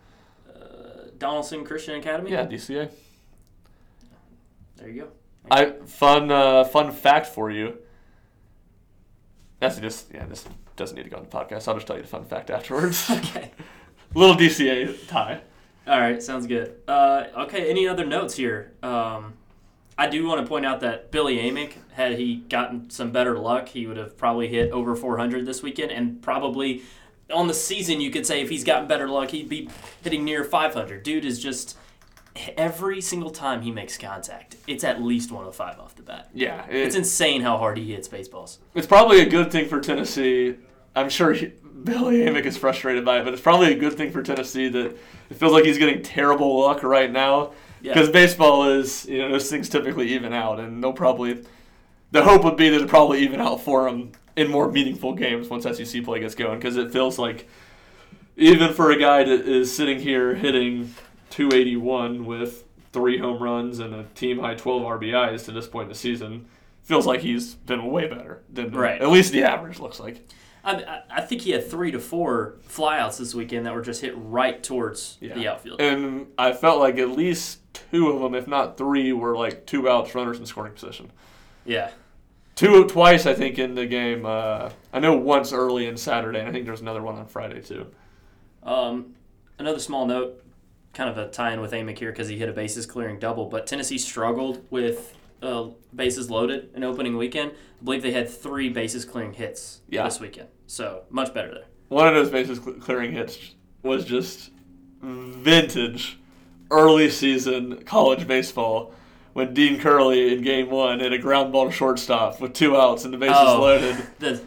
Uh, 0.48 1.08
Donaldson 1.18 1.64
Christian 1.64 1.96
Academy. 1.96 2.30
Yeah, 2.30 2.46
DCA. 2.46 2.90
There 4.76 4.88
you 4.88 5.02
go. 5.02 5.08
I 5.50 5.72
fun 5.86 6.30
uh, 6.30 6.64
fun 6.64 6.92
fact 6.92 7.26
for 7.26 7.50
you. 7.50 7.78
That's 9.60 9.78
just 9.78 10.12
yeah. 10.12 10.26
This 10.26 10.46
doesn't 10.76 10.96
need 10.96 11.04
to 11.04 11.10
go 11.10 11.16
on 11.16 11.24
the 11.24 11.28
podcast. 11.28 11.68
I'll 11.68 11.74
just 11.74 11.86
tell 11.86 11.96
you 11.96 12.02
the 12.02 12.08
fun 12.08 12.24
fact 12.24 12.50
afterwards. 12.50 13.10
okay. 13.10 13.50
Little 14.14 14.36
DCA 14.36 15.06
tie. 15.08 15.40
All 15.86 16.00
right, 16.00 16.22
sounds 16.22 16.46
good. 16.46 16.76
Uh, 16.88 17.24
okay, 17.40 17.68
any 17.68 17.86
other 17.86 18.06
notes 18.06 18.34
here? 18.34 18.72
Um, 18.82 19.34
I 19.96 20.08
do 20.08 20.26
want 20.26 20.40
to 20.40 20.46
point 20.46 20.66
out 20.66 20.80
that 20.80 21.10
Billy 21.10 21.36
Amick, 21.36 21.74
had 21.92 22.18
he 22.18 22.36
gotten 22.36 22.90
some 22.90 23.12
better 23.12 23.38
luck, 23.38 23.68
he 23.68 23.86
would 23.86 23.96
have 23.96 24.16
probably 24.16 24.48
hit 24.48 24.72
over 24.72 24.96
400 24.96 25.46
this 25.46 25.62
weekend, 25.62 25.92
and 25.92 26.20
probably 26.20 26.82
on 27.32 27.46
the 27.46 27.54
season, 27.54 28.00
you 28.00 28.10
could 28.10 28.26
say 28.26 28.42
if 28.42 28.50
he's 28.50 28.64
gotten 28.64 28.88
better 28.88 29.08
luck, 29.08 29.30
he'd 29.30 29.48
be 29.48 29.68
hitting 30.02 30.24
near 30.24 30.44
500. 30.44 31.02
Dude 31.02 31.24
is 31.24 31.40
just 31.40 31.76
every 32.56 33.00
single 33.00 33.30
time 33.30 33.62
he 33.62 33.70
makes 33.70 33.96
contact, 33.96 34.56
it's 34.66 34.84
at 34.84 35.02
least 35.02 35.30
105 35.30 35.78
off 35.78 35.94
the 35.94 36.02
bat. 36.02 36.28
Yeah, 36.34 36.66
it, 36.68 36.76
it's 36.76 36.96
insane 36.96 37.42
how 37.42 37.56
hard 37.56 37.78
he 37.78 37.92
hits 37.92 38.08
baseballs. 38.08 38.58
It's 38.74 38.86
probably 38.86 39.20
a 39.20 39.28
good 39.28 39.52
thing 39.52 39.68
for 39.68 39.80
Tennessee. 39.80 40.56
I'm 40.96 41.08
sure 41.08 41.32
he, 41.32 41.52
Billy 41.84 42.18
Amick 42.18 42.44
is 42.44 42.56
frustrated 42.56 43.04
by 43.04 43.20
it, 43.20 43.24
but 43.24 43.32
it's 43.32 43.42
probably 43.42 43.72
a 43.72 43.78
good 43.78 43.94
thing 43.94 44.10
for 44.10 44.22
Tennessee 44.22 44.68
that 44.68 44.96
it 45.30 45.34
feels 45.36 45.52
like 45.52 45.64
he's 45.64 45.78
getting 45.78 46.02
terrible 46.02 46.60
luck 46.60 46.82
right 46.82 47.10
now 47.10 47.52
because 47.84 48.08
yeah. 48.08 48.12
baseball 48.12 48.68
is, 48.70 49.06
you 49.06 49.18
know, 49.18 49.30
those 49.30 49.50
things 49.50 49.68
typically 49.68 50.08
even 50.14 50.32
out, 50.32 50.58
and 50.58 50.82
they'll 50.82 50.92
probably. 50.92 51.44
The 52.10 52.22
hope 52.22 52.44
would 52.44 52.56
be 52.56 52.68
that 52.68 52.80
it 52.80 52.88
probably 52.88 53.20
even 53.20 53.40
out 53.40 53.60
for 53.60 53.90
them 53.90 54.12
in 54.36 54.48
more 54.48 54.70
meaningful 54.70 55.14
games 55.14 55.48
once 55.48 55.64
SEC 55.64 56.04
play 56.04 56.20
gets 56.20 56.34
going, 56.34 56.58
because 56.58 56.76
it 56.76 56.92
feels 56.92 57.18
like 57.18 57.48
even 58.36 58.72
for 58.72 58.90
a 58.90 58.98
guy 58.98 59.24
that 59.24 59.48
is 59.48 59.74
sitting 59.74 59.98
here 59.98 60.34
hitting 60.34 60.94
281 61.30 62.24
with 62.24 62.64
three 62.92 63.18
home 63.18 63.42
runs 63.42 63.80
and 63.80 63.94
a 63.94 64.04
team 64.14 64.38
high 64.38 64.54
12 64.54 64.82
RBIs 64.82 65.44
to 65.46 65.52
this 65.52 65.66
point 65.66 65.84
in 65.84 65.88
the 65.88 65.94
season, 65.94 66.46
feels 66.82 67.06
like 67.06 67.20
he's 67.20 67.54
been 67.54 67.86
way 67.86 68.06
better 68.06 68.42
than 68.52 68.70
right. 68.70 69.00
at 69.00 69.10
least 69.10 69.32
the 69.32 69.42
average 69.42 69.80
looks 69.80 69.98
like. 69.98 70.26
I, 70.64 71.02
I 71.10 71.20
think 71.20 71.42
he 71.42 71.50
had 71.50 71.68
three 71.68 71.90
to 71.90 72.00
four 72.00 72.56
flyouts 72.68 73.18
this 73.18 73.34
weekend 73.34 73.66
that 73.66 73.74
were 73.74 73.82
just 73.82 74.00
hit 74.00 74.14
right 74.16 74.62
towards 74.62 75.18
yeah. 75.20 75.34
the 75.34 75.48
outfield. 75.48 75.80
And 75.80 76.28
I 76.38 76.52
felt 76.52 76.80
like 76.80 76.98
at 76.98 77.10
least 77.10 77.58
two 77.74 78.10
of 78.10 78.20
them, 78.20 78.34
if 78.34 78.48
not 78.48 78.78
three, 78.78 79.12
were 79.12 79.36
like 79.36 79.66
two 79.66 79.88
outs, 79.88 80.14
runners 80.14 80.38
in 80.38 80.46
scoring 80.46 80.72
position. 80.72 81.12
Yeah. 81.64 81.90
Two 82.54 82.86
twice, 82.86 83.26
I 83.26 83.34
think, 83.34 83.58
in 83.58 83.74
the 83.74 83.86
game. 83.86 84.24
Uh, 84.24 84.70
I 84.92 85.00
know 85.00 85.16
once 85.16 85.52
early 85.52 85.86
in 85.86 85.96
Saturday, 85.96 86.38
and 86.38 86.48
I 86.48 86.52
think 86.52 86.66
there's 86.66 86.80
another 86.80 87.02
one 87.02 87.16
on 87.16 87.26
Friday 87.26 87.60
too. 87.60 87.88
Um, 88.62 89.14
another 89.58 89.80
small 89.80 90.06
note, 90.06 90.42
kind 90.92 91.10
of 91.10 91.18
a 91.18 91.28
tie-in 91.28 91.60
with 91.60 91.72
Amick 91.72 91.98
here 91.98 92.10
because 92.10 92.28
he 92.28 92.38
hit 92.38 92.48
a 92.48 92.52
bases 92.52 92.86
clearing 92.86 93.18
double, 93.18 93.46
but 93.46 93.66
Tennessee 93.66 93.98
struggled 93.98 94.64
with 94.70 95.16
uh, 95.42 95.68
bases 95.94 96.30
loaded 96.30 96.70
in 96.74 96.84
opening 96.84 97.16
weekend. 97.16 97.50
I 97.50 97.84
believe 97.84 98.02
they 98.02 98.12
had 98.12 98.28
three 98.28 98.68
bases 98.68 99.04
clearing 99.04 99.34
hits 99.34 99.80
yeah. 99.88 100.04
this 100.04 100.20
weekend, 100.20 100.48
so 100.66 101.02
much 101.10 101.34
better 101.34 101.52
there. 101.52 101.64
One 101.88 102.06
of 102.08 102.14
those 102.14 102.30
bases 102.30 102.60
clearing 102.80 103.12
hits 103.12 103.54
was 103.82 104.04
just 104.04 104.50
vintage 105.02 106.18
early 106.74 107.10
season 107.10 107.84
college 107.84 108.26
baseball 108.26 108.92
when 109.32 109.54
Dean 109.54 109.78
Curley 109.78 110.34
in 110.34 110.42
game 110.42 110.70
one 110.70 111.00
hit 111.00 111.12
a 111.12 111.18
ground 111.18 111.52
ball 111.52 111.66
to 111.66 111.72
shortstop 111.72 112.40
with 112.40 112.52
two 112.52 112.76
outs 112.76 113.04
and 113.04 113.12
the 113.12 113.18
bases 113.18 113.36
oh, 113.38 113.60
loaded. 113.60 114.06
The, 114.18 114.42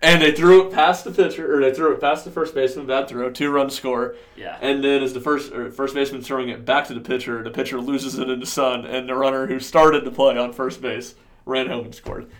and 0.00 0.22
they 0.22 0.30
threw 0.30 0.64
it 0.64 0.72
past 0.72 1.04
the 1.04 1.10
pitcher, 1.10 1.52
or 1.52 1.60
they 1.60 1.74
threw 1.74 1.92
it 1.92 2.00
past 2.00 2.24
the 2.24 2.30
first 2.30 2.54
baseman, 2.54 2.86
bad 2.86 3.08
throw, 3.08 3.30
two 3.30 3.50
run 3.50 3.68
score. 3.68 4.14
Yeah. 4.36 4.56
And 4.60 4.84
then 4.84 5.02
as 5.02 5.12
the 5.12 5.20
first 5.20 5.52
first 5.52 5.94
baseman 5.94 6.22
throwing 6.22 6.50
it 6.50 6.64
back 6.64 6.86
to 6.86 6.94
the 6.94 7.00
pitcher, 7.00 7.42
the 7.42 7.50
pitcher 7.50 7.80
loses 7.80 8.16
it 8.16 8.30
in 8.30 8.38
the 8.38 8.46
sun, 8.46 8.86
and 8.86 9.08
the 9.08 9.14
runner 9.16 9.48
who 9.48 9.58
started 9.58 10.04
to 10.04 10.10
play 10.12 10.38
on 10.38 10.52
first 10.52 10.80
base 10.80 11.16
ran 11.44 11.66
home 11.66 11.86
and 11.86 11.94
scored. 11.94 12.30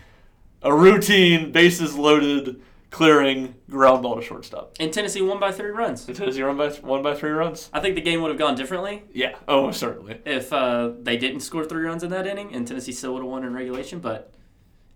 A 0.61 0.73
routine, 0.73 1.51
bases 1.51 1.95
loaded 1.95 2.61
clearing 2.91 3.55
ground 3.69 4.01
ball 4.03 4.15
to 4.15 4.21
shortstop. 4.21 4.75
And 4.79 4.91
Tennessee 4.91 5.21
won 5.21 5.39
by 5.39 5.51
three 5.51 5.69
runs. 5.69 6.07
And 6.07 6.17
Tennessee 6.17 6.41
run 6.41 6.57
by 6.57 6.75
won 6.83 7.01
by 7.03 7.13
three 7.15 7.29
runs. 7.31 7.69
I 7.71 7.79
think 7.79 7.95
the 7.95 8.01
game 8.01 8.21
would 8.21 8.29
have 8.29 8.39
gone 8.39 8.55
differently 8.55 9.03
Yeah. 9.13 9.35
Oh, 9.47 9.71
certainly. 9.71 10.19
if 10.25 10.51
uh, 10.51 10.91
they 11.01 11.17
didn't 11.17 11.41
score 11.41 11.65
three 11.65 11.83
runs 11.83 12.03
in 12.03 12.09
that 12.11 12.25
inning, 12.27 12.53
and 12.53 12.67
Tennessee 12.67 12.91
still 12.91 13.13
would 13.13 13.21
have 13.21 13.29
won 13.29 13.43
in 13.43 13.53
regulation. 13.53 13.99
But 13.99 14.33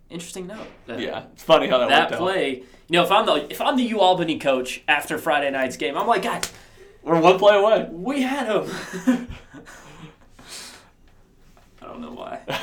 interesting 0.09 0.47
note. 0.47 0.67
That, 0.87 0.99
Yeah. 0.99 1.23
It's 1.33 1.43
funny 1.43 1.67
how 1.67 1.77
that, 1.79 2.09
That 2.09 2.17
play, 2.17 2.55
you 2.55 2.63
know, 2.89 3.03
if 3.03 3.11
I'm 3.11 3.25
the 3.25 3.51
if 3.51 3.61
I'm 3.61 3.77
the 3.77 3.83
U 3.83 3.99
Albany 3.99 4.39
coach 4.39 4.81
after 4.87 5.17
Friday 5.17 5.51
night's 5.51 5.77
game, 5.77 5.97
I'm 5.97 6.07
like, 6.07 6.23
God. 6.23 6.47
We're 7.03 7.19
one 7.19 7.37
play 7.37 7.55
away. 7.57 7.87
we 7.91 8.21
had 8.21 8.47
him. 8.47 8.69
I 11.81 11.85
don't 11.85 11.99
know 12.01 12.11
why. 12.13 12.41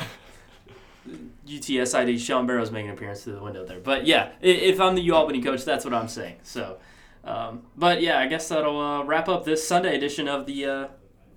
UTSID 1.59 2.19
Sean 2.19 2.45
Barrows 2.47 2.71
making 2.71 2.89
an 2.89 2.95
appearance 2.95 3.23
through 3.23 3.33
the 3.35 3.41
window 3.43 3.65
there, 3.65 3.79
but 3.79 4.05
yeah, 4.05 4.29
if 4.41 4.79
I'm 4.79 4.95
the 4.95 5.01
U 5.01 5.15
Albany 5.15 5.41
coach, 5.41 5.65
that's 5.65 5.83
what 5.85 5.93
I'm 5.93 6.07
saying. 6.07 6.35
So, 6.43 6.77
um, 7.23 7.63
but 7.75 8.01
yeah, 8.01 8.19
I 8.19 8.27
guess 8.27 8.47
that'll 8.49 8.79
uh, 8.79 9.03
wrap 9.03 9.27
up 9.27 9.43
this 9.45 9.67
Sunday 9.67 9.95
edition 9.95 10.27
of 10.27 10.45
the 10.45 10.65
uh, 10.65 10.87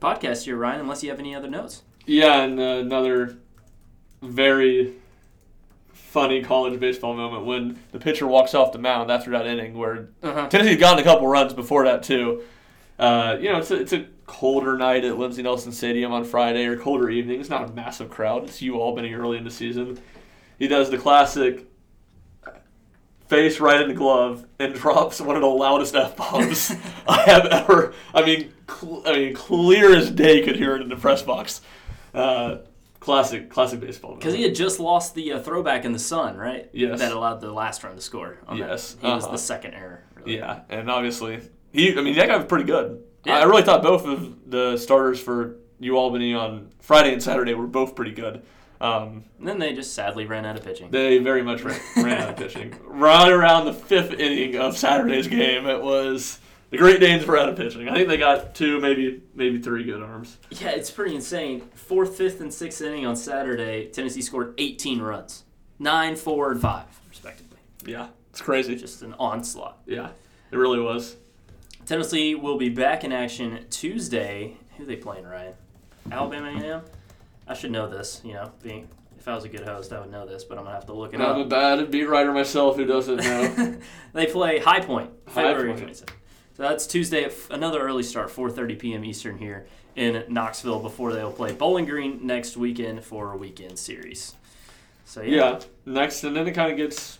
podcast 0.01 0.45
here, 0.45 0.57
Ryan. 0.57 0.81
Unless 0.81 1.03
you 1.03 1.11
have 1.11 1.19
any 1.19 1.35
other 1.35 1.49
notes. 1.49 1.83
Yeah, 2.07 2.43
and 2.43 2.61
uh, 2.61 2.63
another 2.85 3.37
very 4.23 4.93
funny 5.93 6.43
college 6.43 6.79
baseball 6.79 7.15
moment 7.15 7.45
when 7.45 7.79
the 7.93 7.99
pitcher 7.99 8.27
walks 8.27 8.55
off 8.55 8.73
the 8.73 8.79
mound 8.79 9.11
after 9.11 9.31
that 9.33 9.47
inning 9.47 9.75
where 9.77 10.09
Uh-huh. 10.23 10.47
Tennessee 10.49 10.71
had 10.71 10.81
gotten 10.81 11.01
a 11.01 11.03
couple 11.03 11.27
runs 11.27 11.53
before 11.53 11.85
that 11.85 12.03
too. 12.05 12.43
Uh, 12.99 13.37
you 13.41 13.51
know, 13.51 13.59
it's 13.59 13.71
a, 13.73 13.81
it's 13.81 13.93
a 13.93 14.07
colder 14.27 14.77
night 14.77 15.05
at 15.05 15.19
Lindsey 15.19 15.43
Nelson 15.43 15.73
Stadium 15.73 16.13
on 16.13 16.25
Friday 16.25 16.65
or 16.67 16.77
colder 16.77 17.11
evening. 17.11 17.41
It's 17.41 17.51
not 17.51 17.69
a 17.69 17.73
massive 17.73 18.11
crowd. 18.11 18.45
It's 18.45 18.63
U 18.63 18.81
Albany 18.81 19.13
early 19.15 19.39
in 19.39 19.45
the 19.45 19.51
season. 19.51 19.99
He 20.59 20.69
does 20.69 20.91
the 20.91 20.99
classic 20.99 21.67
face 23.29 23.59
right 23.59 23.81
in 23.81 23.89
the 23.89 23.95
glove 23.95 24.47
and 24.59 24.75
drops 24.81 25.21
one 25.21 25.37
of 25.37 25.43
the 25.43 25.49
loudest 25.49 25.95
f 25.95 26.17
bombs 26.17 26.73
I 27.09 27.21
have 27.23 27.47
ever. 27.47 27.95
I 28.15 28.25
mean, 28.25 28.53
cl- 28.69 29.03
I 29.07 29.13
mean, 29.13 29.35
clear 29.35 29.95
as 29.97 30.11
day 30.11 30.43
could 30.43 30.57
hear 30.57 30.77
it 30.77 30.83
in 30.83 30.89
the 30.89 30.97
press 30.97 31.23
box. 31.23 31.61
Uh, 32.13 32.59
classic, 33.01 33.51
classic 33.51 33.81
baseball. 33.81 34.15
Because 34.15 34.35
he 34.35 34.43
had 34.43 34.55
just 34.55 34.81
lost 34.81 35.15
the 35.15 35.33
uh, 35.33 35.41
throwback 35.41 35.85
in 35.85 35.93
the 35.93 35.99
sun, 35.99 36.37
right? 36.37 36.71
Yes. 36.73 37.01
That 37.01 37.13
allowed 37.13 37.41
the 37.41 37.53
last 37.53 37.83
run 37.83 37.97
to 37.97 38.01
score. 38.01 38.39
On 38.47 38.59
that. 38.59 38.71
Yes, 38.71 38.97
He 39.01 39.07
was 39.07 39.25
uh-huh. 39.25 39.33
the 39.33 39.39
second 39.39 39.75
error. 39.75 40.05
Really. 40.15 40.37
Yeah, 40.37 40.61
and 40.69 40.91
obviously 40.91 41.41
he. 41.73 41.97
I 41.97 42.01
mean, 42.01 42.15
that 42.17 42.29
guy 42.29 42.37
was 42.37 42.47
pretty 42.47 42.65
good. 42.65 43.03
Yeah. 43.25 43.39
I 43.39 43.45
really 43.45 43.63
thought 43.63 43.83
both 43.83 44.07
of 44.07 44.51
the 44.51 44.77
starters 44.77 45.21
for 45.21 45.57
U 45.81 45.97
Albany 45.97 46.35
on 46.35 46.71
Friday 46.81 47.13
and 47.13 47.23
Saturday 47.23 47.55
were 47.55 47.67
both 47.67 47.95
pretty 47.95 48.13
good. 48.13 48.43
Um, 48.81 49.25
And 49.39 49.49
then 49.49 49.59
they 49.59 49.73
just 49.73 49.95
sadly 49.95 50.27
ran 50.27 50.45
out 50.45 50.57
of 50.57 50.65
pitching. 50.65 50.91
they 50.91 51.19
very 51.19 51.43
much 51.43 51.63
ran, 51.63 51.81
ran 51.97 52.23
out 52.23 52.31
of 52.31 52.37
pitching. 52.37 52.75
Right 52.85 53.31
around 53.31 53.65
the 53.67 53.73
fifth 53.73 54.13
inning 54.13 54.57
of 54.57 54.77
Saturday's 54.77 55.27
game, 55.27 55.67
it 55.67 55.81
was 55.83 56.39
the 56.71 56.77
Great 56.77 57.01
Danes 57.01 57.25
were 57.25 57.39
out 57.39 57.49
of 57.49 57.57
pitching. 57.57 57.89
I 57.89 57.95
think 57.95 58.09
they 58.09 58.17
got 58.19 58.55
two, 58.55 58.81
maybe 58.81 59.23
maybe 59.35 59.59
three 59.61 59.85
good 59.85 60.03
arms. 60.03 60.37
Yeah, 60.51 60.71
it's 60.71 60.91
pretty 60.91 61.15
insane. 61.15 61.63
Fourth, 61.75 62.17
fifth, 62.17 62.41
and 62.41 62.53
sixth 62.53 62.83
inning 62.83 63.07
on 63.07 63.17
Saturday, 63.17 63.87
Tennessee 63.87 64.23
scored 64.23 64.55
18 64.59 65.01
runs. 65.01 65.45
Nine, 65.79 66.15
four, 66.17 66.51
and 66.51 66.61
five, 66.61 66.87
respectively. 67.09 67.59
Yeah, 67.87 68.09
it's 68.31 68.41
crazy. 68.43 68.77
Just 68.77 69.03
an 69.03 69.15
onslaught. 69.19 69.79
Yeah, 69.87 70.11
it 70.51 70.57
really 70.57 70.81
was. 70.81 71.17
Tennessee 71.87 72.35
will 72.35 72.57
be 72.57 72.69
back 72.69 73.05
in 73.05 73.13
action 73.13 73.67
Tuesday. 73.71 74.57
Who 74.77 74.87
they 74.87 74.97
playing, 74.97 75.25
Ryan? 75.25 75.55
Alabama 76.11 76.49
A&M? 76.49 76.83
I 77.47 77.55
should 77.55 77.71
know 77.73 77.89
this, 77.89 78.21
you 78.25 78.33
know, 78.33 78.51
being 78.63 78.89
if 79.19 79.29
I 79.29 79.35
was 79.35 79.45
a 79.45 79.49
good 79.49 79.63
host, 79.67 79.93
I 79.93 80.01
would 80.01 80.11
know 80.11 80.27
this, 80.27 80.45
but 80.45 80.59
I'm 80.59 80.65
gonna 80.65 80.75
have 80.77 80.87
to 80.87 80.93
look 80.93 81.15
it 81.15 81.21
up. 81.21 81.37
I'm 81.37 81.43
a 81.43 81.47
bad 81.47 81.91
beat 81.91 82.05
writer 82.05 82.33
myself 82.33 82.77
who 82.77 82.85
doesn't 82.85 83.17
know. 83.17 83.77
they 84.13 84.27
play 84.27 84.59
High 84.59 84.81
Point, 84.81 85.11
February 85.29 85.73
Point. 85.73 85.91
27th. 85.93 86.09
So 86.57 86.63
that's 86.63 86.87
Tuesday, 86.87 87.25
f- 87.25 87.49
another 87.51 87.81
early 87.81 88.03
start, 88.03 88.29
4:30 88.29 88.79
p.m. 88.79 89.05
Eastern 89.05 89.39
here 89.39 89.67
in 89.97 90.25
Knoxville 90.29 90.81
before 90.81 91.13
they'll 91.13 91.33
play 91.33 91.53
Bowling 91.53 91.87
Green 91.87 92.27
next 92.27 92.57
weekend 92.57 93.03
for 93.03 93.33
a 93.33 93.37
weekend 93.37 93.79
series. 93.79 94.35
So 95.07 95.23
yeah, 95.23 95.37
Yeah. 95.37 95.61
Next, 95.87 96.23
and 96.25 96.37
then 96.37 96.47
it 96.47 96.53
kind 96.53 96.71
of 96.71 96.77
gets 96.77 97.19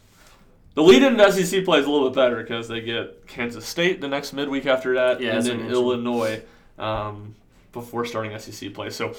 the 0.75 0.83
lead 0.83 1.03
in 1.03 1.19
SEC 1.33 1.65
plays 1.65 1.87
a 1.87 1.91
little 1.91 2.11
bit 2.11 2.17
better 2.17 2.43
because 2.43 2.69
they 2.69 2.81
get 2.81 3.27
Kansas 3.27 3.67
State 3.67 4.01
the 4.01 4.09
next 4.09 4.33
midweek 4.33 4.67
after 4.67 4.95
that, 4.95 5.21
Yeah, 5.21 5.37
and 5.37 5.47
then. 5.47 5.71
Illinois 5.71 6.43
um, 6.79 7.35
before 7.73 8.05
starting 8.05 8.37
SEC 8.39 8.75
play. 8.75 8.91
So, 8.91 9.15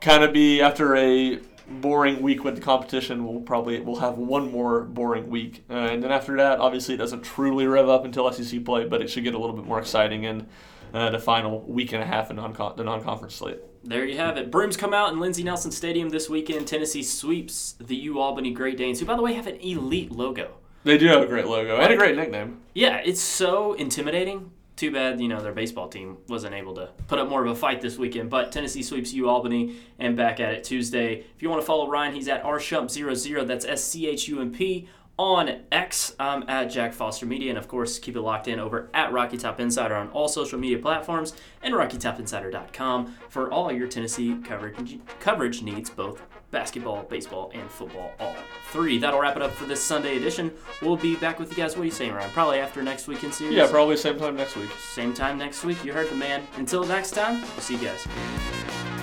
kind 0.00 0.24
of 0.24 0.32
be 0.32 0.60
after 0.62 0.96
a 0.96 1.38
boring 1.68 2.20
week 2.22 2.44
with 2.44 2.56
the 2.56 2.60
competition, 2.60 3.26
we'll 3.26 3.42
probably 3.42 3.80
we'll 3.80 4.00
have 4.00 4.18
one 4.18 4.50
more 4.50 4.82
boring 4.82 5.28
week, 5.28 5.64
uh, 5.70 5.74
and 5.74 6.02
then 6.02 6.10
after 6.10 6.36
that, 6.36 6.58
obviously, 6.58 6.94
it 6.94 6.98
doesn't 6.98 7.22
truly 7.22 7.66
rev 7.66 7.88
up 7.88 8.04
until 8.04 8.30
SEC 8.32 8.64
play, 8.64 8.86
but 8.86 9.02
it 9.02 9.08
should 9.08 9.24
get 9.24 9.34
a 9.34 9.38
little 9.38 9.54
bit 9.54 9.66
more 9.66 9.78
exciting 9.78 10.24
in 10.24 10.46
uh, 10.94 11.10
the 11.10 11.18
final 11.18 11.60
week 11.60 11.92
and 11.92 12.02
a 12.02 12.06
half 12.06 12.30
in 12.30 12.36
non 12.36 12.52
the 12.76 12.84
non-conference 12.84 13.34
slate. 13.34 13.58
There 13.84 14.04
you 14.04 14.16
have 14.16 14.36
it. 14.36 14.50
Brooms 14.50 14.76
come 14.76 14.92
out 14.92 15.12
in 15.12 15.20
Lindsey 15.20 15.42
Nelson 15.42 15.70
Stadium 15.70 16.10
this 16.10 16.28
weekend. 16.28 16.66
Tennessee 16.66 17.02
sweeps 17.02 17.76
the 17.80 17.96
U 17.96 18.20
Albany 18.20 18.50
Great 18.50 18.76
Danes, 18.76 19.00
who, 19.00 19.06
by 19.06 19.16
the 19.16 19.22
way, 19.22 19.32
have 19.34 19.46
an 19.46 19.56
elite 19.56 20.10
logo. 20.10 20.59
They 20.84 20.96
do 20.98 21.08
have 21.08 21.22
a 21.22 21.26
great 21.26 21.46
logo 21.46 21.78
and 21.78 21.92
a 21.92 21.96
great 21.96 22.16
nickname. 22.16 22.60
Yeah, 22.74 22.96
it's 23.04 23.20
so 23.20 23.74
intimidating. 23.74 24.52
Too 24.76 24.90
bad, 24.90 25.20
you 25.20 25.28
know, 25.28 25.42
their 25.42 25.52
baseball 25.52 25.88
team 25.88 26.16
wasn't 26.26 26.54
able 26.54 26.74
to 26.76 26.88
put 27.06 27.18
up 27.18 27.28
more 27.28 27.44
of 27.44 27.50
a 27.50 27.54
fight 27.54 27.82
this 27.82 27.98
weekend. 27.98 28.30
But 28.30 28.50
Tennessee 28.50 28.82
sweeps 28.82 29.12
U 29.12 29.28
Albany 29.28 29.76
and 29.98 30.16
back 30.16 30.40
at 30.40 30.54
it 30.54 30.64
Tuesday. 30.64 31.18
If 31.36 31.42
you 31.42 31.50
want 31.50 31.60
to 31.60 31.66
follow 31.66 31.86
Ryan, 31.86 32.14
he's 32.14 32.28
at 32.28 32.42
rschump00. 32.44 33.46
That's 33.46 33.66
S 33.66 33.84
C 33.84 34.06
H 34.08 34.26
U 34.28 34.40
M 34.40 34.52
P 34.52 34.88
on 35.18 35.64
X. 35.70 36.14
I'm 36.18 36.48
at 36.48 36.70
Jack 36.70 36.94
Foster 36.94 37.26
Media. 37.26 37.50
And 37.50 37.58
of 37.58 37.68
course, 37.68 37.98
keep 37.98 38.16
it 38.16 38.22
locked 38.22 38.48
in 38.48 38.58
over 38.58 38.88
at 38.94 39.12
Rocky 39.12 39.36
Top 39.36 39.60
Insider 39.60 39.94
on 39.94 40.08
all 40.12 40.28
social 40.28 40.58
media 40.58 40.78
platforms 40.78 41.34
and 41.62 41.74
RockyTopInsider.com 41.74 43.16
for 43.28 43.52
all 43.52 43.70
your 43.70 43.86
Tennessee 43.86 44.38
coverage, 44.42 44.98
coverage 45.18 45.60
needs, 45.60 45.90
both 45.90 46.22
basketball, 46.50 47.04
baseball, 47.04 47.50
and 47.54 47.70
football, 47.70 48.12
all 48.18 48.34
three. 48.70 48.98
That'll 48.98 49.20
wrap 49.20 49.36
it 49.36 49.42
up 49.42 49.52
for 49.52 49.64
this 49.66 49.82
Sunday 49.82 50.16
edition. 50.16 50.50
We'll 50.82 50.96
be 50.96 51.16
back 51.16 51.38
with 51.38 51.50
you 51.50 51.56
guys. 51.56 51.76
What 51.76 51.82
are 51.82 51.86
you 51.86 51.90
saying, 51.90 52.12
Ryan? 52.12 52.30
Probably 52.30 52.58
after 52.58 52.82
next 52.82 53.08
weekend 53.08 53.34
series? 53.34 53.54
Yeah, 53.54 53.68
probably 53.68 53.96
same 53.96 54.18
time 54.18 54.36
next 54.36 54.56
week. 54.56 54.70
Same 54.92 55.14
time 55.14 55.38
next 55.38 55.64
week. 55.64 55.84
You 55.84 55.92
heard 55.92 56.10
the 56.10 56.16
man. 56.16 56.46
Until 56.56 56.84
next 56.84 57.12
time, 57.12 57.40
we'll 57.40 57.60
see 57.60 57.76
you 57.76 57.88
guys. 57.88 58.99